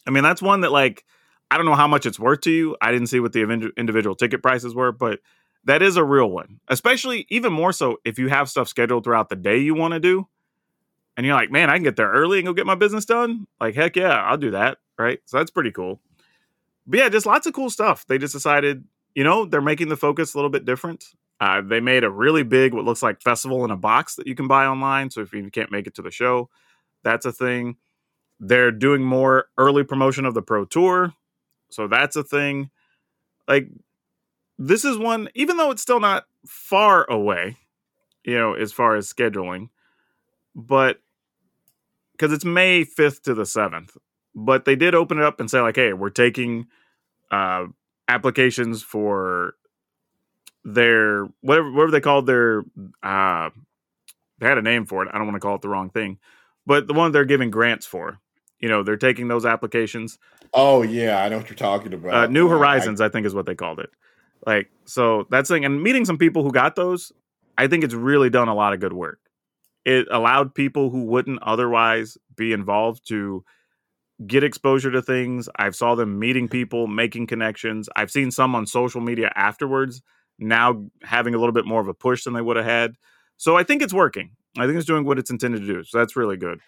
I 0.08 0.12
mean, 0.12 0.24
that's 0.24 0.41
one 0.41 0.62
that 0.62 0.72
like 0.72 1.03
I 1.51 1.58
don't 1.58 1.66
know 1.66 1.76
how 1.76 1.88
much 1.88 2.06
it's 2.06 2.20
worth 2.20 2.41
to 2.41 2.51
you. 2.51 2.78
I 2.82 2.91
didn't 2.91 3.08
see 3.08 3.20
what 3.20 3.34
the 3.34 3.72
individual 3.78 4.16
ticket 4.16 4.41
prices 4.41 4.74
were, 4.74 4.91
but 4.91 5.20
that 5.66 5.82
is 5.82 5.97
a 5.97 6.03
real 6.03 6.30
one. 6.30 6.60
Especially 6.68 7.26
even 7.30 7.51
more 7.51 7.74
so 7.74 7.97
if 8.06 8.20
you 8.20 8.28
have 8.28 8.49
stuff 8.49 8.68
scheduled 8.68 9.03
throughout 9.03 9.30
the 9.30 9.36
day 9.36 9.58
you 9.58 9.74
want 9.76 9.93
to 9.93 9.99
do. 9.99 10.28
And 11.18 11.26
you're 11.26 11.36
like, 11.36 11.49
man, 11.49 11.70
I 11.70 11.76
can 11.76 11.84
get 11.84 11.95
there 11.95 12.12
early 12.12 12.39
and 12.39 12.45
go 12.45 12.53
get 12.53 12.66
my 12.66 12.76
business 12.76 13.06
done. 13.06 13.47
Like, 13.60 13.74
heck 13.74 13.95
yeah, 13.95 14.22
I'll 14.22 14.38
do 14.38 14.51
that. 14.51 14.80
Right. 14.97 15.20
So 15.26 15.38
that's 15.38 15.51
pretty 15.51 15.72
cool. 15.72 16.01
But 16.86 16.99
yeah, 16.99 17.10
just 17.10 17.26
lots 17.26 17.47
of 17.47 17.53
cool 17.53 17.70
stuff. 17.70 18.06
They 18.06 18.18
just 18.18 18.34
decided, 18.34 18.84
you 19.16 19.24
know, 19.24 19.45
they're 19.45 19.61
making 19.61 19.89
the 19.89 19.97
focus 19.97 20.34
a 20.34 20.38
little 20.38 20.49
bit 20.51 20.66
different. 20.66 21.05
Uh, 21.39 21.61
they 21.61 21.80
made 21.80 22.03
a 22.03 22.09
really 22.09 22.43
big, 22.43 22.74
what 22.74 22.86
looks 22.86 23.01
like 23.01 23.22
festival 23.22 23.66
in 23.66 23.72
a 23.72 23.78
box 23.78 24.16
that 24.16 24.28
you 24.28 24.36
can 24.36 24.47
buy 24.47 24.66
online. 24.66 25.09
So 25.09 25.22
if 25.22 25.34
you 25.34 25.49
can't 25.49 25.72
make 25.72 25.88
it 25.88 25.95
to 25.95 26.01
the 26.01 26.11
show, 26.11 26.49
that's 27.03 27.26
a 27.26 27.32
thing. 27.32 27.78
They're 28.39 28.72
doing 28.72 29.03
more 29.03 29.47
early 29.57 29.84
promotion 29.84 30.26
of 30.26 30.34
the 30.34 30.41
Pro 30.41 30.66
Tour. 30.66 31.13
So 31.70 31.88
that's 31.88 32.16
a 32.16 32.24
thing. 32.24 32.70
Like, 33.47 33.70
this 34.57 34.86
is 34.86 34.97
one, 34.97 35.30
even 35.36 35.57
though 35.57 35.72
it's 35.72 35.82
still 35.82 35.99
not 35.99 36.26
far 36.45 37.09
away, 37.09 37.57
you 38.24 38.38
know, 38.38 38.53
as 38.53 38.72
far 38.72 38.95
as 38.95 39.11
scheduling, 39.11 39.70
but 40.55 40.99
because 42.13 42.32
it's 42.32 42.45
May 42.45 42.86
5th 42.86 43.22
to 43.24 43.34
the 43.34 43.43
7th. 43.43 43.97
But 44.34 44.66
they 44.66 44.76
did 44.76 44.95
open 44.95 45.18
it 45.18 45.24
up 45.24 45.39
and 45.39 45.49
say, 45.49 45.59
like, 45.61 45.76
hey, 45.76 45.93
we're 45.93 46.09
taking 46.09 46.68
uh, 47.32 47.66
applications 48.08 48.84
for 48.84 49.56
their 50.64 51.26
whatever 51.41 51.72
whatever 51.72 51.91
they 51.91 52.01
called 52.01 52.26
their 52.26 52.64
uh 53.03 53.49
they 54.39 54.47
had 54.47 54.58
a 54.58 54.62
name 54.62 54.86
for 54.86 55.03
it. 55.03 55.10
I 55.14 55.18
don't 55.18 55.28
want 55.28 55.36
to 55.36 55.39
call 55.39 55.56
it 55.56 55.62
the 55.62 55.70
wrong 55.70 55.89
thing. 55.89 56.18
But 56.66 56.88
the 56.88 56.93
one 56.93 57.12
they're 57.12 57.26
giving 57.26 57.51
grants 57.51 57.86
for. 57.86 58.20
You 58.60 58.70
know, 58.70 58.84
they're 58.84 58.97
taking 58.97 59.28
those 59.28 59.45
applications. 59.45 60.18
Oh 60.53 60.82
yeah, 60.82 61.24
I 61.24 61.30
know 61.30 61.38
what 61.38 61.49
you're 61.49 61.56
talking 61.56 61.93
about. 61.93 62.14
Uh, 62.14 62.28
New 62.28 62.47
I- 62.47 62.51
Horizons, 62.51 63.01
I, 63.01 63.10
think, 63.10 63.26
is 63.26 63.36
what 63.36 63.45
they 63.45 63.56
called 63.56 63.80
it. 63.80 63.89
Like, 64.45 64.70
so 64.86 65.28
that's 65.30 65.49
thing. 65.49 65.66
And 65.66 65.82
meeting 65.82 66.06
some 66.06 66.18
people 66.18 66.43
who 66.43 66.51
got 66.51 66.76
those, 66.76 67.12
I 67.58 67.68
think 67.68 67.84
it's 67.84 67.93
really 67.93 68.30
done 68.30 68.47
a 68.47 68.56
lot 68.56 68.74
of 68.74 68.80
good 68.80 68.93
work. 68.93 69.20
It 69.84 70.08
allowed 70.10 70.56
people 70.56 70.89
who 70.89 71.03
wouldn't 71.03 71.41
otherwise 71.43 72.18
be 72.36 72.53
involved 72.53 73.08
to 73.10 73.43
get 74.26 74.43
exposure 74.43 74.91
to 74.91 75.01
things. 75.01 75.49
I've 75.55 75.76
saw 75.76 75.95
them 75.95 76.20
meeting 76.20 76.47
people, 76.47 76.88
making 76.88 77.28
connections. 77.28 77.89
I've 77.95 78.11
seen 78.11 78.32
some 78.32 78.55
on 78.55 78.66
social 78.66 79.01
media 79.01 79.32
afterwards 79.36 80.01
now 80.39 80.86
having 81.03 81.34
a 81.34 81.38
little 81.38 81.53
bit 81.53 81.66
more 81.66 81.82
of 81.82 81.88
a 81.88 81.93
push 81.93 82.24
than 82.24 82.34
they 82.34 82.41
would 82.41 82.57
have 82.57 82.66
had. 82.66 82.93
So 83.38 83.57
I 83.57 83.63
think 83.63 83.82
it's 83.82 83.93
working. 83.93 84.32
I 84.57 84.66
think 84.66 84.78
it's 84.78 84.86
doing 84.86 85.05
what 85.05 85.20
it's 85.20 85.30
intended 85.30 85.61
to 85.61 85.68
do. 85.68 85.84
So 85.84 85.97
that's 85.97 86.16
really 86.16 86.38
good. 86.38 86.59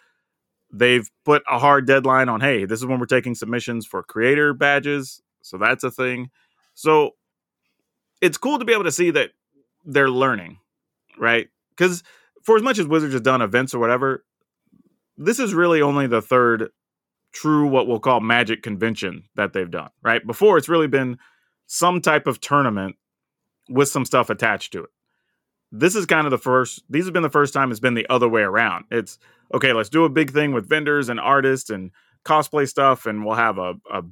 They've 0.71 1.09
put 1.23 1.43
a 1.49 1.59
hard 1.59 1.87
deadline 1.87 2.27
on, 2.27 2.41
hey, 2.41 2.65
this 2.65 2.79
is 2.79 2.85
when 2.85 2.99
we're 2.99 3.05
taking 3.05 3.35
submissions 3.35 3.85
for 3.85 4.03
creator 4.03 4.53
badges. 4.53 5.21
So 5.41 5.57
that's 5.57 5.85
a 5.85 5.91
thing. 5.91 6.29
So 6.73 7.11
it's 8.21 8.37
cool 8.37 8.59
to 8.59 8.65
be 8.65 8.73
able 8.73 8.83
to 8.83 8.91
see 8.91 9.11
that 9.11 9.31
they're 9.85 10.09
learning, 10.09 10.59
right? 11.17 11.47
Because 11.69 12.03
for 12.43 12.57
as 12.57 12.63
much 12.63 12.79
as 12.79 12.87
Wizards 12.87 13.13
has 13.13 13.21
done 13.21 13.41
events 13.41 13.73
or 13.73 13.79
whatever, 13.79 14.25
this 15.17 15.39
is 15.39 15.53
really 15.53 15.81
only 15.81 16.07
the 16.07 16.21
third 16.21 16.69
true 17.34 17.67
what 17.67 17.88
we'll 17.88 17.99
call 17.99 18.19
magic 18.19 18.63
convention 18.63 19.23
that 19.36 19.53
they've 19.53 19.69
done, 19.69 19.89
right? 20.01 20.25
Before 20.25 20.57
it's 20.57 20.69
really 20.69 20.88
been 20.88 21.17
some 21.67 22.01
type 22.01 22.28
of 22.28 22.39
tournament 22.39 22.95
with 23.69 23.89
some 23.89 24.05
stuff 24.05 24.30
attached 24.30 24.71
to 24.73 24.84
it. 24.84 24.89
this 25.71 25.95
is 25.95 26.05
kind 26.05 26.25
of 26.25 26.32
the 26.32 26.38
first 26.38 26.84
these 26.89 27.05
have 27.05 27.13
been 27.13 27.23
the 27.23 27.30
first 27.30 27.53
time 27.53 27.71
it's 27.71 27.80
been 27.80 27.93
the 27.93 28.07
other 28.09 28.30
way 28.30 28.41
around. 28.41 28.86
It's 28.89 29.19
okay, 29.53 29.73
let's 29.73 29.89
do 29.89 30.05
a 30.05 30.09
big 30.09 30.32
thing 30.32 30.53
with 30.53 30.69
vendors 30.69 31.09
and 31.09 31.19
artists 31.19 31.69
and 31.69 31.91
cosplay 32.23 32.67
stuff 32.67 33.05
and 33.05 33.25
we'll 33.25 33.36
have 33.36 33.57
a 33.57 33.75
a, 33.91 34.03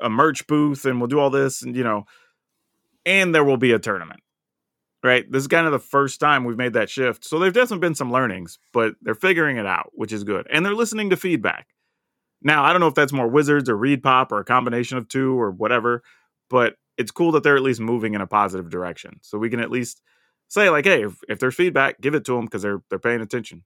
a 0.00 0.10
merch 0.10 0.46
booth 0.46 0.84
and 0.84 1.00
we'll 1.00 1.08
do 1.08 1.18
all 1.18 1.30
this 1.30 1.62
and 1.62 1.74
you 1.74 1.84
know 1.84 2.04
and 3.06 3.34
there 3.34 3.44
will 3.44 3.56
be 3.56 3.72
a 3.72 3.78
tournament. 3.78 4.20
Right? 5.02 5.24
This 5.30 5.40
is 5.40 5.48
kind 5.48 5.64
of 5.64 5.72
the 5.72 5.78
first 5.78 6.20
time 6.20 6.44
we've 6.44 6.58
made 6.58 6.74
that 6.74 6.90
shift. 6.90 7.24
So 7.24 7.38
there's 7.38 7.54
definitely 7.54 7.78
been 7.78 7.94
some 7.94 8.12
learnings, 8.12 8.58
but 8.74 8.96
they're 9.00 9.14
figuring 9.14 9.56
it 9.56 9.64
out, 9.64 9.90
which 9.94 10.12
is 10.12 10.24
good. 10.24 10.46
And 10.50 10.64
they're 10.64 10.74
listening 10.74 11.08
to 11.08 11.16
feedback. 11.16 11.68
Now, 12.42 12.64
I 12.64 12.72
don't 12.72 12.80
know 12.80 12.86
if 12.86 12.94
that's 12.94 13.12
more 13.12 13.28
Wizards 13.28 13.68
or 13.68 13.76
Reed 13.76 14.02
Pop 14.02 14.32
or 14.32 14.40
a 14.40 14.44
combination 14.44 14.96
of 14.98 15.08
two 15.08 15.38
or 15.38 15.50
whatever, 15.50 16.02
but 16.48 16.74
it's 16.96 17.10
cool 17.10 17.32
that 17.32 17.42
they're 17.42 17.56
at 17.56 17.62
least 17.62 17.80
moving 17.80 18.14
in 18.14 18.20
a 18.20 18.26
positive 18.26 18.70
direction. 18.70 19.20
So 19.22 19.38
we 19.38 19.50
can 19.50 19.60
at 19.60 19.70
least 19.70 20.02
say 20.48 20.70
like, 20.70 20.84
hey, 20.84 21.04
if, 21.04 21.18
if 21.28 21.38
there's 21.38 21.54
feedback, 21.54 22.00
give 22.00 22.14
it 22.14 22.24
to 22.26 22.34
them 22.34 22.44
because 22.44 22.62
they're 22.62 22.82
they're 22.90 22.98
paying 22.98 23.20
attention. 23.20 23.64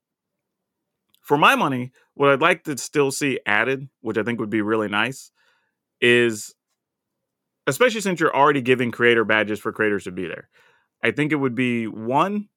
For 1.20 1.38
my 1.38 1.54
money, 1.54 1.92
what 2.14 2.30
I'd 2.30 2.42
like 2.42 2.64
to 2.64 2.76
still 2.76 3.10
see 3.10 3.40
added, 3.46 3.88
which 4.02 4.18
I 4.18 4.22
think 4.22 4.38
would 4.40 4.50
be 4.50 4.60
really 4.60 4.88
nice, 4.88 5.30
is 6.00 6.54
especially 7.66 8.02
since 8.02 8.20
you're 8.20 8.36
already 8.36 8.60
giving 8.60 8.90
creator 8.90 9.24
badges 9.24 9.58
for 9.58 9.72
creators 9.72 10.04
to 10.04 10.12
be 10.12 10.26
there. 10.26 10.48
I 11.02 11.10
think 11.10 11.32
it 11.32 11.36
would 11.36 11.54
be 11.54 11.86
one 11.86 12.48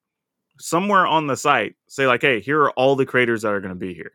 somewhere 0.59 1.05
on 1.05 1.27
the 1.27 1.37
site 1.37 1.75
say 1.87 2.07
like, 2.07 2.21
hey, 2.21 2.39
here 2.39 2.61
are 2.61 2.71
all 2.71 2.95
the 2.95 3.05
creators 3.05 3.43
that 3.43 3.53
are 3.53 3.61
going 3.61 3.73
to 3.73 3.75
be 3.75 3.93
here, 3.93 4.11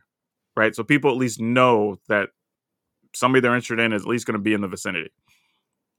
right? 0.57 0.75
So 0.75 0.85
people 0.85 1.11
at 1.11 1.17
least 1.17 1.41
know 1.41 1.97
that 2.09 2.31
somebody 3.15 3.41
they're 3.41 3.55
interested 3.55 3.81
in 3.81 3.93
is 3.93 4.03
at 4.03 4.09
least 4.09 4.27
going 4.27 4.39
to 4.39 4.43
be 4.43 4.55
in 4.55 4.61
the 4.61 4.69
vicinity. 4.69 5.11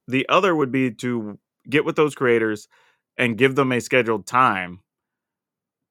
The 0.08 0.28
other 0.30 0.56
would 0.56 0.72
be 0.72 0.92
to 0.96 1.40
get 1.70 1.86
with 1.86 1.96
those 1.96 2.16
creators 2.16 2.68
and 3.18 3.38
give 3.38 3.56
them 3.56 3.72
a 3.72 3.80
scheduled 3.80 4.26
time 4.26 4.80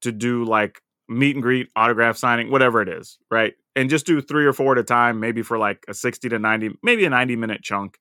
to 0.02 0.12
do 0.12 0.44
like 0.44 0.80
meet 1.08 1.36
and 1.36 1.42
greet, 1.42 1.68
autograph 1.76 2.16
signing, 2.16 2.50
whatever 2.50 2.82
it 2.82 2.88
is, 2.88 3.18
right? 3.30 3.54
And 3.74 3.88
just 3.88 4.06
do 4.06 4.20
three 4.20 4.44
or 4.44 4.52
four 4.52 4.72
at 4.72 4.78
a 4.78 4.84
time, 4.84 5.20
maybe 5.20 5.42
for 5.42 5.58
like 5.58 5.84
a 5.88 5.94
60 5.94 6.28
to 6.28 6.38
90, 6.38 6.70
maybe 6.82 7.04
a 7.04 7.10
90 7.10 7.36
minute 7.36 7.62
chunk 7.62 7.98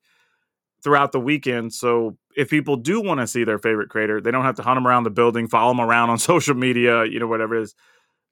throughout 0.83 1.11
the 1.11 1.19
weekend. 1.19 1.73
So 1.73 2.17
if 2.35 2.49
people 2.49 2.75
do 2.75 3.01
want 3.01 3.19
to 3.19 3.27
see 3.27 3.43
their 3.43 3.59
favorite 3.59 3.89
creator, 3.89 4.19
they 4.19 4.31
don't 4.31 4.43
have 4.43 4.55
to 4.55 4.63
hunt 4.63 4.77
them 4.77 4.87
around 4.87 5.03
the 5.03 5.11
building, 5.11 5.47
follow 5.47 5.71
them 5.71 5.81
around 5.81 6.09
on 6.09 6.17
social 6.19 6.55
media, 6.55 7.05
you 7.05 7.19
know, 7.19 7.27
whatever 7.27 7.55
it 7.55 7.63
is. 7.63 7.75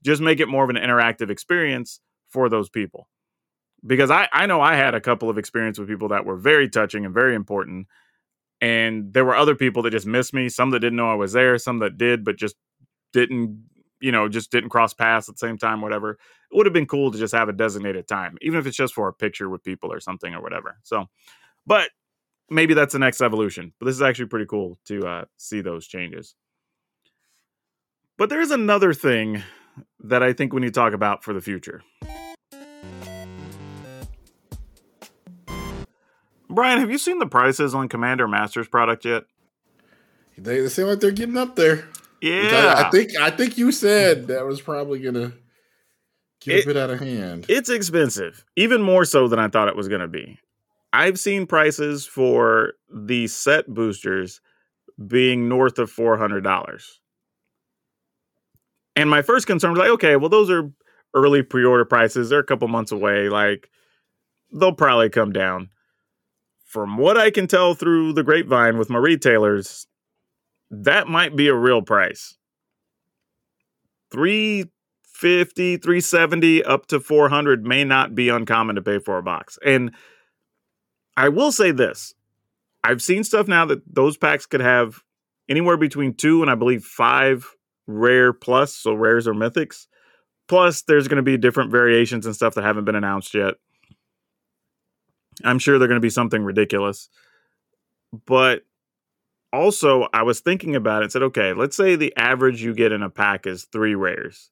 Just 0.03 0.21
make 0.21 0.39
it 0.39 0.47
more 0.47 0.63
of 0.63 0.69
an 0.69 0.77
interactive 0.77 1.29
experience 1.29 1.99
for 2.29 2.49
those 2.49 2.69
people. 2.69 3.07
Because 3.85 4.11
I, 4.11 4.27
I 4.33 4.45
know 4.45 4.61
I 4.61 4.75
had 4.75 4.93
a 4.93 5.01
couple 5.01 5.29
of 5.29 5.37
experiences 5.37 5.79
with 5.79 5.89
people 5.89 6.09
that 6.09 6.25
were 6.25 6.35
very 6.35 6.69
touching 6.69 7.05
and 7.05 7.13
very 7.13 7.35
important 7.35 7.87
and 8.61 9.13
there 9.13 9.23
were 9.23 9.35
other 9.35 9.55
people 9.55 9.83
that 9.83 9.91
just 9.91 10.05
missed 10.05 10.33
me 10.33 10.49
some 10.49 10.69
that 10.71 10.79
didn't 10.79 10.97
know 10.97 11.09
i 11.09 11.15
was 11.15 11.31
there 11.31 11.57
some 11.57 11.79
that 11.79 11.97
did 11.97 12.25
but 12.25 12.35
just 12.35 12.55
didn't 13.13 13.63
you 14.01 14.11
know 14.11 14.29
just 14.29 14.51
didn't 14.51 14.69
cross 14.69 14.93
paths 14.93 15.29
at 15.29 15.35
the 15.35 15.39
same 15.39 15.57
time 15.57 15.81
whatever. 15.81 16.11
It 16.11 16.57
would 16.57 16.65
have 16.65 16.73
been 16.73 16.87
cool 16.87 17.11
to 17.11 17.17
just 17.17 17.33
have 17.33 17.49
a 17.49 17.53
designated 17.53 18.07
time 18.07 18.37
even 18.41 18.59
if 18.59 18.67
it's 18.67 18.77
just 18.77 18.93
for 18.93 19.07
a 19.07 19.13
picture 19.13 19.49
with 19.49 19.63
people 19.63 19.91
or 19.91 19.99
something 19.99 20.33
or 20.33 20.41
whatever 20.41 20.77
so. 20.83 21.07
But 21.65 21.89
maybe 22.49 22.73
that's 22.73 22.93
the 22.93 22.99
next 22.99 23.21
evolution 23.21 23.73
but 23.79 23.85
this 23.85 23.95
is 23.95 24.01
actually 24.01 24.27
pretty 24.27 24.45
cool 24.45 24.77
to 24.85 25.05
uh, 25.05 25.25
see 25.37 25.61
those 25.61 25.87
changes. 25.87 26.35
But 28.17 28.29
there's 28.29 28.51
another 28.51 28.93
thing 28.93 29.43
that 29.99 30.23
i 30.23 30.33
think 30.33 30.53
we 30.53 30.61
need 30.61 30.67
to 30.67 30.71
talk 30.73 30.93
about 30.93 31.23
for 31.23 31.33
the 31.33 31.41
future 31.41 31.81
Brian, 36.49 36.79
have 36.79 36.89
you 36.89 36.97
seen 36.97 37.19
the 37.19 37.27
prices 37.27 37.75
on 37.75 37.87
Commander 37.87 38.27
Masters 38.27 38.67
product 38.67 39.05
yet? 39.05 39.25
They, 40.37 40.61
they 40.61 40.69
seem 40.69 40.87
like 40.87 40.99
they're 40.99 41.11
getting 41.11 41.37
up 41.37 41.55
there. 41.55 41.87
Yeah, 42.21 42.73
I, 42.75 42.87
I, 42.87 42.89
think 42.89 43.15
I 43.17 43.29
think 43.29 43.57
you 43.57 43.71
said 43.71 44.27
that 44.27 44.45
was 44.45 44.59
probably 44.59 44.99
gonna 44.99 45.33
get 46.41 46.59
it, 46.59 46.63
a 46.65 46.67
bit 46.67 46.77
out 46.77 46.89
of 46.89 46.99
hand. 46.99 47.45
It's 47.47 47.69
expensive, 47.69 48.43
even 48.55 48.81
more 48.81 49.05
so 49.05 49.27
than 49.27 49.39
I 49.39 49.47
thought 49.47 49.69
it 49.69 49.75
was 49.75 49.87
gonna 49.87 50.07
be. 50.07 50.37
I've 50.91 51.19
seen 51.19 51.45
prices 51.45 52.05
for 52.05 52.73
the 52.93 53.27
set 53.27 53.67
boosters 53.67 54.41
being 55.07 55.47
north 55.47 55.79
of 55.79 55.89
four 55.89 56.17
hundred 56.17 56.43
dollars, 56.43 56.99
and 58.95 59.09
my 59.09 59.21
first 59.21 59.47
concern 59.47 59.71
was 59.71 59.79
like, 59.79 59.89
okay, 59.89 60.15
well, 60.15 60.29
those 60.29 60.49
are 60.49 60.71
early 61.13 61.41
pre-order 61.41 61.85
prices. 61.85 62.29
They're 62.29 62.39
a 62.39 62.45
couple 62.45 62.67
months 62.67 62.91
away. 62.91 63.29
Like 63.29 63.69
they'll 64.51 64.73
probably 64.73 65.09
come 65.09 65.31
down 65.31 65.69
from 66.69 66.97
what 66.97 67.17
I 67.17 67.31
can 67.31 67.47
tell 67.47 67.73
through 67.73 68.13
the 68.13 68.23
grapevine 68.23 68.77
with 68.77 68.91
my 68.91 68.99
retailers, 68.99 69.87
that 70.69 71.07
might 71.07 71.35
be 71.35 71.47
a 71.47 71.55
real 71.55 71.81
price. 71.81 72.37
350, 74.11 75.77
370 75.77 76.63
up 76.63 76.85
to 76.85 76.99
400 76.99 77.65
may 77.65 77.83
not 77.83 78.13
be 78.13 78.29
uncommon 78.29 78.75
to 78.75 78.83
pay 78.83 78.99
for 78.99 79.17
a 79.17 79.23
box. 79.23 79.57
And 79.65 79.95
I 81.17 81.29
will 81.29 81.51
say 81.51 81.71
this. 81.71 82.13
I've 82.83 83.01
seen 83.01 83.23
stuff 83.23 83.47
now 83.47 83.65
that 83.65 83.81
those 83.91 84.15
packs 84.15 84.45
could 84.45 84.61
have 84.61 85.01
anywhere 85.49 85.75
between 85.75 86.13
2 86.13 86.43
and 86.43 86.51
I 86.51 86.55
believe 86.55 86.83
5 86.83 87.55
rare 87.89 88.31
plus, 88.31 88.73
so 88.75 88.93
rares 88.93 89.27
or 89.27 89.33
mythics. 89.33 89.87
Plus 90.47 90.83
there's 90.83 91.07
going 91.07 91.17
to 91.17 91.23
be 91.23 91.37
different 91.37 91.71
variations 91.71 92.25
and 92.25 92.35
stuff 92.35 92.55
that 92.55 92.63
haven't 92.63 92.85
been 92.85 92.95
announced 92.95 93.33
yet. 93.33 93.55
I'm 95.43 95.59
sure 95.59 95.77
they're 95.77 95.87
going 95.87 95.99
to 95.99 96.05
be 96.05 96.09
something 96.09 96.43
ridiculous. 96.43 97.09
But 98.25 98.63
also, 99.51 100.07
I 100.13 100.23
was 100.23 100.39
thinking 100.39 100.75
about 100.75 101.01
it 101.01 101.05
and 101.05 101.11
said, 101.11 101.23
okay, 101.23 101.53
let's 101.53 101.75
say 101.75 101.95
the 101.95 102.15
average 102.15 102.61
you 102.61 102.73
get 102.73 102.91
in 102.91 103.03
a 103.03 103.09
pack 103.09 103.47
is 103.47 103.65
three 103.65 103.95
rares. 103.95 104.51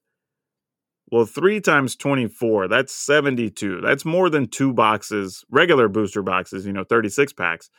Well, 1.11 1.25
three 1.25 1.61
times 1.61 1.95
24, 1.95 2.67
that's 2.67 2.93
72. 2.93 3.81
That's 3.81 4.03
more 4.03 4.29
than 4.29 4.47
two 4.47 4.73
boxes, 4.73 5.45
regular 5.49 5.87
booster 5.87 6.21
boxes, 6.21 6.65
you 6.65 6.73
know, 6.73 6.83
36 6.83 7.33
packs. 7.33 7.69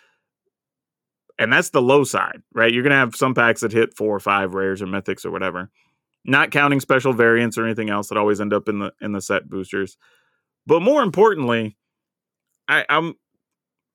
And 1.38 1.52
that's 1.52 1.70
the 1.70 1.82
low 1.82 2.04
side, 2.04 2.42
right? 2.52 2.72
You're 2.72 2.82
going 2.82 2.90
to 2.90 2.96
have 2.96 3.14
some 3.14 3.34
packs 3.34 3.60
that 3.60 3.72
hit 3.72 3.96
four 3.96 4.14
or 4.14 4.20
five 4.20 4.54
rares 4.54 4.82
or 4.82 4.86
mythics 4.86 5.24
or 5.24 5.30
whatever. 5.30 5.70
Not 6.24 6.50
counting 6.50 6.80
special 6.80 7.12
variants 7.12 7.56
or 7.56 7.64
anything 7.64 7.90
else 7.90 8.08
that 8.08 8.18
always 8.18 8.40
end 8.40 8.52
up 8.52 8.68
in 8.68 8.80
the 8.80 8.92
in 9.00 9.12
the 9.12 9.20
set 9.20 9.48
boosters. 9.48 9.96
But 10.66 10.80
more 10.80 11.02
importantly, 11.02 11.76
I, 12.66 12.84
I'm 12.88 13.14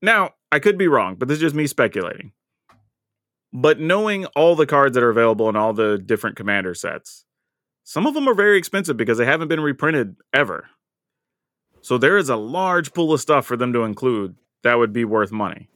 now 0.01 0.31
I 0.51 0.59
could 0.59 0.77
be 0.77 0.87
wrong, 0.87 1.15
but 1.15 1.27
this 1.27 1.35
is 1.35 1.41
just 1.41 1.55
me 1.55 1.67
speculating. 1.67 2.31
But 3.51 3.79
knowing 3.79 4.25
all 4.27 4.55
the 4.55 4.65
cards 4.65 4.95
that 4.95 5.03
are 5.03 5.11
available 5.11 5.47
in 5.49 5.55
all 5.55 5.73
the 5.73 5.99
different 5.99 6.35
commander 6.35 6.73
sets, 6.73 7.25
some 7.83 8.07
of 8.07 8.13
them 8.13 8.27
are 8.27 8.33
very 8.33 8.57
expensive 8.57 8.97
because 8.97 9.17
they 9.17 9.25
haven't 9.25 9.49
been 9.49 9.59
reprinted 9.59 10.15
ever. 10.33 10.69
So 11.81 11.97
there 11.97 12.17
is 12.17 12.29
a 12.29 12.35
large 12.37 12.93
pool 12.93 13.13
of 13.13 13.21
stuff 13.21 13.45
for 13.45 13.57
them 13.57 13.73
to 13.73 13.83
include 13.83 14.35
that 14.63 14.79
would 14.79 14.93
be 14.93 15.05
worth 15.05 15.31
money. 15.31 15.69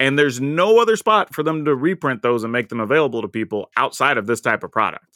And 0.00 0.18
there's 0.18 0.40
no 0.40 0.80
other 0.80 0.96
spot 0.96 1.34
for 1.34 1.42
them 1.42 1.64
to 1.64 1.74
reprint 1.74 2.22
those 2.22 2.42
and 2.42 2.52
make 2.52 2.68
them 2.68 2.80
available 2.80 3.22
to 3.22 3.28
people 3.28 3.70
outside 3.76 4.18
of 4.18 4.26
this 4.26 4.40
type 4.40 4.64
of 4.64 4.72
product 4.72 5.14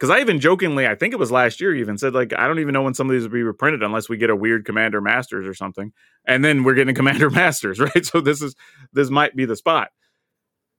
because 0.00 0.08
I 0.08 0.20
even 0.20 0.40
jokingly, 0.40 0.86
I 0.86 0.94
think 0.94 1.12
it 1.12 1.18
was 1.18 1.30
last 1.30 1.60
year, 1.60 1.76
even 1.76 1.98
said 1.98 2.14
like, 2.14 2.32
I 2.32 2.48
don't 2.48 2.58
even 2.58 2.72
know 2.72 2.80
when 2.80 2.94
some 2.94 3.10
of 3.10 3.12
these 3.12 3.24
will 3.24 3.34
be 3.34 3.42
reprinted 3.42 3.82
unless 3.82 4.08
we 4.08 4.16
get 4.16 4.30
a 4.30 4.36
weird 4.36 4.64
Commander 4.64 5.02
Masters 5.02 5.46
or 5.46 5.52
something, 5.52 5.92
and 6.24 6.42
then 6.42 6.64
we're 6.64 6.72
getting 6.72 6.94
Commander 6.94 7.28
Masters, 7.30 7.78
right? 7.78 8.06
So 8.06 8.22
this 8.22 8.40
is 8.40 8.56
this 8.94 9.10
might 9.10 9.36
be 9.36 9.44
the 9.44 9.56
spot. 9.56 9.90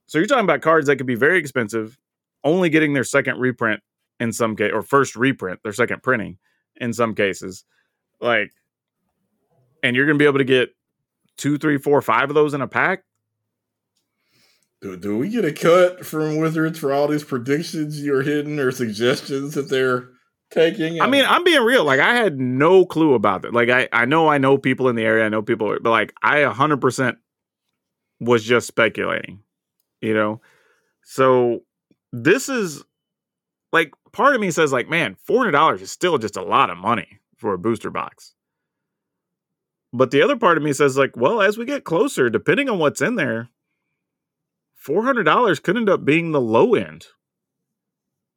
So 0.07 0.17
you're 0.17 0.25
talking 0.25 0.43
about 0.43 0.61
cards 0.61 0.87
that 0.87 0.95
could 0.95 1.05
be 1.05 1.13
very 1.13 1.37
expensive, 1.37 1.99
only 2.43 2.69
getting 2.69 2.93
their 2.93 3.03
second 3.03 3.39
reprint 3.39 3.81
in 4.19 4.33
some 4.33 4.55
case, 4.55 4.71
or 4.73 4.81
first 4.81 5.15
reprint, 5.15 5.59
their 5.61 5.71
second 5.71 6.01
printing 6.01 6.39
in 6.77 6.91
some 6.91 7.13
cases, 7.13 7.63
like, 8.21 8.51
and 9.83 9.95
you're 9.95 10.07
gonna 10.07 10.17
be 10.17 10.25
able 10.25 10.39
to 10.39 10.43
get 10.43 10.69
two, 11.37 11.59
three, 11.59 11.77
four, 11.77 12.01
five 12.01 12.29
of 12.29 12.33
those 12.33 12.55
in 12.55 12.61
a 12.61 12.67
pack. 12.67 13.03
Do, 14.81 14.97
do 14.97 15.17
we 15.17 15.29
get 15.29 15.45
a 15.45 15.53
cut 15.53 16.05
from 16.05 16.37
Wizards 16.37 16.79
for 16.79 16.91
all 16.91 17.07
these 17.07 17.23
predictions 17.23 18.03
you're 18.03 18.23
hitting 18.23 18.59
or 18.59 18.71
suggestions 18.71 19.53
that 19.53 19.69
they're 19.69 20.09
taking? 20.49 20.99
I 20.99 21.07
mean, 21.07 21.23
I'm 21.27 21.43
being 21.43 21.61
real. 21.61 21.83
Like, 21.83 21.99
I 21.99 22.15
had 22.15 22.39
no 22.39 22.85
clue 22.85 23.13
about 23.13 23.45
it. 23.45 23.53
Like, 23.53 23.69
I, 23.69 23.87
I 23.93 24.05
know 24.05 24.27
I 24.27 24.39
know 24.39 24.57
people 24.57 24.89
in 24.89 24.95
the 24.95 25.03
area. 25.03 25.25
I 25.25 25.29
know 25.29 25.43
people, 25.43 25.77
but 25.81 25.89
like, 25.89 26.13
I 26.23 26.37
100% 26.37 27.17
was 28.19 28.43
just 28.43 28.67
speculating, 28.67 29.41
you 30.01 30.15
know? 30.15 30.41
So 31.03 31.61
this 32.11 32.49
is 32.49 32.83
like, 33.71 33.93
part 34.11 34.33
of 34.33 34.41
me 34.41 34.49
says, 34.49 34.73
like, 34.73 34.89
man, 34.89 35.15
$400 35.29 35.81
is 35.81 35.91
still 35.91 36.17
just 36.17 36.37
a 36.37 36.43
lot 36.43 36.71
of 36.71 36.77
money 36.77 37.19
for 37.37 37.53
a 37.53 37.59
booster 37.59 37.91
box. 37.91 38.33
But 39.93 40.09
the 40.09 40.23
other 40.23 40.37
part 40.37 40.57
of 40.57 40.63
me 40.63 40.73
says, 40.73 40.97
like, 40.97 41.15
well, 41.15 41.41
as 41.41 41.57
we 41.57 41.65
get 41.65 41.83
closer, 41.83 42.31
depending 42.31 42.67
on 42.69 42.79
what's 42.79 43.01
in 43.01 43.15
there, 43.15 43.49
$400 44.85 45.61
could 45.61 45.77
end 45.77 45.89
up 45.89 46.05
being 46.05 46.31
the 46.31 46.41
low 46.41 46.75
end. 46.75 47.07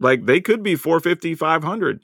Like 0.01 0.27
they 0.27 0.41
could 0.41 0.63
be 0.63 0.77
450, 0.77 1.35
500, 1.35 2.01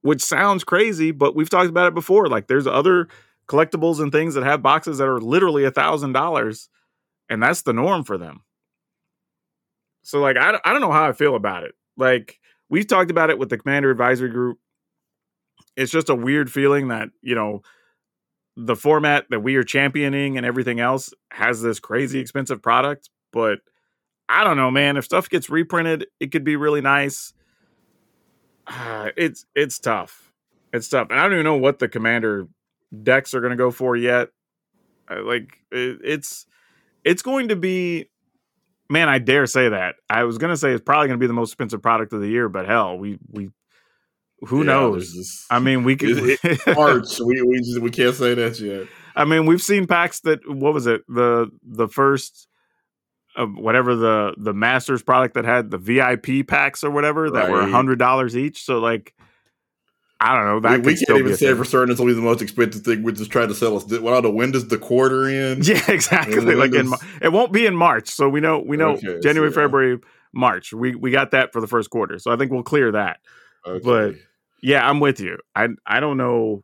which 0.00 0.22
sounds 0.22 0.64
crazy, 0.64 1.10
but 1.10 1.36
we've 1.36 1.50
talked 1.50 1.68
about 1.68 1.88
it 1.88 1.94
before. 1.94 2.28
Like 2.28 2.48
there's 2.48 2.66
other 2.66 3.08
collectibles 3.46 4.00
and 4.00 4.10
things 4.10 4.34
that 4.34 4.44
have 4.44 4.62
boxes 4.62 4.98
that 4.98 5.08
are 5.08 5.20
literally 5.20 5.64
a 5.64 5.70
thousand 5.70 6.12
dollars 6.12 6.68
and 7.28 7.42
that's 7.42 7.62
the 7.62 7.72
norm 7.72 8.04
for 8.04 8.18
them. 8.18 8.42
So 10.02 10.20
like, 10.20 10.36
I, 10.36 10.58
I 10.64 10.72
don't 10.72 10.80
know 10.80 10.92
how 10.92 11.08
I 11.08 11.12
feel 11.12 11.36
about 11.36 11.62
it. 11.62 11.74
Like 11.96 12.40
we've 12.68 12.86
talked 12.86 13.10
about 13.10 13.30
it 13.30 13.38
with 13.38 13.48
the 13.48 13.58
Commander 13.58 13.90
Advisory 13.90 14.30
Group. 14.30 14.58
It's 15.76 15.92
just 15.92 16.10
a 16.10 16.14
weird 16.14 16.52
feeling 16.52 16.88
that, 16.88 17.08
you 17.22 17.34
know, 17.34 17.62
the 18.56 18.76
format 18.76 19.26
that 19.30 19.40
we 19.40 19.56
are 19.56 19.62
championing 19.62 20.36
and 20.36 20.44
everything 20.44 20.80
else 20.80 21.14
has 21.30 21.62
this 21.62 21.80
crazy 21.80 22.18
expensive 22.18 22.60
product, 22.60 23.08
but 23.32 23.60
I 24.28 24.44
don't 24.44 24.56
know, 24.56 24.70
man. 24.70 24.96
If 24.96 25.04
stuff 25.04 25.28
gets 25.28 25.50
reprinted, 25.50 26.06
it 26.20 26.32
could 26.32 26.44
be 26.44 26.56
really 26.56 26.80
nice. 26.80 27.34
Uh, 28.66 29.10
it's 29.16 29.44
it's 29.54 29.78
tough. 29.78 30.32
It's 30.72 30.88
tough, 30.88 31.08
and 31.10 31.18
I 31.18 31.24
don't 31.24 31.32
even 31.32 31.44
know 31.44 31.56
what 31.56 31.78
the 31.78 31.88
commander 31.88 32.46
decks 33.02 33.34
are 33.34 33.40
going 33.40 33.50
to 33.50 33.56
go 33.56 33.70
for 33.70 33.96
yet. 33.96 34.28
Like 35.10 35.58
it, 35.70 35.98
it's 36.04 36.46
it's 37.04 37.22
going 37.22 37.48
to 37.48 37.56
be. 37.56 38.08
Man, 38.88 39.08
I 39.08 39.18
dare 39.18 39.46
say 39.46 39.70
that. 39.70 39.96
I 40.10 40.24
was 40.24 40.38
going 40.38 40.50
to 40.52 40.56
say 40.56 40.72
it's 40.72 40.82
probably 40.82 41.08
going 41.08 41.18
to 41.18 41.22
be 41.22 41.26
the 41.26 41.32
most 41.32 41.50
expensive 41.50 41.82
product 41.82 42.12
of 42.12 42.20
the 42.20 42.28
year, 42.28 42.48
but 42.48 42.66
hell, 42.66 42.96
we 42.98 43.18
we 43.30 43.48
who 44.40 44.58
Yeah, 44.60 44.64
knows? 44.64 45.12
this- 45.14 45.46
I 45.50 45.58
mean, 45.58 45.82
we 45.84 45.96
could. 45.96 46.16
March. 46.76 47.18
we 47.24 47.42
we 47.42 47.58
just, 47.58 47.80
we 47.80 47.90
can't 47.90 48.14
say 48.14 48.34
that 48.34 48.58
yet. 48.60 48.86
I 49.14 49.24
mean, 49.24 49.44
we've 49.46 49.62
seen 49.62 49.86
packs 49.86 50.20
that 50.20 50.40
what 50.48 50.72
was 50.72 50.86
it 50.86 51.02
the 51.08 51.50
the 51.62 51.88
first 51.88 52.48
uh, 53.36 53.46
whatever 53.46 53.94
the 53.96 54.34
the 54.36 54.52
Masters 54.52 55.02
product 55.02 55.34
that 55.34 55.44
had 55.44 55.70
the 55.70 55.78
VIP 55.78 56.46
packs 56.46 56.84
or 56.84 56.90
whatever 56.90 57.30
that 57.30 57.50
were 57.50 57.60
a 57.60 57.70
hundred 57.70 57.98
dollars 57.98 58.36
each. 58.36 58.64
So 58.64 58.78
like, 58.78 59.14
I 60.20 60.36
don't 60.36 60.44
know. 60.46 60.60
That 60.60 60.80
We, 60.80 60.92
we 60.94 60.96
can't 61.04 61.18
even 61.18 61.36
say 61.36 61.46
thing. 61.48 61.56
for 61.56 61.64
certain 61.64 61.90
it's 61.90 62.00
only 62.00 62.14
the 62.14 62.20
most 62.20 62.42
expensive 62.42 62.82
thing. 62.82 63.02
We're 63.02 63.12
just 63.12 63.30
trying 63.32 63.48
to 63.48 63.54
sell 63.54 63.76
us. 63.76 63.84
Well, 63.86 64.20
don't 64.22 64.34
when 64.34 64.50
does 64.52 64.68
the 64.68 64.78
quarter 64.78 65.26
end? 65.26 65.66
Yeah, 65.72 65.80
exactly. 65.90 66.54
Like 66.54 66.74
in, 66.74 66.90
does- 66.90 67.04
it 67.20 67.32
won't 67.32 67.52
be 67.52 67.66
in 67.66 67.74
March, 67.74 68.08
so 68.08 68.28
we 68.28 68.40
know 68.40 68.58
we 68.60 68.76
know 68.76 68.92
Okay, 68.92 69.06
so 69.06 69.20
January, 69.20 69.50
yeah. 69.50 69.54
February, 69.54 69.98
March. 70.32 70.72
We 70.72 70.94
we 70.94 71.10
got 71.10 71.30
that 71.32 71.52
for 71.52 71.60
the 71.60 71.66
first 71.66 71.90
quarter, 71.90 72.18
so 72.18 72.30
I 72.30 72.36
think 72.36 72.52
we'll 72.52 72.62
clear 72.62 72.92
that. 72.92 73.20
Okay. 73.66 73.82
But- 73.84 74.14
Yeah, 74.62 74.88
I'm 74.88 75.00
with 75.00 75.20
you. 75.20 75.38
I 75.56 75.68
I 75.86 76.00
don't 76.00 76.16
know 76.18 76.62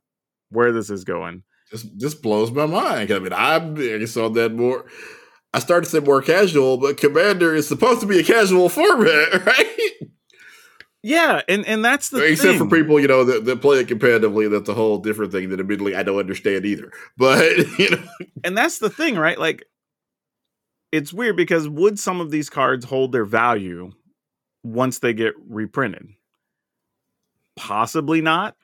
where 0.50 0.70
this 0.72 0.88
is 0.90 1.04
going. 1.04 1.42
this 1.72 1.82
this 1.96 2.14
blows 2.14 2.50
my 2.52 2.64
mind. 2.66 3.10
I 3.10 3.18
mean, 3.18 3.32
I, 3.32 3.56
I 3.56 4.04
saw 4.04 4.28
that 4.30 4.52
more. 4.54 4.84
I 5.54 5.60
started 5.60 5.86
to 5.86 5.90
say 5.90 6.00
more 6.00 6.22
casual, 6.22 6.76
but 6.76 6.98
Commander 6.98 7.54
is 7.54 7.66
supposed 7.66 8.00
to 8.00 8.06
be 8.06 8.18
a 8.18 8.24
casual 8.24 8.68
format, 8.68 9.32
right? 9.46 9.76
Yeah, 11.02 11.42
and 11.48 11.64
and 11.66 11.84
that's 11.84 12.10
the 12.10 12.22
Except 12.24 12.58
thing. 12.58 12.68
for 12.68 12.76
people, 12.76 13.00
you 13.00 13.08
know, 13.08 13.24
that, 13.24 13.44
that 13.44 13.60
play 13.60 13.78
it 13.78 13.88
competitively. 13.88 14.50
That's 14.50 14.68
a 14.68 14.74
whole 14.74 14.98
different 14.98 15.32
thing 15.32 15.48
that 15.50 15.60
admittedly 15.60 15.94
I 15.94 16.02
don't 16.02 16.18
understand 16.18 16.66
either. 16.66 16.92
But 17.16 17.56
you 17.78 17.90
know, 17.90 18.02
and 18.44 18.56
that's 18.56 18.78
the 18.78 18.90
thing, 18.90 19.16
right? 19.16 19.38
Like, 19.38 19.64
it's 20.92 21.12
weird 21.12 21.36
because 21.36 21.68
would 21.68 21.98
some 21.98 22.20
of 22.20 22.30
these 22.30 22.50
cards 22.50 22.84
hold 22.84 23.12
their 23.12 23.24
value 23.24 23.92
once 24.64 24.98
they 24.98 25.14
get 25.14 25.34
reprinted? 25.48 26.08
Possibly 27.56 28.20
not. 28.20 28.56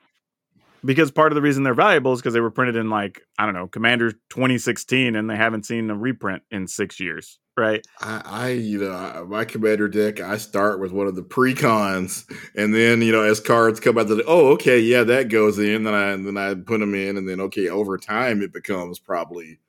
Because 0.85 1.11
part 1.11 1.31
of 1.31 1.35
the 1.35 1.41
reason 1.41 1.63
they're 1.63 1.73
valuable 1.73 2.13
is 2.13 2.21
because 2.21 2.33
they 2.33 2.41
were 2.41 2.51
printed 2.51 2.75
in 2.75 2.89
like, 2.89 3.21
I 3.39 3.45
don't 3.45 3.55
know, 3.55 3.67
Commander 3.67 4.11
2016 4.11 5.15
and 5.15 5.29
they 5.29 5.35
haven't 5.35 5.65
seen 5.65 5.89
a 5.89 5.95
reprint 5.95 6.43
in 6.51 6.67
six 6.67 6.99
years, 6.99 7.39
right? 7.57 7.85
I, 8.01 8.21
I 8.25 8.49
you 8.49 8.79
know, 8.79 8.91
I, 8.91 9.23
my 9.23 9.45
Commander 9.45 9.87
deck, 9.87 10.19
I 10.19 10.37
start 10.37 10.79
with 10.79 10.91
one 10.91 11.07
of 11.07 11.15
the 11.15 11.23
precons, 11.23 12.25
and 12.55 12.73
then 12.73 13.01
you 13.01 13.11
know, 13.11 13.23
as 13.23 13.39
cards 13.39 13.79
come 13.79 13.97
out, 13.97 14.07
the 14.07 14.23
oh, 14.27 14.49
okay, 14.53 14.79
yeah, 14.79 15.03
that 15.03 15.29
goes 15.29 15.57
in. 15.57 15.83
Then 15.83 15.93
I 15.93 16.15
then 16.15 16.37
I 16.37 16.53
put 16.53 16.79
them 16.79 16.93
in, 16.93 17.17
and 17.17 17.27
then 17.27 17.41
okay, 17.41 17.67
over 17.69 17.97
time 17.97 18.41
it 18.41 18.53
becomes 18.53 18.99
probably 18.99 19.59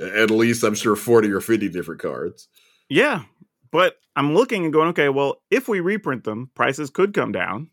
at 0.00 0.30
least 0.30 0.62
I'm 0.62 0.74
sure 0.74 0.96
forty 0.96 1.30
or 1.30 1.40
fifty 1.40 1.68
different 1.68 2.00
cards. 2.00 2.48
Yeah. 2.88 3.22
But 3.70 3.96
I'm 4.16 4.34
looking 4.34 4.64
and 4.64 4.72
going, 4.72 4.88
okay, 4.88 5.08
well, 5.08 5.42
if 5.50 5.68
we 5.68 5.80
reprint 5.80 6.24
them, 6.24 6.50
prices 6.54 6.90
could 6.90 7.14
come 7.14 7.32
down. 7.32 7.70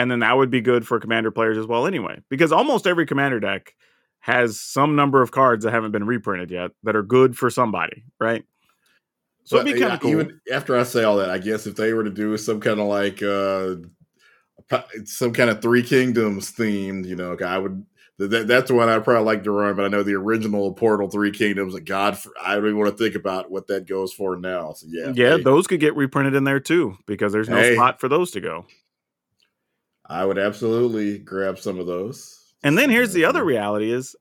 And 0.00 0.10
then 0.10 0.20
that 0.20 0.34
would 0.34 0.48
be 0.50 0.62
good 0.62 0.86
for 0.86 0.98
commander 0.98 1.30
players 1.30 1.58
as 1.58 1.66
well, 1.66 1.86
anyway. 1.86 2.22
Because 2.30 2.52
almost 2.52 2.86
every 2.86 3.04
commander 3.04 3.38
deck 3.38 3.74
has 4.20 4.58
some 4.58 4.96
number 4.96 5.20
of 5.20 5.30
cards 5.30 5.62
that 5.62 5.72
haven't 5.72 5.92
been 5.92 6.06
reprinted 6.06 6.50
yet 6.50 6.70
that 6.84 6.96
are 6.96 7.02
good 7.02 7.36
for 7.36 7.50
somebody, 7.50 8.04
right? 8.18 8.42
So 9.44 9.56
it'd 9.56 9.66
But, 9.66 9.74
be 9.74 9.78
kind 9.78 9.90
yeah, 9.90 9.94
of 9.96 10.00
cool. 10.00 10.10
Even 10.12 10.40
after 10.50 10.78
I 10.78 10.84
say 10.84 11.04
all 11.04 11.18
that, 11.18 11.28
I 11.28 11.36
guess 11.36 11.66
if 11.66 11.76
they 11.76 11.92
were 11.92 12.04
to 12.04 12.10
do 12.10 12.34
some 12.38 12.60
kind 12.60 12.80
of 12.80 12.86
like 12.86 13.22
uh 13.22 13.76
some 15.04 15.34
kind 15.34 15.50
of 15.50 15.60
Three 15.60 15.82
Kingdoms 15.82 16.50
themed, 16.52 17.06
you 17.06 17.16
know, 17.16 17.36
I 17.44 17.58
would. 17.58 17.84
That, 18.16 18.48
that's 18.48 18.68
the 18.68 18.74
one 18.74 18.88
I'd 18.88 19.04
probably 19.04 19.24
like 19.24 19.44
to 19.44 19.50
run, 19.50 19.76
but 19.76 19.84
I 19.84 19.88
know 19.88 20.02
the 20.02 20.14
original 20.14 20.72
Portal 20.72 21.10
Three 21.10 21.30
Kingdoms. 21.30 21.74
Like 21.74 21.84
God, 21.84 22.18
I 22.42 22.54
don't 22.54 22.64
even 22.64 22.78
want 22.78 22.96
to 22.96 23.04
think 23.04 23.16
about 23.16 23.50
what 23.50 23.66
that 23.66 23.86
goes 23.86 24.14
for 24.14 24.36
now. 24.36 24.72
So 24.72 24.86
yeah, 24.88 25.12
yeah, 25.14 25.36
hey, 25.36 25.42
those 25.42 25.66
could 25.66 25.80
get 25.80 25.94
reprinted 25.94 26.34
in 26.34 26.44
there 26.44 26.60
too, 26.60 26.96
because 27.06 27.32
there's 27.32 27.50
no 27.50 27.56
Hey. 27.56 27.74
spot 27.74 28.00
for 28.00 28.08
those 28.08 28.30
to 28.30 28.40
go. 28.40 28.64
I 30.10 30.24
would 30.24 30.38
absolutely 30.38 31.18
grab 31.18 31.58
some 31.58 31.78
of 31.78 31.86
those. 31.86 32.36
And 32.64 32.76
then 32.76 32.90
here's 32.90 33.12
the 33.12 33.24
other 33.24 33.40
mm-hmm. 33.40 33.48
reality 33.48 33.92
is, 33.92 34.16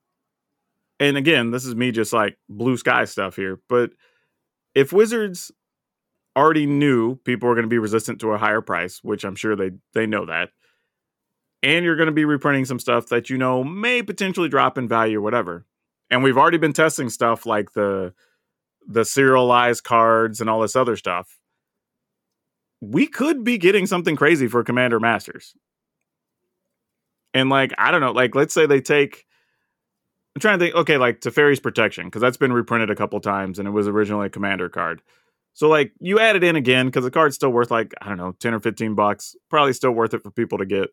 and 0.99 1.17
again, 1.17 1.49
this 1.49 1.65
is 1.65 1.75
me 1.75 1.91
just 1.91 2.13
like 2.13 2.37
blue 2.47 2.77
sky 2.77 3.05
stuff 3.05 3.35
here, 3.35 3.59
but 3.67 3.91
if 4.75 4.93
Wizards 4.93 5.51
already 6.37 6.67
knew 6.67 7.15
people 7.15 7.49
were 7.49 7.55
going 7.55 7.63
to 7.63 7.69
be 7.69 7.79
resistant 7.79 8.21
to 8.21 8.31
a 8.31 8.37
higher 8.37 8.61
price, 8.61 8.99
which 9.01 9.23
I'm 9.23 9.35
sure 9.35 9.55
they 9.55 9.71
they 9.93 10.05
know 10.05 10.25
that, 10.27 10.49
and 11.63 11.83
you're 11.83 11.95
going 11.95 12.07
to 12.07 12.13
be 12.13 12.25
reprinting 12.25 12.65
some 12.65 12.79
stuff 12.79 13.07
that 13.07 13.29
you 13.29 13.37
know 13.37 13.63
may 13.63 14.03
potentially 14.03 14.47
drop 14.47 14.77
in 14.77 14.87
value 14.87 15.17
or 15.17 15.21
whatever, 15.21 15.65
and 16.11 16.21
we've 16.21 16.37
already 16.37 16.57
been 16.57 16.73
testing 16.73 17.09
stuff 17.09 17.45
like 17.45 17.71
the 17.73 18.13
the 18.87 19.05
serialized 19.05 19.83
cards 19.83 20.39
and 20.39 20.49
all 20.49 20.61
this 20.61 20.75
other 20.75 20.95
stuff, 20.95 21.39
we 22.81 23.07
could 23.07 23.43
be 23.43 23.57
getting 23.57 23.85
something 23.85 24.15
crazy 24.15 24.47
for 24.47 24.63
Commander 24.63 24.99
Masters. 24.99 25.55
And 27.33 27.49
like, 27.49 27.73
I 27.77 27.91
don't 27.91 28.01
know, 28.01 28.11
like 28.11 28.35
let's 28.35 28.53
say 28.53 28.65
they 28.65 28.81
take 28.81 29.25
I'm 30.35 30.41
trying 30.41 30.59
to 30.59 30.65
think, 30.65 30.75
okay, 30.75 30.97
like 30.97 31.21
Teferi's 31.21 31.59
protection, 31.59 32.05
because 32.05 32.21
that's 32.21 32.37
been 32.37 32.53
reprinted 32.53 32.89
a 32.89 32.95
couple 32.95 33.19
times 33.19 33.59
and 33.59 33.67
it 33.67 33.71
was 33.71 33.87
originally 33.87 34.27
a 34.27 34.29
commander 34.29 34.69
card. 34.69 35.01
So 35.53 35.67
like 35.67 35.91
you 35.99 36.19
add 36.19 36.35
it 36.35 36.43
in 36.43 36.55
again 36.55 36.85
because 36.85 37.03
the 37.03 37.11
card's 37.11 37.35
still 37.35 37.49
worth 37.49 37.71
like, 37.71 37.93
I 38.01 38.07
don't 38.07 38.17
know, 38.17 38.33
10 38.39 38.53
or 38.53 38.59
15 38.59 38.95
bucks. 38.95 39.35
Probably 39.49 39.73
still 39.73 39.91
worth 39.91 40.13
it 40.13 40.23
for 40.23 40.31
people 40.31 40.57
to 40.59 40.65
get. 40.65 40.89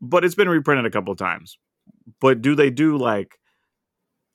But 0.00 0.24
it's 0.24 0.36
been 0.36 0.48
reprinted 0.48 0.86
a 0.86 0.90
couple 0.90 1.14
times. 1.16 1.58
But 2.20 2.40
do 2.40 2.54
they 2.54 2.70
do 2.70 2.96
like 2.96 3.38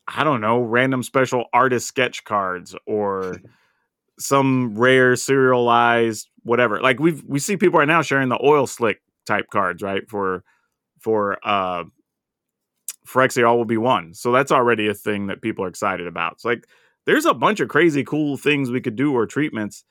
I 0.08 0.24
don't 0.24 0.42
know, 0.42 0.62
random 0.62 1.02
special 1.02 1.46
artist 1.54 1.88
sketch 1.88 2.26
cards 2.26 2.76
or 2.86 3.38
some 4.20 4.76
rare 4.78 5.16
serialized 5.16 6.30
whatever. 6.44 6.82
Like 6.82 7.00
we've 7.00 7.24
we 7.26 7.40
see 7.40 7.58
people 7.58 7.80
right 7.80 7.88
now 7.88 8.02
sharing 8.02 8.30
the 8.30 8.46
oil 8.46 8.68
slick 8.68 9.02
type 9.26 9.48
cards, 9.52 9.82
right? 9.82 10.08
For 10.10 10.44
for 11.04 11.38
uh 11.48 11.84
for 13.06 13.22
Phyrexia 13.22 13.48
all 13.48 13.58
will 13.58 13.66
be 13.66 13.78
one. 13.78 14.14
So 14.14 14.32
that's 14.32 14.52
already 14.52 14.88
a 14.88 14.94
thing 14.94 15.28
that 15.28 15.42
people 15.42 15.66
are 15.66 15.70
excited 15.70 16.08
about. 16.08 16.34
It's 16.34 16.46
like 16.46 16.66
there's 17.06 17.26
a 17.26 17.34
bunch 17.34 17.60
of 17.60 17.70
crazy 17.70 18.04
cool 18.04 18.38
things 18.38 18.72
we 18.72 18.82
could 18.82 18.96
do 18.96 19.14
or 19.14 19.26
treatments 19.26 19.84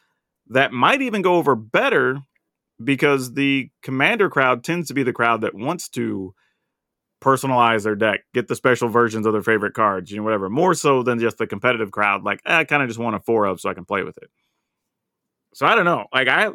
that 0.48 0.72
might 0.72 1.02
even 1.02 1.22
go 1.22 1.34
over 1.34 1.54
better 1.54 2.20
because 2.82 3.34
the 3.34 3.70
commander 3.82 4.28
crowd 4.28 4.64
tends 4.64 4.88
to 4.88 4.94
be 4.94 5.02
the 5.02 5.12
crowd 5.12 5.42
that 5.42 5.54
wants 5.54 5.88
to 5.90 6.34
personalize 7.22 7.84
their 7.84 7.94
deck, 7.94 8.22
get 8.34 8.48
the 8.48 8.56
special 8.56 8.88
versions 8.88 9.26
of 9.26 9.32
their 9.32 9.42
favorite 9.42 9.74
cards, 9.74 10.10
you 10.10 10.16
know, 10.16 10.22
whatever, 10.24 10.50
more 10.50 10.74
so 10.74 11.02
than 11.02 11.20
just 11.20 11.38
the 11.38 11.46
competitive 11.46 11.92
crowd. 11.92 12.24
Like, 12.24 12.40
eh, 12.44 12.58
I 12.58 12.64
kind 12.64 12.82
of 12.82 12.88
just 12.88 12.98
want 12.98 13.14
a 13.14 13.20
four 13.20 13.44
of 13.44 13.60
so 13.60 13.70
I 13.70 13.74
can 13.74 13.84
play 13.84 14.02
with 14.02 14.18
it. 14.18 14.28
So 15.54 15.66
I 15.66 15.76
don't 15.76 15.84
know. 15.84 16.06
Like, 16.12 16.28
I, 16.28 16.50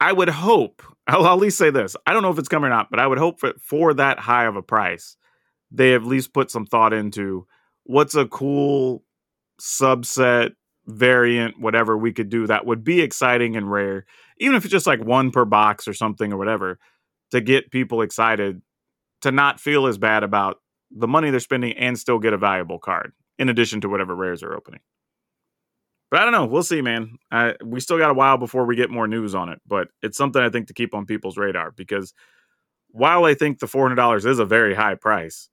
I 0.00 0.12
would 0.12 0.28
hope, 0.28 0.82
I'll 1.06 1.26
at 1.26 1.38
least 1.38 1.58
say 1.58 1.70
this. 1.70 1.96
I 2.06 2.12
don't 2.12 2.22
know 2.22 2.30
if 2.30 2.38
it's 2.38 2.48
coming 2.48 2.66
or 2.66 2.74
not, 2.74 2.90
but 2.90 3.00
I 3.00 3.06
would 3.06 3.18
hope 3.18 3.40
for, 3.40 3.54
for 3.60 3.94
that 3.94 4.18
high 4.18 4.44
of 4.44 4.56
a 4.56 4.62
price, 4.62 5.16
they 5.70 5.94
at 5.94 6.04
least 6.04 6.32
put 6.32 6.50
some 6.50 6.66
thought 6.66 6.92
into 6.92 7.46
what's 7.84 8.14
a 8.14 8.26
cool 8.26 9.04
subset 9.60 10.52
variant, 10.86 11.60
whatever 11.60 11.96
we 11.96 12.12
could 12.12 12.30
do 12.30 12.46
that 12.46 12.64
would 12.64 12.82
be 12.82 13.00
exciting 13.00 13.56
and 13.56 13.70
rare, 13.70 14.06
even 14.38 14.56
if 14.56 14.64
it's 14.64 14.72
just 14.72 14.86
like 14.86 15.04
one 15.04 15.30
per 15.30 15.44
box 15.44 15.86
or 15.86 15.92
something 15.92 16.32
or 16.32 16.38
whatever, 16.38 16.78
to 17.30 17.40
get 17.40 17.70
people 17.70 18.00
excited 18.00 18.62
to 19.20 19.30
not 19.30 19.60
feel 19.60 19.86
as 19.86 19.98
bad 19.98 20.22
about 20.22 20.58
the 20.90 21.08
money 21.08 21.30
they're 21.30 21.40
spending 21.40 21.72
and 21.74 21.98
still 21.98 22.18
get 22.18 22.32
a 22.32 22.38
valuable 22.38 22.78
card 22.78 23.12
in 23.38 23.48
addition 23.48 23.80
to 23.80 23.88
whatever 23.88 24.14
rares 24.14 24.42
are 24.42 24.54
opening. 24.54 24.80
But 26.10 26.20
I 26.20 26.24
don't 26.24 26.32
know. 26.32 26.46
We'll 26.46 26.62
see, 26.62 26.80
man. 26.80 27.18
I, 27.30 27.54
we 27.62 27.80
still 27.80 27.98
got 27.98 28.10
a 28.10 28.14
while 28.14 28.38
before 28.38 28.64
we 28.64 28.76
get 28.76 28.90
more 28.90 29.06
news 29.06 29.34
on 29.34 29.50
it, 29.50 29.60
but 29.66 29.88
it's 30.02 30.16
something 30.16 30.40
I 30.40 30.48
think 30.48 30.68
to 30.68 30.74
keep 30.74 30.94
on 30.94 31.04
people's 31.04 31.36
radar 31.36 31.70
because 31.70 32.14
while 32.88 33.24
I 33.24 33.34
think 33.34 33.58
the 33.58 33.66
$400 33.66 34.24
is 34.24 34.38
a 34.38 34.44
very 34.46 34.74
high 34.74 34.94
price, 34.94 35.50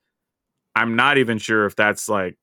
I'm 0.75 0.95
not 0.95 1.17
even 1.17 1.37
sure 1.37 1.65
if 1.65 1.75
that's 1.75 2.07
like 2.07 2.37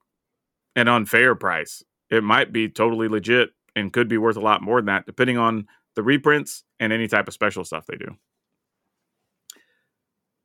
an 0.77 0.89
unfair 0.89 1.35
price. 1.35 1.83
It 2.11 2.23
might 2.23 2.53
be 2.53 2.69
totally 2.69 3.09
legit 3.09 3.51
and 3.75 3.93
could 3.93 4.09
be 4.09 4.19
worth 4.19 4.37
a 4.37 4.41
lot 4.41 4.63
more 4.63 4.79
than 4.79 4.87
that, 4.87 5.07
depending 5.07 5.39
on 5.39 5.67
the 5.95 6.03
reprints 6.03 6.65
and 6.79 6.93
any 6.93 7.09
type 7.09 7.29
of 7.29 7.35
special 7.35 7.65
stuff 7.65 7.87
they 7.87 7.97
do. 7.97 8.17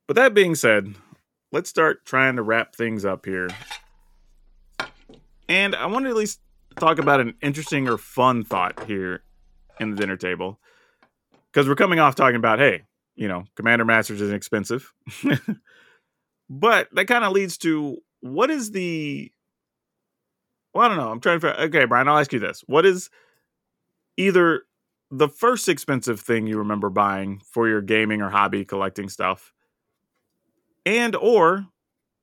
But 0.08 0.16
that 0.16 0.34
being 0.34 0.56
said, 0.56 0.96
let's 1.52 1.70
start 1.70 2.06
trying 2.06 2.38
to 2.38 2.42
wrap 2.42 2.76
things 2.76 3.04
up 3.04 3.26
here. 3.26 3.50
And 5.50 5.76
I 5.76 5.86
want 5.88 6.06
to 6.06 6.10
at 6.10 6.16
least 6.16 6.40
talk 6.80 7.00
about 7.00 7.20
an 7.20 7.36
interesting 7.42 7.88
or 7.88 7.98
fun 7.98 8.44
thought 8.44 8.84
here 8.86 9.24
in 9.80 9.92
the 9.92 9.98
dinner 9.98 10.18
table 10.18 10.60
because 11.52 11.68
we're 11.68 11.76
coming 11.76 12.00
off 12.00 12.16
talking 12.16 12.36
about 12.36 12.60
hey, 12.60 12.84
you 13.16 13.28
know, 13.28 13.46
Commander 13.56 13.86
Masters 13.86 14.22
is 14.22 14.32
expensive, 14.32 14.94
but 16.50 16.88
that 16.94 17.08
kind 17.08 17.24
of 17.24 17.32
leads 17.34 17.58
to 17.60 17.98
what 18.22 18.50
is 18.50 18.72
the 18.72 19.32
well, 20.78 20.86
I 20.86 20.90
don't 20.90 20.98
know. 20.98 21.10
I'm 21.10 21.20
trying 21.20 21.40
to. 21.40 21.64
Okay, 21.64 21.86
Brian, 21.86 22.08
I'll 22.08 22.20
ask 22.20 22.32
you 22.32 22.40
this: 22.40 22.64
What 22.68 22.86
is 22.86 23.10
either 24.16 24.62
the 25.10 25.28
first 25.28 25.68
expensive 25.68 26.20
thing 26.20 26.46
you 26.46 26.60
remember 26.60 26.92
buying 26.92 27.42
for 27.52 27.68
your 27.68 27.82
gaming 27.82 28.22
or 28.22 28.30
hobby 28.30 28.64
collecting 28.64 29.10
stuff, 29.10 29.54
and 30.86 31.16
or 31.16 31.66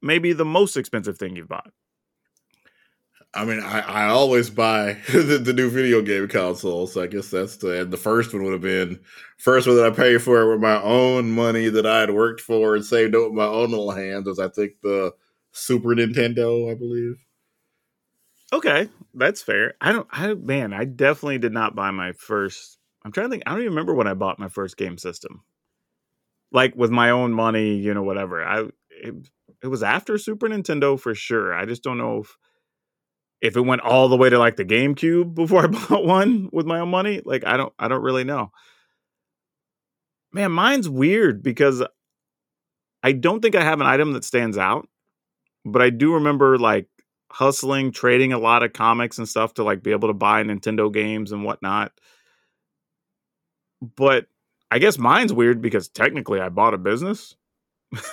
maybe 0.01 0.33
the 0.33 0.45
most 0.45 0.77
expensive 0.77 1.19
thing 1.19 1.35
you've 1.35 1.49
bought? 1.49 1.73
I 3.35 3.45
mean, 3.45 3.61
I, 3.61 3.81
I 3.81 4.07
always 4.07 4.49
buy 4.49 4.99
the, 5.13 5.39
the 5.39 5.53
new 5.53 5.69
video 5.69 6.03
game 6.03 6.29
console, 6.29 6.87
so 6.87 7.03
I 7.03 7.07
guess 7.07 7.31
that's 7.31 7.57
the 7.57 7.83
and 7.83 7.93
the 7.93 7.97
first 7.97 8.33
one 8.33 8.45
would 8.45 8.53
have 8.53 8.63
been 8.63 9.01
first 9.39 9.67
one 9.67 9.77
that 9.77 9.87
I 9.87 9.91
paid 9.91 10.23
for 10.23 10.49
with 10.51 10.61
my 10.61 10.81
own 10.81 11.31
money 11.33 11.69
that 11.69 11.87
I 11.87 12.01
had 12.01 12.11
worked 12.11 12.41
for 12.41 12.77
and 12.77 12.85
saved 12.85 13.15
up 13.15 13.25
with 13.25 13.33
my 13.33 13.47
own 13.47 13.71
little 13.71 13.91
hands 13.91 14.27
was 14.27 14.39
I 14.39 14.49
think 14.49 14.75
the 14.83 15.13
Super 15.53 15.91
Nintendo, 15.91 16.71
I 16.71 16.75
believe. 16.75 17.25
Okay, 18.53 18.89
that's 19.15 19.43
fair. 19.43 19.75
I 19.81 19.93
don't. 19.93 20.07
I 20.13 20.35
man, 20.35 20.73
I 20.73 20.85
definitely 20.85 21.39
did 21.39 21.53
not 21.53 21.75
buy 21.75 21.91
my 21.91 22.13
first. 22.13 22.79
I'm 23.05 23.11
trying 23.13 23.27
to 23.27 23.31
think. 23.31 23.43
I 23.47 23.51
don't 23.51 23.61
even 23.61 23.73
remember 23.73 23.95
when 23.95 24.07
I 24.07 24.15
bought 24.15 24.39
my 24.39 24.49
first 24.49 24.77
game 24.77 24.97
system. 24.97 25.43
Like 26.53 26.77
with 26.77 26.91
my 26.91 27.11
own 27.11 27.33
money, 27.33 27.75
you 27.75 27.95
know, 27.95 28.05
whatever. 28.05 28.45
I 28.45 28.69
it, 28.91 29.29
it 29.63 29.67
was 29.67 29.83
after 29.83 30.19
Super 30.19 30.49
Nintendo 30.49 30.99
for 30.99 31.15
sure. 31.15 31.53
I 31.53 31.65
just 31.65 31.83
don't 31.83 31.99
know 31.99 32.19
if 32.21 32.37
if 33.45 33.59
it 33.59 33.61
went 33.61 33.83
all 33.83 34.09
the 34.09 34.17
way 34.17 34.31
to 34.31 34.39
like 34.39 34.57
the 34.57 34.65
GameCube 34.65 35.35
before 35.35 35.65
I 35.65 35.67
bought 35.89 36.05
one 36.05 36.49
with 36.51 36.65
my 36.65 36.81
own 36.81 36.89
money. 36.89 37.21
Like 37.25 37.45
I 37.45 37.59
don't. 37.59 37.73
I 37.79 37.89
don't 37.89 38.03
really 38.03 38.25
know. 38.25 38.51
Man, 40.33 40.51
mine's 40.51 40.89
weird 40.89 41.43
because 41.43 41.83
I 43.03 43.13
don't 43.13 43.41
think 43.41 43.55
I 43.55 43.63
have 43.63 43.81
an 43.81 43.87
item 43.87 44.15
that 44.15 44.25
stands 44.25 44.57
out, 44.57 44.89
but 45.65 45.83
I 45.83 45.91
do 45.91 46.15
remember 46.15 46.59
like 46.59 46.89
hustling, 47.31 47.93
trading 47.93 48.33
a 48.33 48.39
lot 48.39 48.63
of 48.63 48.73
comics 48.73 49.19
and 49.19 49.29
stuff 49.29 49.55
to 49.55 49.63
like 49.63 49.83
be 49.83 49.91
able 49.91 50.09
to 50.09 50.15
buy 50.15 50.43
Nintendo 50.43 50.93
games 50.93 51.31
and 51.31 51.45
whatnot. 51.45 51.93
But 53.97 54.27
I 54.71 54.79
guess 54.79 54.99
mine's 54.99 55.33
weird 55.33 55.61
because 55.61 55.89
technically 55.89 56.41
I 56.41 56.49
bought 56.49 56.75
a 56.75 56.79
business. 56.79 57.37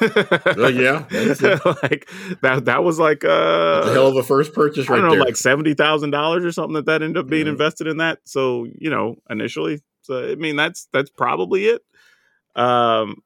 Uh, 0.02 0.68
yeah, 0.68 1.06
like 1.84 2.10
that. 2.42 2.64
That 2.66 2.84
was 2.84 3.00
like 3.00 3.24
uh, 3.26 3.84
a 3.86 3.92
hell 3.94 4.08
of 4.08 4.16
a 4.16 4.24
first 4.24 4.54
purchase, 4.54 4.90
I 4.90 4.94
right 4.94 4.98
don't 5.02 5.10
know, 5.10 5.16
there. 5.16 5.26
like 5.26 5.36
seventy 5.38 5.74
thousand 5.74 6.12
dollars 6.12 6.44
or 6.46 6.52
something 6.52 6.74
that 6.74 6.86
that 6.86 7.02
ended 7.02 7.18
up 7.18 7.28
being 7.28 7.46
Yeah. 7.46 7.54
invested 7.54 7.88
in 7.88 7.98
that. 7.98 8.20
So 8.26 8.66
you 8.80 8.90
know, 8.90 9.16
initially, 9.30 9.82
so 10.02 10.32
I 10.32 10.36
mean, 10.36 10.56
that's 10.56 10.88
that's 10.94 11.10
probably 11.10 11.66
it. 11.68 11.82
Um, 12.56 13.24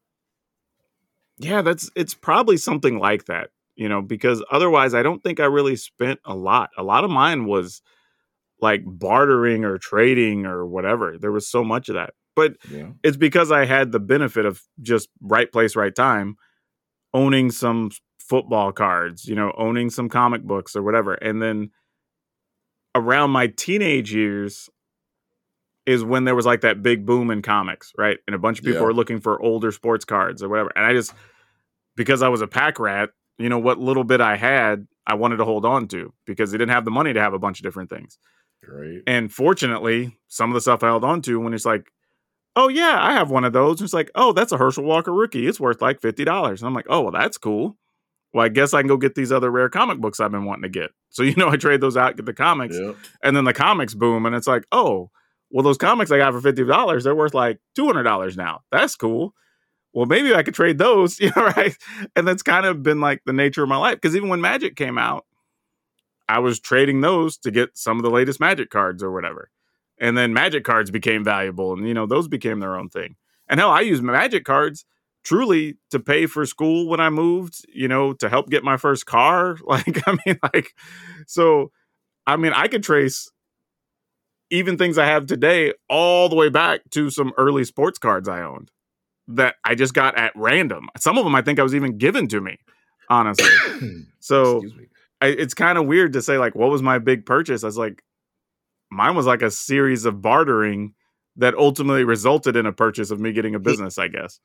yeah, 1.38 1.62
that's 1.62 1.90
it's 1.96 2.14
probably 2.14 2.58
something 2.58 2.98
like 3.00 3.26
that, 3.26 3.50
you 3.76 3.90
know, 3.90 4.02
because 4.02 4.44
otherwise, 4.52 4.94
I 4.94 5.04
don't 5.04 5.24
think 5.24 5.40
I 5.40 5.46
really 5.46 5.76
spent 5.76 6.20
a 6.26 6.36
lot. 6.36 6.70
A 6.78 6.84
lot 6.84 7.04
of 7.04 7.10
mine 7.10 7.46
was 7.46 7.82
like 8.62 8.84
bartering 8.86 9.66
or 9.66 9.78
trading 9.78 10.46
or 10.46 10.66
whatever. 10.66 11.18
There 11.18 11.32
was 11.32 11.48
so 11.48 11.64
much 11.64 11.90
of 11.90 11.96
that, 11.96 12.14
but 12.36 12.58
yeah. 12.70 12.90
it's 13.04 13.18
because 13.18 13.52
I 13.52 13.66
had 13.66 13.92
the 13.92 14.00
benefit 14.00 14.46
of 14.46 14.62
just 14.82 15.10
right 15.22 15.52
place, 15.52 15.76
right 15.76 15.96
time, 15.96 16.36
owning 17.14 17.52
some 17.52 17.92
football 18.20 18.72
cards, 18.72 19.26
you 19.26 19.36
know, 19.36 19.54
owning 19.58 19.90
some 19.90 20.10
comic 20.10 20.44
books 20.44 20.76
or 20.76 20.84
whatever. 20.84 21.14
And 21.14 21.42
then 21.42 21.72
around 22.96 23.32
my 23.32 23.48
teenage 23.48 24.14
years 24.14 24.70
is 25.86 26.04
when 26.04 26.24
there 26.24 26.36
was 26.36 26.46
like 26.46 26.62
that 26.62 26.82
big 26.82 27.06
boom 27.06 27.30
in 27.30 27.42
comics, 27.42 27.92
right? 27.98 28.18
And 28.26 28.36
a 28.36 28.40
bunch 28.40 28.58
of 28.60 28.66
people 28.66 28.82
Yeah. 28.82 28.86
were 28.88 28.94
looking 28.94 29.20
for 29.20 29.40
older 29.42 29.72
sports 29.72 30.04
cards 30.04 30.42
or 30.42 30.50
whatever. 30.50 30.72
And 30.76 30.86
I 30.86 30.94
just, 30.94 31.14
because 31.96 32.24
I 32.24 32.30
was 32.30 32.42
a 32.42 32.48
pack 32.48 32.80
rat, 32.80 33.12
you 33.38 33.50
know, 33.50 33.60
what 33.60 33.78
little 33.80 34.04
bit 34.04 34.22
I 34.22 34.36
had, 34.36 34.88
I 35.06 35.14
wanted 35.14 35.38
to 35.38 35.46
hold 35.46 35.66
on 35.66 35.88
to 35.90 36.12
because 36.26 36.52
they 36.52 36.58
didn't 36.58 36.72
have 36.72 36.86
the 36.86 36.92
money 36.92 37.14
to 37.14 37.22
have 37.22 37.34
a 37.34 37.40
bunch 37.40 37.60
of 37.60 37.64
different 37.64 37.92
things. 37.92 38.18
Right. 38.68 39.02
And 39.06 39.32
fortunately, 39.32 40.18
some 40.28 40.50
of 40.50 40.56
the 40.56 40.62
stuff 40.62 40.82
I 40.82 40.88
held 40.88 41.04
on 41.04 41.22
to 41.24 41.40
when 41.40 41.54
it's 41.54 41.66
like, 41.66 41.92
oh 42.56 42.68
yeah, 42.70 42.98
I 43.02 43.14
have 43.14 43.30
one 43.32 43.44
of 43.44 43.54
those. 43.54 43.80
And 43.80 43.86
It's 43.88 43.94
like, 43.94 44.12
oh, 44.16 44.32
that's 44.34 44.52
a 44.52 44.58
Herschel 44.58 44.84
Walker 44.84 45.14
rookie. 45.14 45.48
It's 45.48 45.60
worth 45.60 45.82
like 45.82 46.02
fifty 46.02 46.24
dollars. 46.26 46.62
And 46.62 46.68
I'm 46.68 46.74
like, 46.74 46.88
oh 46.90 47.02
well, 47.02 47.12
that's 47.12 47.38
cool. 47.38 47.78
Well, 48.34 48.46
I 48.46 48.50
guess 48.50 48.74
I 48.74 48.82
can 48.82 48.88
go 48.90 48.98
get 48.98 49.16
these 49.16 49.32
other 49.32 49.50
rare 49.50 49.70
comic 49.70 50.00
books 50.00 50.20
I've 50.20 50.32
been 50.32 50.46
wanting 50.46 50.64
to 50.64 50.70
get. 50.70 50.92
So 51.10 51.24
you 51.24 51.36
know, 51.36 51.50
I 51.50 51.58
trade 51.58 51.82
those 51.82 51.98
out, 51.98 52.16
get 52.18 52.26
the 52.26 52.34
comics, 52.34 52.78
Yep. 52.78 52.96
and 53.24 53.36
then 53.36 53.46
the 53.46 53.54
comics 53.54 53.94
boom, 53.94 54.26
and 54.26 54.36
it's 54.36 54.48
like, 54.48 54.66
oh, 54.72 55.10
well, 55.52 55.64
those 55.64 55.78
comics 55.78 56.12
I 56.12 56.18
got 56.18 56.34
for 56.34 56.42
fifty 56.42 56.64
dollars, 56.66 57.04
they're 57.04 57.16
worth 57.16 57.34
like 57.34 57.60
two 57.76 57.86
hundred 57.86 58.04
dollars 58.04 58.36
now. 58.38 58.62
That's 58.72 58.96
cool. 58.96 59.34
Well, 59.94 60.06
maybe 60.06 60.36
I 60.36 60.44
could 60.44 60.54
trade 60.56 60.78
those, 60.78 61.20
you 61.22 61.32
know, 61.36 61.46
right? 61.46 61.76
And 62.16 62.28
that's 62.28 62.44
kind 62.44 62.66
of 62.66 62.84
been 62.84 63.00
like 63.00 63.22
the 63.26 63.32
nature 63.34 63.64
of 63.64 63.70
my 63.70 63.78
life. 63.78 63.96
Because 63.96 64.16
even 64.16 64.28
when 64.30 64.42
Magic 64.42 64.76
came 64.76 64.98
out, 64.98 65.26
I 66.28 66.40
was 66.40 66.60
trading 66.60 67.00
those 67.02 67.38
to 67.40 67.52
get 67.52 67.78
some 67.78 67.98
of 67.98 68.04
the 68.04 68.10
latest 68.10 68.40
Magic 68.42 68.70
cards 68.70 69.02
or 69.04 69.12
whatever. 69.12 69.50
And 70.00 70.18
then 70.18 70.34
Magic 70.34 70.64
cards 70.64 70.92
became 70.92 71.24
valuable, 71.24 71.74
and 71.74 71.88
you 71.88 71.94
know, 71.94 72.06
those 72.06 72.28
became 72.28 72.60
their 72.60 72.76
own 72.76 72.90
thing. 72.90 73.16
And 73.48 73.60
hell, 73.60 73.72
I 73.72 73.82
use 73.82 74.02
Magic 74.02 74.44
cards 74.44 74.86
truly 75.24 75.78
to 75.90 76.00
pay 76.00 76.26
for 76.28 76.46
school 76.46 76.88
when 76.88 77.00
I 77.00 77.10
moved, 77.10 77.66
you 77.74 77.88
know, 77.88 78.14
to 78.14 78.30
help 78.30 78.50
get 78.50 78.64
my 78.64 78.78
first 78.78 79.06
car. 79.06 79.58
Like, 79.66 80.08
I 80.08 80.18
mean, 80.26 80.40
like, 80.54 80.74
so 81.28 81.72
I 82.28 82.38
mean, 82.38 82.54
I 82.54 82.68
could 82.68 82.84
trace 82.84 83.30
even 84.50 84.78
things 84.78 84.98
I 84.98 85.06
have 85.06 85.26
today 85.26 85.74
all 85.90 86.30
the 86.30 86.36
way 86.36 86.50
back 86.50 86.82
to 86.92 87.10
some 87.10 87.34
early 87.38 87.64
sports 87.64 87.98
cards 87.98 88.30
I 88.30 88.42
owned 88.42 88.72
that 89.28 89.56
I 89.64 89.76
just 89.76 89.94
got 89.94 90.18
at 90.18 90.32
random. 90.36 90.88
Some 90.98 91.18
of 91.18 91.24
them 91.24 91.36
I 91.36 91.42
think 91.42 91.60
I 91.60 91.64
was 91.64 91.74
even 91.74 91.98
given 91.98 92.28
to 92.30 92.42
me, 92.42 92.58
honestly. 93.10 93.50
So 94.20 94.62
me. 94.62 94.88
I, 95.22 95.28
it's 95.28 95.54
kind 95.54 95.78
of 95.78 95.86
weird 95.86 96.14
to 96.14 96.22
say 96.24 96.40
like, 96.40 96.56
what 96.56 96.72
was 96.72 96.82
my 96.82 96.98
big 96.98 97.28
purchase? 97.28 97.64
I 97.64 97.68
was 97.68 97.78
like, 97.78 98.04
mine 98.96 99.16
was 99.16 99.26
like 99.26 99.42
a 99.42 99.52
series 99.52 100.06
of 100.06 100.22
bartering 100.22 100.94
that 101.38 101.54
ultimately 101.56 102.04
resulted 102.04 102.56
in 102.56 102.66
a 102.66 102.72
purchase 102.72 103.12
of 103.12 103.20
me 103.20 103.32
getting 103.34 103.56
a 103.56 103.60
business, 103.60 103.98
I 103.98 104.08
guess. 104.08 104.40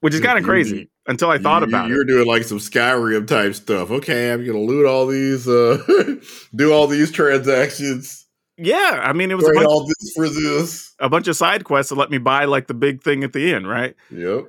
Which 0.00 0.14
is 0.14 0.20
kind 0.20 0.38
of 0.38 0.44
crazy 0.44 0.88
until 1.06 1.30
I 1.30 1.36
thought 1.38 1.60
You- 1.62 1.68
about 1.68 1.88
You're 1.88 2.02
it. 2.02 2.06
doing 2.08 2.26
like 2.26 2.44
some 2.44 2.58
Skyrim 2.58 3.26
type 3.26 3.54
stuff. 3.54 3.90
Okay, 3.90 4.32
I'm 4.32 4.44
gonna 4.46 4.58
loot 4.58 4.86
all 4.86 5.06
these, 5.06 5.46
uh 5.46 6.16
do 6.54 6.72
all 6.72 6.86
these 6.86 7.10
transactions, 7.12 8.26
Yeah, 8.56 9.00
I 9.04 9.12
mean, 9.12 9.30
it 9.30 9.34
was 9.36 9.46
a 9.48 9.52
bunch, 9.52 9.66
all 9.66 9.86
this 9.86 10.12
for 10.16 10.28
this. 10.28 10.94
a 11.00 11.08
bunch 11.10 11.28
of 11.28 11.36
side 11.36 11.64
quests 11.64 11.90
to 11.90 11.94
let 11.96 12.10
me 12.10 12.16
buy 12.18 12.46
like 12.46 12.66
the 12.66 12.74
big 12.74 13.02
thing 13.02 13.24
at 13.24 13.34
the 13.34 13.52
end, 13.52 13.68
right? 13.68 13.94
Yep. 14.10 14.46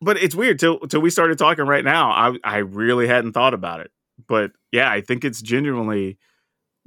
but 0.00 0.16
it's 0.16 0.36
weird 0.36 0.60
till 0.60 0.78
till 0.80 1.00
we 1.00 1.10
started 1.10 1.38
talking 1.38 1.66
right 1.66 1.84
now. 1.84 2.10
I 2.12 2.36
I 2.44 2.58
really 2.58 3.08
hadn't 3.08 3.32
thought 3.32 3.54
about 3.54 3.80
it, 3.80 3.90
but 4.28 4.52
yeah, 4.70 4.88
I 4.88 5.00
think 5.00 5.24
it's 5.24 5.42
genuinely 5.42 6.18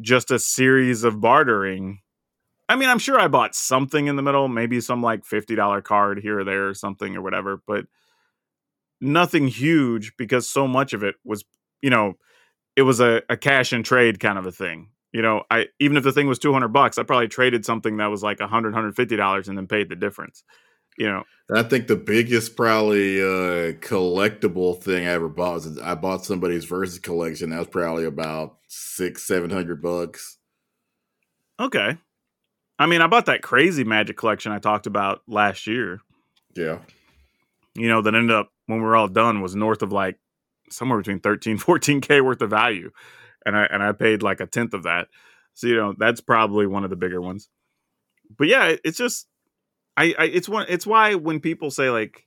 just 0.02 0.32
a 0.32 0.39
series 0.39 1.04
of 1.04 1.22
bartering. 1.22 1.99
I 2.70 2.76
mean, 2.76 2.89
I'm 2.89 2.99
sure 2.99 3.20
I 3.20 3.28
bought 3.28 3.56
something 3.56 4.08
in 4.08 4.16
the 4.16 4.22
middle, 4.22 4.47
maybe 4.47 4.82
some 4.82 5.02
like 5.02 5.26
fifty 5.26 5.56
dollar 5.56 5.82
card 5.82 6.20
here 6.20 6.39
or 6.39 6.43
there 6.43 6.68
or 6.70 6.74
something 6.74 7.16
or 7.16 7.22
whatever, 7.22 7.62
but 7.68 7.86
nothing 8.99 9.47
huge 9.47 10.14
because 10.18 10.47
so 10.47 10.68
much 10.68 10.93
of 10.93 11.04
it 11.04 11.16
was, 11.26 11.43
you 11.82 11.89
know, 11.89 12.14
it 12.76 12.84
was 12.84 12.99
a, 12.99 13.22
a 13.30 13.38
cash 13.38 13.74
and 13.74 13.84
trade 13.84 14.20
kind 14.20 14.38
of 14.38 14.45
a 14.45 14.52
thing. 14.52 14.89
You 15.12 15.22
know, 15.22 15.43
I 15.52 15.68
even 15.80 15.97
if 15.97 16.04
the 16.04 16.14
thing 16.14 16.28
was 16.28 16.39
200 16.39 16.70
bucks, 16.70 16.97
I 16.97 17.04
probably 17.04 17.28
traded 17.28 17.66
something 17.66 17.97
that 17.97 18.08
was 18.08 18.24
like 18.24 18.39
100 18.39 18.70
150 18.70 19.16
dollars 19.18 19.49
and 19.49 19.58
then 19.58 19.68
paid 19.68 19.89
the 19.89 19.95
difference. 19.95 20.43
You 20.98 21.08
know, 21.08 21.24
I 21.54 21.64
think 21.64 21.88
the 21.88 21.96
biggest 21.96 22.56
probably 22.56 23.22
uh 23.22 23.74
collectible 23.80 24.82
thing 24.82 25.08
I 25.08 25.12
ever 25.12 25.30
bought 25.30 25.54
was 25.54 25.80
I 25.80 25.96
bought 25.96 26.26
somebody's 26.26 26.66
versus 26.66 27.00
collection. 27.00 27.50
That 27.52 27.60
was 27.60 27.68
probably 27.68 28.06
about 28.06 28.58
six, 28.68 29.24
seven 29.24 29.50
hundred 29.50 29.82
bucks. 29.82 30.38
Okay. 31.60 31.98
I 32.80 32.86
mean, 32.88 33.02
I 33.02 33.08
bought 33.08 33.28
that 33.28 33.42
crazy 33.44 33.84
magic 33.84 34.18
collection 34.18 34.52
I 34.52 34.60
talked 34.60 34.88
about 34.88 35.22
last 35.28 35.68
year, 35.68 36.02
Yeah. 36.56 36.80
you 37.76 37.88
know, 37.88 38.02
that 38.02 38.16
ended 38.16 38.36
up 38.36 38.50
when 38.66 38.80
we 38.80 38.86
were 38.86 38.96
all 38.96 39.08
done 39.08 39.42
was 39.42 39.56
north 39.56 39.84
of 39.84 39.92
like 39.92 40.18
somewhere 40.72 40.98
between 40.98 41.20
13, 41.20 41.58
14K 41.60 42.24
worth 42.24 42.42
of 42.42 42.50
value. 42.50 42.92
And 43.46 43.56
I 43.56 43.66
and 43.66 43.82
I 43.84 43.92
paid 43.92 44.24
like 44.24 44.39
a 44.39 44.48
tenth 44.48 44.74
of 44.74 44.84
that. 44.84 45.08
So, 45.54 45.68
you 45.68 45.76
know, 45.76 45.94
that's 45.98 46.22
probably 46.22 46.66
one 46.68 46.84
of 46.84 46.89
the 46.89 46.96
bigger 46.96 47.22
ones. 47.22 47.50
But 48.38 48.48
yeah, 48.48 48.76
it's 48.84 48.98
just 48.98 49.28
I, 50.02 50.16
I 50.18 50.26
it's 50.26 50.49
one 50.49 50.66
it's 50.68 50.88
why 50.88 51.14
when 51.14 51.39
people 51.39 51.70
say 51.70 51.91
like 51.91 52.26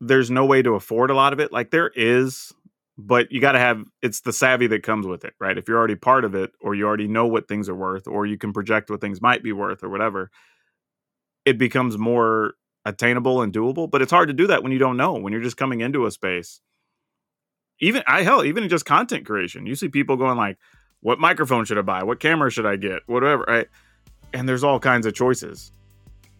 there's 0.00 0.30
no 0.30 0.44
way 0.44 0.60
to 0.60 0.74
afford 0.74 1.10
a 1.10 1.14
lot 1.14 1.32
of 1.32 1.40
it, 1.40 1.52
like 1.52 1.70
there 1.70 1.90
is, 1.94 2.52
but 2.98 3.30
you 3.30 3.40
got 3.40 3.52
to 3.52 3.60
have 3.60 3.84
it's 4.02 4.20
the 4.22 4.32
savvy 4.32 4.66
that 4.68 4.82
comes 4.82 5.06
with 5.06 5.24
it, 5.24 5.34
right? 5.40 5.56
If 5.56 5.68
you're 5.68 5.78
already 5.78 5.94
part 5.94 6.24
of 6.24 6.34
it 6.34 6.50
or 6.60 6.74
you 6.74 6.84
already 6.86 7.06
know 7.06 7.26
what 7.26 7.46
things 7.46 7.68
are 7.68 7.76
worth 7.76 8.08
or 8.08 8.26
you 8.26 8.36
can 8.36 8.52
project 8.52 8.90
what 8.90 9.00
things 9.00 9.22
might 9.22 9.44
be 9.44 9.52
worth 9.52 9.84
or 9.84 9.88
whatever, 9.88 10.30
it 11.44 11.58
becomes 11.58 11.96
more 11.96 12.54
attainable 12.84 13.40
and 13.40 13.52
doable, 13.52 13.88
but 13.88 14.02
it's 14.02 14.12
hard 14.12 14.28
to 14.28 14.34
do 14.34 14.48
that 14.48 14.64
when 14.64 14.72
you 14.72 14.78
don't 14.78 14.96
know, 14.96 15.14
when 15.14 15.32
you're 15.32 15.42
just 15.42 15.56
coming 15.56 15.80
into 15.80 16.06
a 16.06 16.10
space. 16.10 16.60
Even 17.80 18.02
I 18.06 18.22
hell, 18.22 18.44
even 18.44 18.64
in 18.64 18.68
just 18.68 18.84
content 18.84 19.26
creation, 19.26 19.66
you 19.66 19.76
see 19.76 19.88
people 19.88 20.16
going 20.16 20.36
like, 20.36 20.58
"What 21.00 21.20
microphone 21.20 21.66
should 21.66 21.78
I 21.78 21.82
buy? 21.82 22.02
What 22.02 22.18
camera 22.18 22.50
should 22.50 22.66
I 22.66 22.74
get? 22.76 23.02
Whatever." 23.06 23.44
Right? 23.46 23.68
and 24.32 24.48
there's 24.48 24.64
all 24.64 24.78
kinds 24.78 25.06
of 25.06 25.14
choices. 25.14 25.72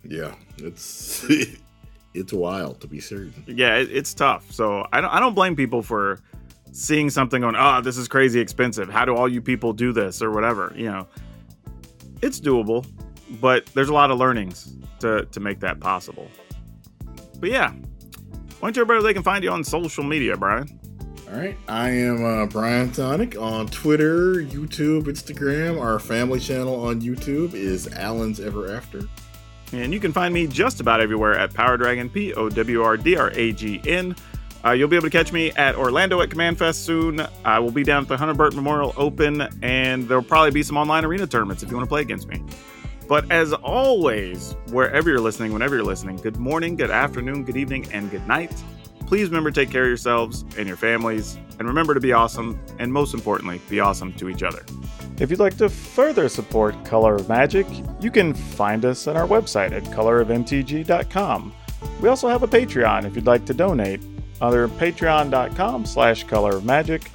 Yeah, 0.08 0.34
it's 0.58 1.24
it's 2.14 2.32
wild 2.32 2.80
to 2.80 2.86
be 2.86 3.00
certain. 3.00 3.44
Yeah, 3.46 3.76
it, 3.76 3.90
it's 3.92 4.14
tough. 4.14 4.50
So 4.50 4.86
I 4.92 5.00
don't 5.00 5.10
I 5.10 5.20
don't 5.20 5.34
blame 5.34 5.56
people 5.56 5.82
for 5.82 6.20
seeing 6.72 7.08
something 7.08 7.40
going, 7.40 7.56
oh, 7.56 7.80
this 7.80 7.96
is 7.96 8.08
crazy 8.08 8.40
expensive. 8.40 8.88
How 8.88 9.04
do 9.04 9.14
all 9.16 9.28
you 9.28 9.40
people 9.40 9.72
do 9.72 9.92
this 9.92 10.20
or 10.20 10.30
whatever? 10.30 10.72
You 10.76 10.86
know, 10.90 11.06
it's 12.22 12.40
doable, 12.40 12.86
but 13.40 13.66
there's 13.66 13.88
a 13.88 13.94
lot 13.94 14.10
of 14.10 14.18
learnings 14.18 14.76
to 15.00 15.26
to 15.26 15.40
make 15.40 15.60
that 15.60 15.80
possible. 15.80 16.28
But 17.40 17.50
yeah, 17.50 17.72
why 18.60 18.68
don't 18.68 18.76
you 18.76 18.82
everybody 18.82 19.04
they 19.04 19.14
can 19.14 19.22
find 19.22 19.44
you 19.44 19.50
on 19.50 19.64
social 19.64 20.04
media, 20.04 20.36
Brian? 20.36 20.80
All 21.28 21.36
right, 21.38 21.56
I 21.68 21.90
am 21.90 22.24
uh, 22.24 22.46
Brian 22.46 22.92
Tonic 22.92 23.36
on 23.36 23.66
Twitter, 23.66 24.34
YouTube, 24.34 25.04
Instagram. 25.04 25.80
Our 25.80 25.98
family 25.98 26.38
channel 26.38 26.86
on 26.86 27.00
YouTube 27.00 27.52
is 27.52 27.88
Alan's 27.88 28.38
Ever 28.38 28.72
After. 28.72 29.08
And 29.76 29.92
you 29.92 30.00
can 30.00 30.12
find 30.12 30.32
me 30.32 30.46
just 30.46 30.80
about 30.80 31.00
everywhere 31.02 31.38
at 31.38 31.52
Power 31.52 31.76
Dragon, 31.76 32.08
P 32.08 32.32
O 32.32 32.48
W 32.48 32.82
R 32.82 32.96
D 32.96 33.16
R 33.16 33.30
A 33.34 33.52
G 33.52 33.80
N. 33.84 34.16
Uh, 34.64 34.72
you'll 34.72 34.88
be 34.88 34.96
able 34.96 35.06
to 35.06 35.10
catch 35.10 35.32
me 35.32 35.52
at 35.52 35.76
Orlando 35.76 36.20
at 36.22 36.30
Command 36.30 36.58
Fest 36.58 36.84
soon. 36.84 37.24
I 37.44 37.58
will 37.58 37.70
be 37.70 37.84
down 37.84 38.02
at 38.02 38.08
the 38.08 38.16
Hunter 38.16 38.34
Burton 38.34 38.56
Memorial 38.56 38.94
Open, 38.96 39.42
and 39.62 40.08
there'll 40.08 40.24
probably 40.24 40.50
be 40.50 40.62
some 40.62 40.76
online 40.76 41.04
arena 41.04 41.26
tournaments 41.26 41.62
if 41.62 41.70
you 41.70 41.76
want 41.76 41.86
to 41.86 41.88
play 41.88 42.00
against 42.00 42.26
me. 42.26 42.42
But 43.06 43.30
as 43.30 43.52
always, 43.52 44.56
wherever 44.70 45.08
you're 45.08 45.20
listening, 45.20 45.52
whenever 45.52 45.76
you're 45.76 45.84
listening, 45.84 46.16
good 46.16 46.38
morning, 46.38 46.74
good 46.74 46.90
afternoon, 46.90 47.44
good 47.44 47.56
evening, 47.56 47.86
and 47.92 48.10
good 48.10 48.26
night. 48.26 48.52
Please 49.06 49.28
remember 49.28 49.50
to 49.50 49.60
take 49.60 49.70
care 49.70 49.84
of 49.84 49.88
yourselves 49.88 50.44
and 50.58 50.66
your 50.66 50.76
families, 50.76 51.38
and 51.58 51.68
remember 51.68 51.94
to 51.94 52.00
be 52.00 52.12
awesome, 52.12 52.58
and 52.78 52.92
most 52.92 53.14
importantly, 53.14 53.60
be 53.70 53.80
awesome 53.80 54.12
to 54.14 54.28
each 54.28 54.42
other. 54.42 54.64
If 55.18 55.30
you'd 55.30 55.40
like 55.40 55.56
to 55.58 55.68
further 55.68 56.28
support 56.28 56.84
Color 56.84 57.14
of 57.14 57.28
Magic, 57.28 57.66
you 58.00 58.10
can 58.10 58.34
find 58.34 58.84
us 58.84 59.06
on 59.06 59.16
our 59.16 59.26
website 59.26 59.72
at 59.72 59.84
colorofmtg.com. 59.84 61.54
We 62.00 62.08
also 62.08 62.28
have 62.28 62.42
a 62.42 62.48
Patreon 62.48 63.04
if 63.04 63.14
you'd 63.14 63.26
like 63.26 63.46
to 63.46 63.54
donate, 63.54 64.02
either 64.42 64.68
patreon.com 64.68 65.86
slash 65.86 66.24
color 66.24 66.56
of 66.56 66.64
magic. 66.64 67.10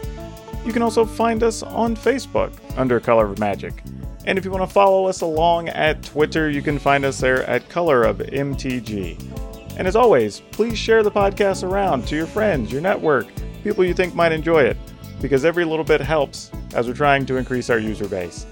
You 0.65 0.73
can 0.73 0.81
also 0.81 1.05
find 1.05 1.43
us 1.43 1.61
on 1.61 1.95
Facebook 1.95 2.53
under 2.77 2.99
Color 2.99 3.31
of 3.31 3.39
Magic. 3.39 3.83
And 4.25 4.37
if 4.37 4.45
you 4.45 4.51
want 4.51 4.63
to 4.63 4.71
follow 4.71 5.07
us 5.07 5.21
along 5.21 5.69
at 5.69 6.03
Twitter, 6.03 6.49
you 6.49 6.61
can 6.61 6.77
find 6.79 7.03
us 7.03 7.19
there 7.19 7.43
at 7.45 7.67
Color 7.69 8.03
of 8.03 8.19
MTG. 8.19 9.17
And 9.82 9.88
as 9.88 9.95
always, 9.95 10.41
please 10.51 10.77
share 10.77 11.01
the 11.01 11.09
podcast 11.09 11.67
around 11.67 12.07
to 12.09 12.15
your 12.15 12.27
friends, 12.27 12.71
your 12.71 12.82
network, 12.82 13.25
people 13.63 13.84
you 13.84 13.95
think 13.95 14.13
might 14.13 14.32
enjoy 14.32 14.61
it, 14.61 14.77
because 15.19 15.43
every 15.43 15.65
little 15.65 15.84
bit 15.84 15.99
helps 15.99 16.51
as 16.75 16.88
we're 16.88 16.93
trying 16.93 17.25
to 17.25 17.38
increase 17.38 17.67
our 17.71 17.79
user 17.79 18.07
base. 18.07 18.45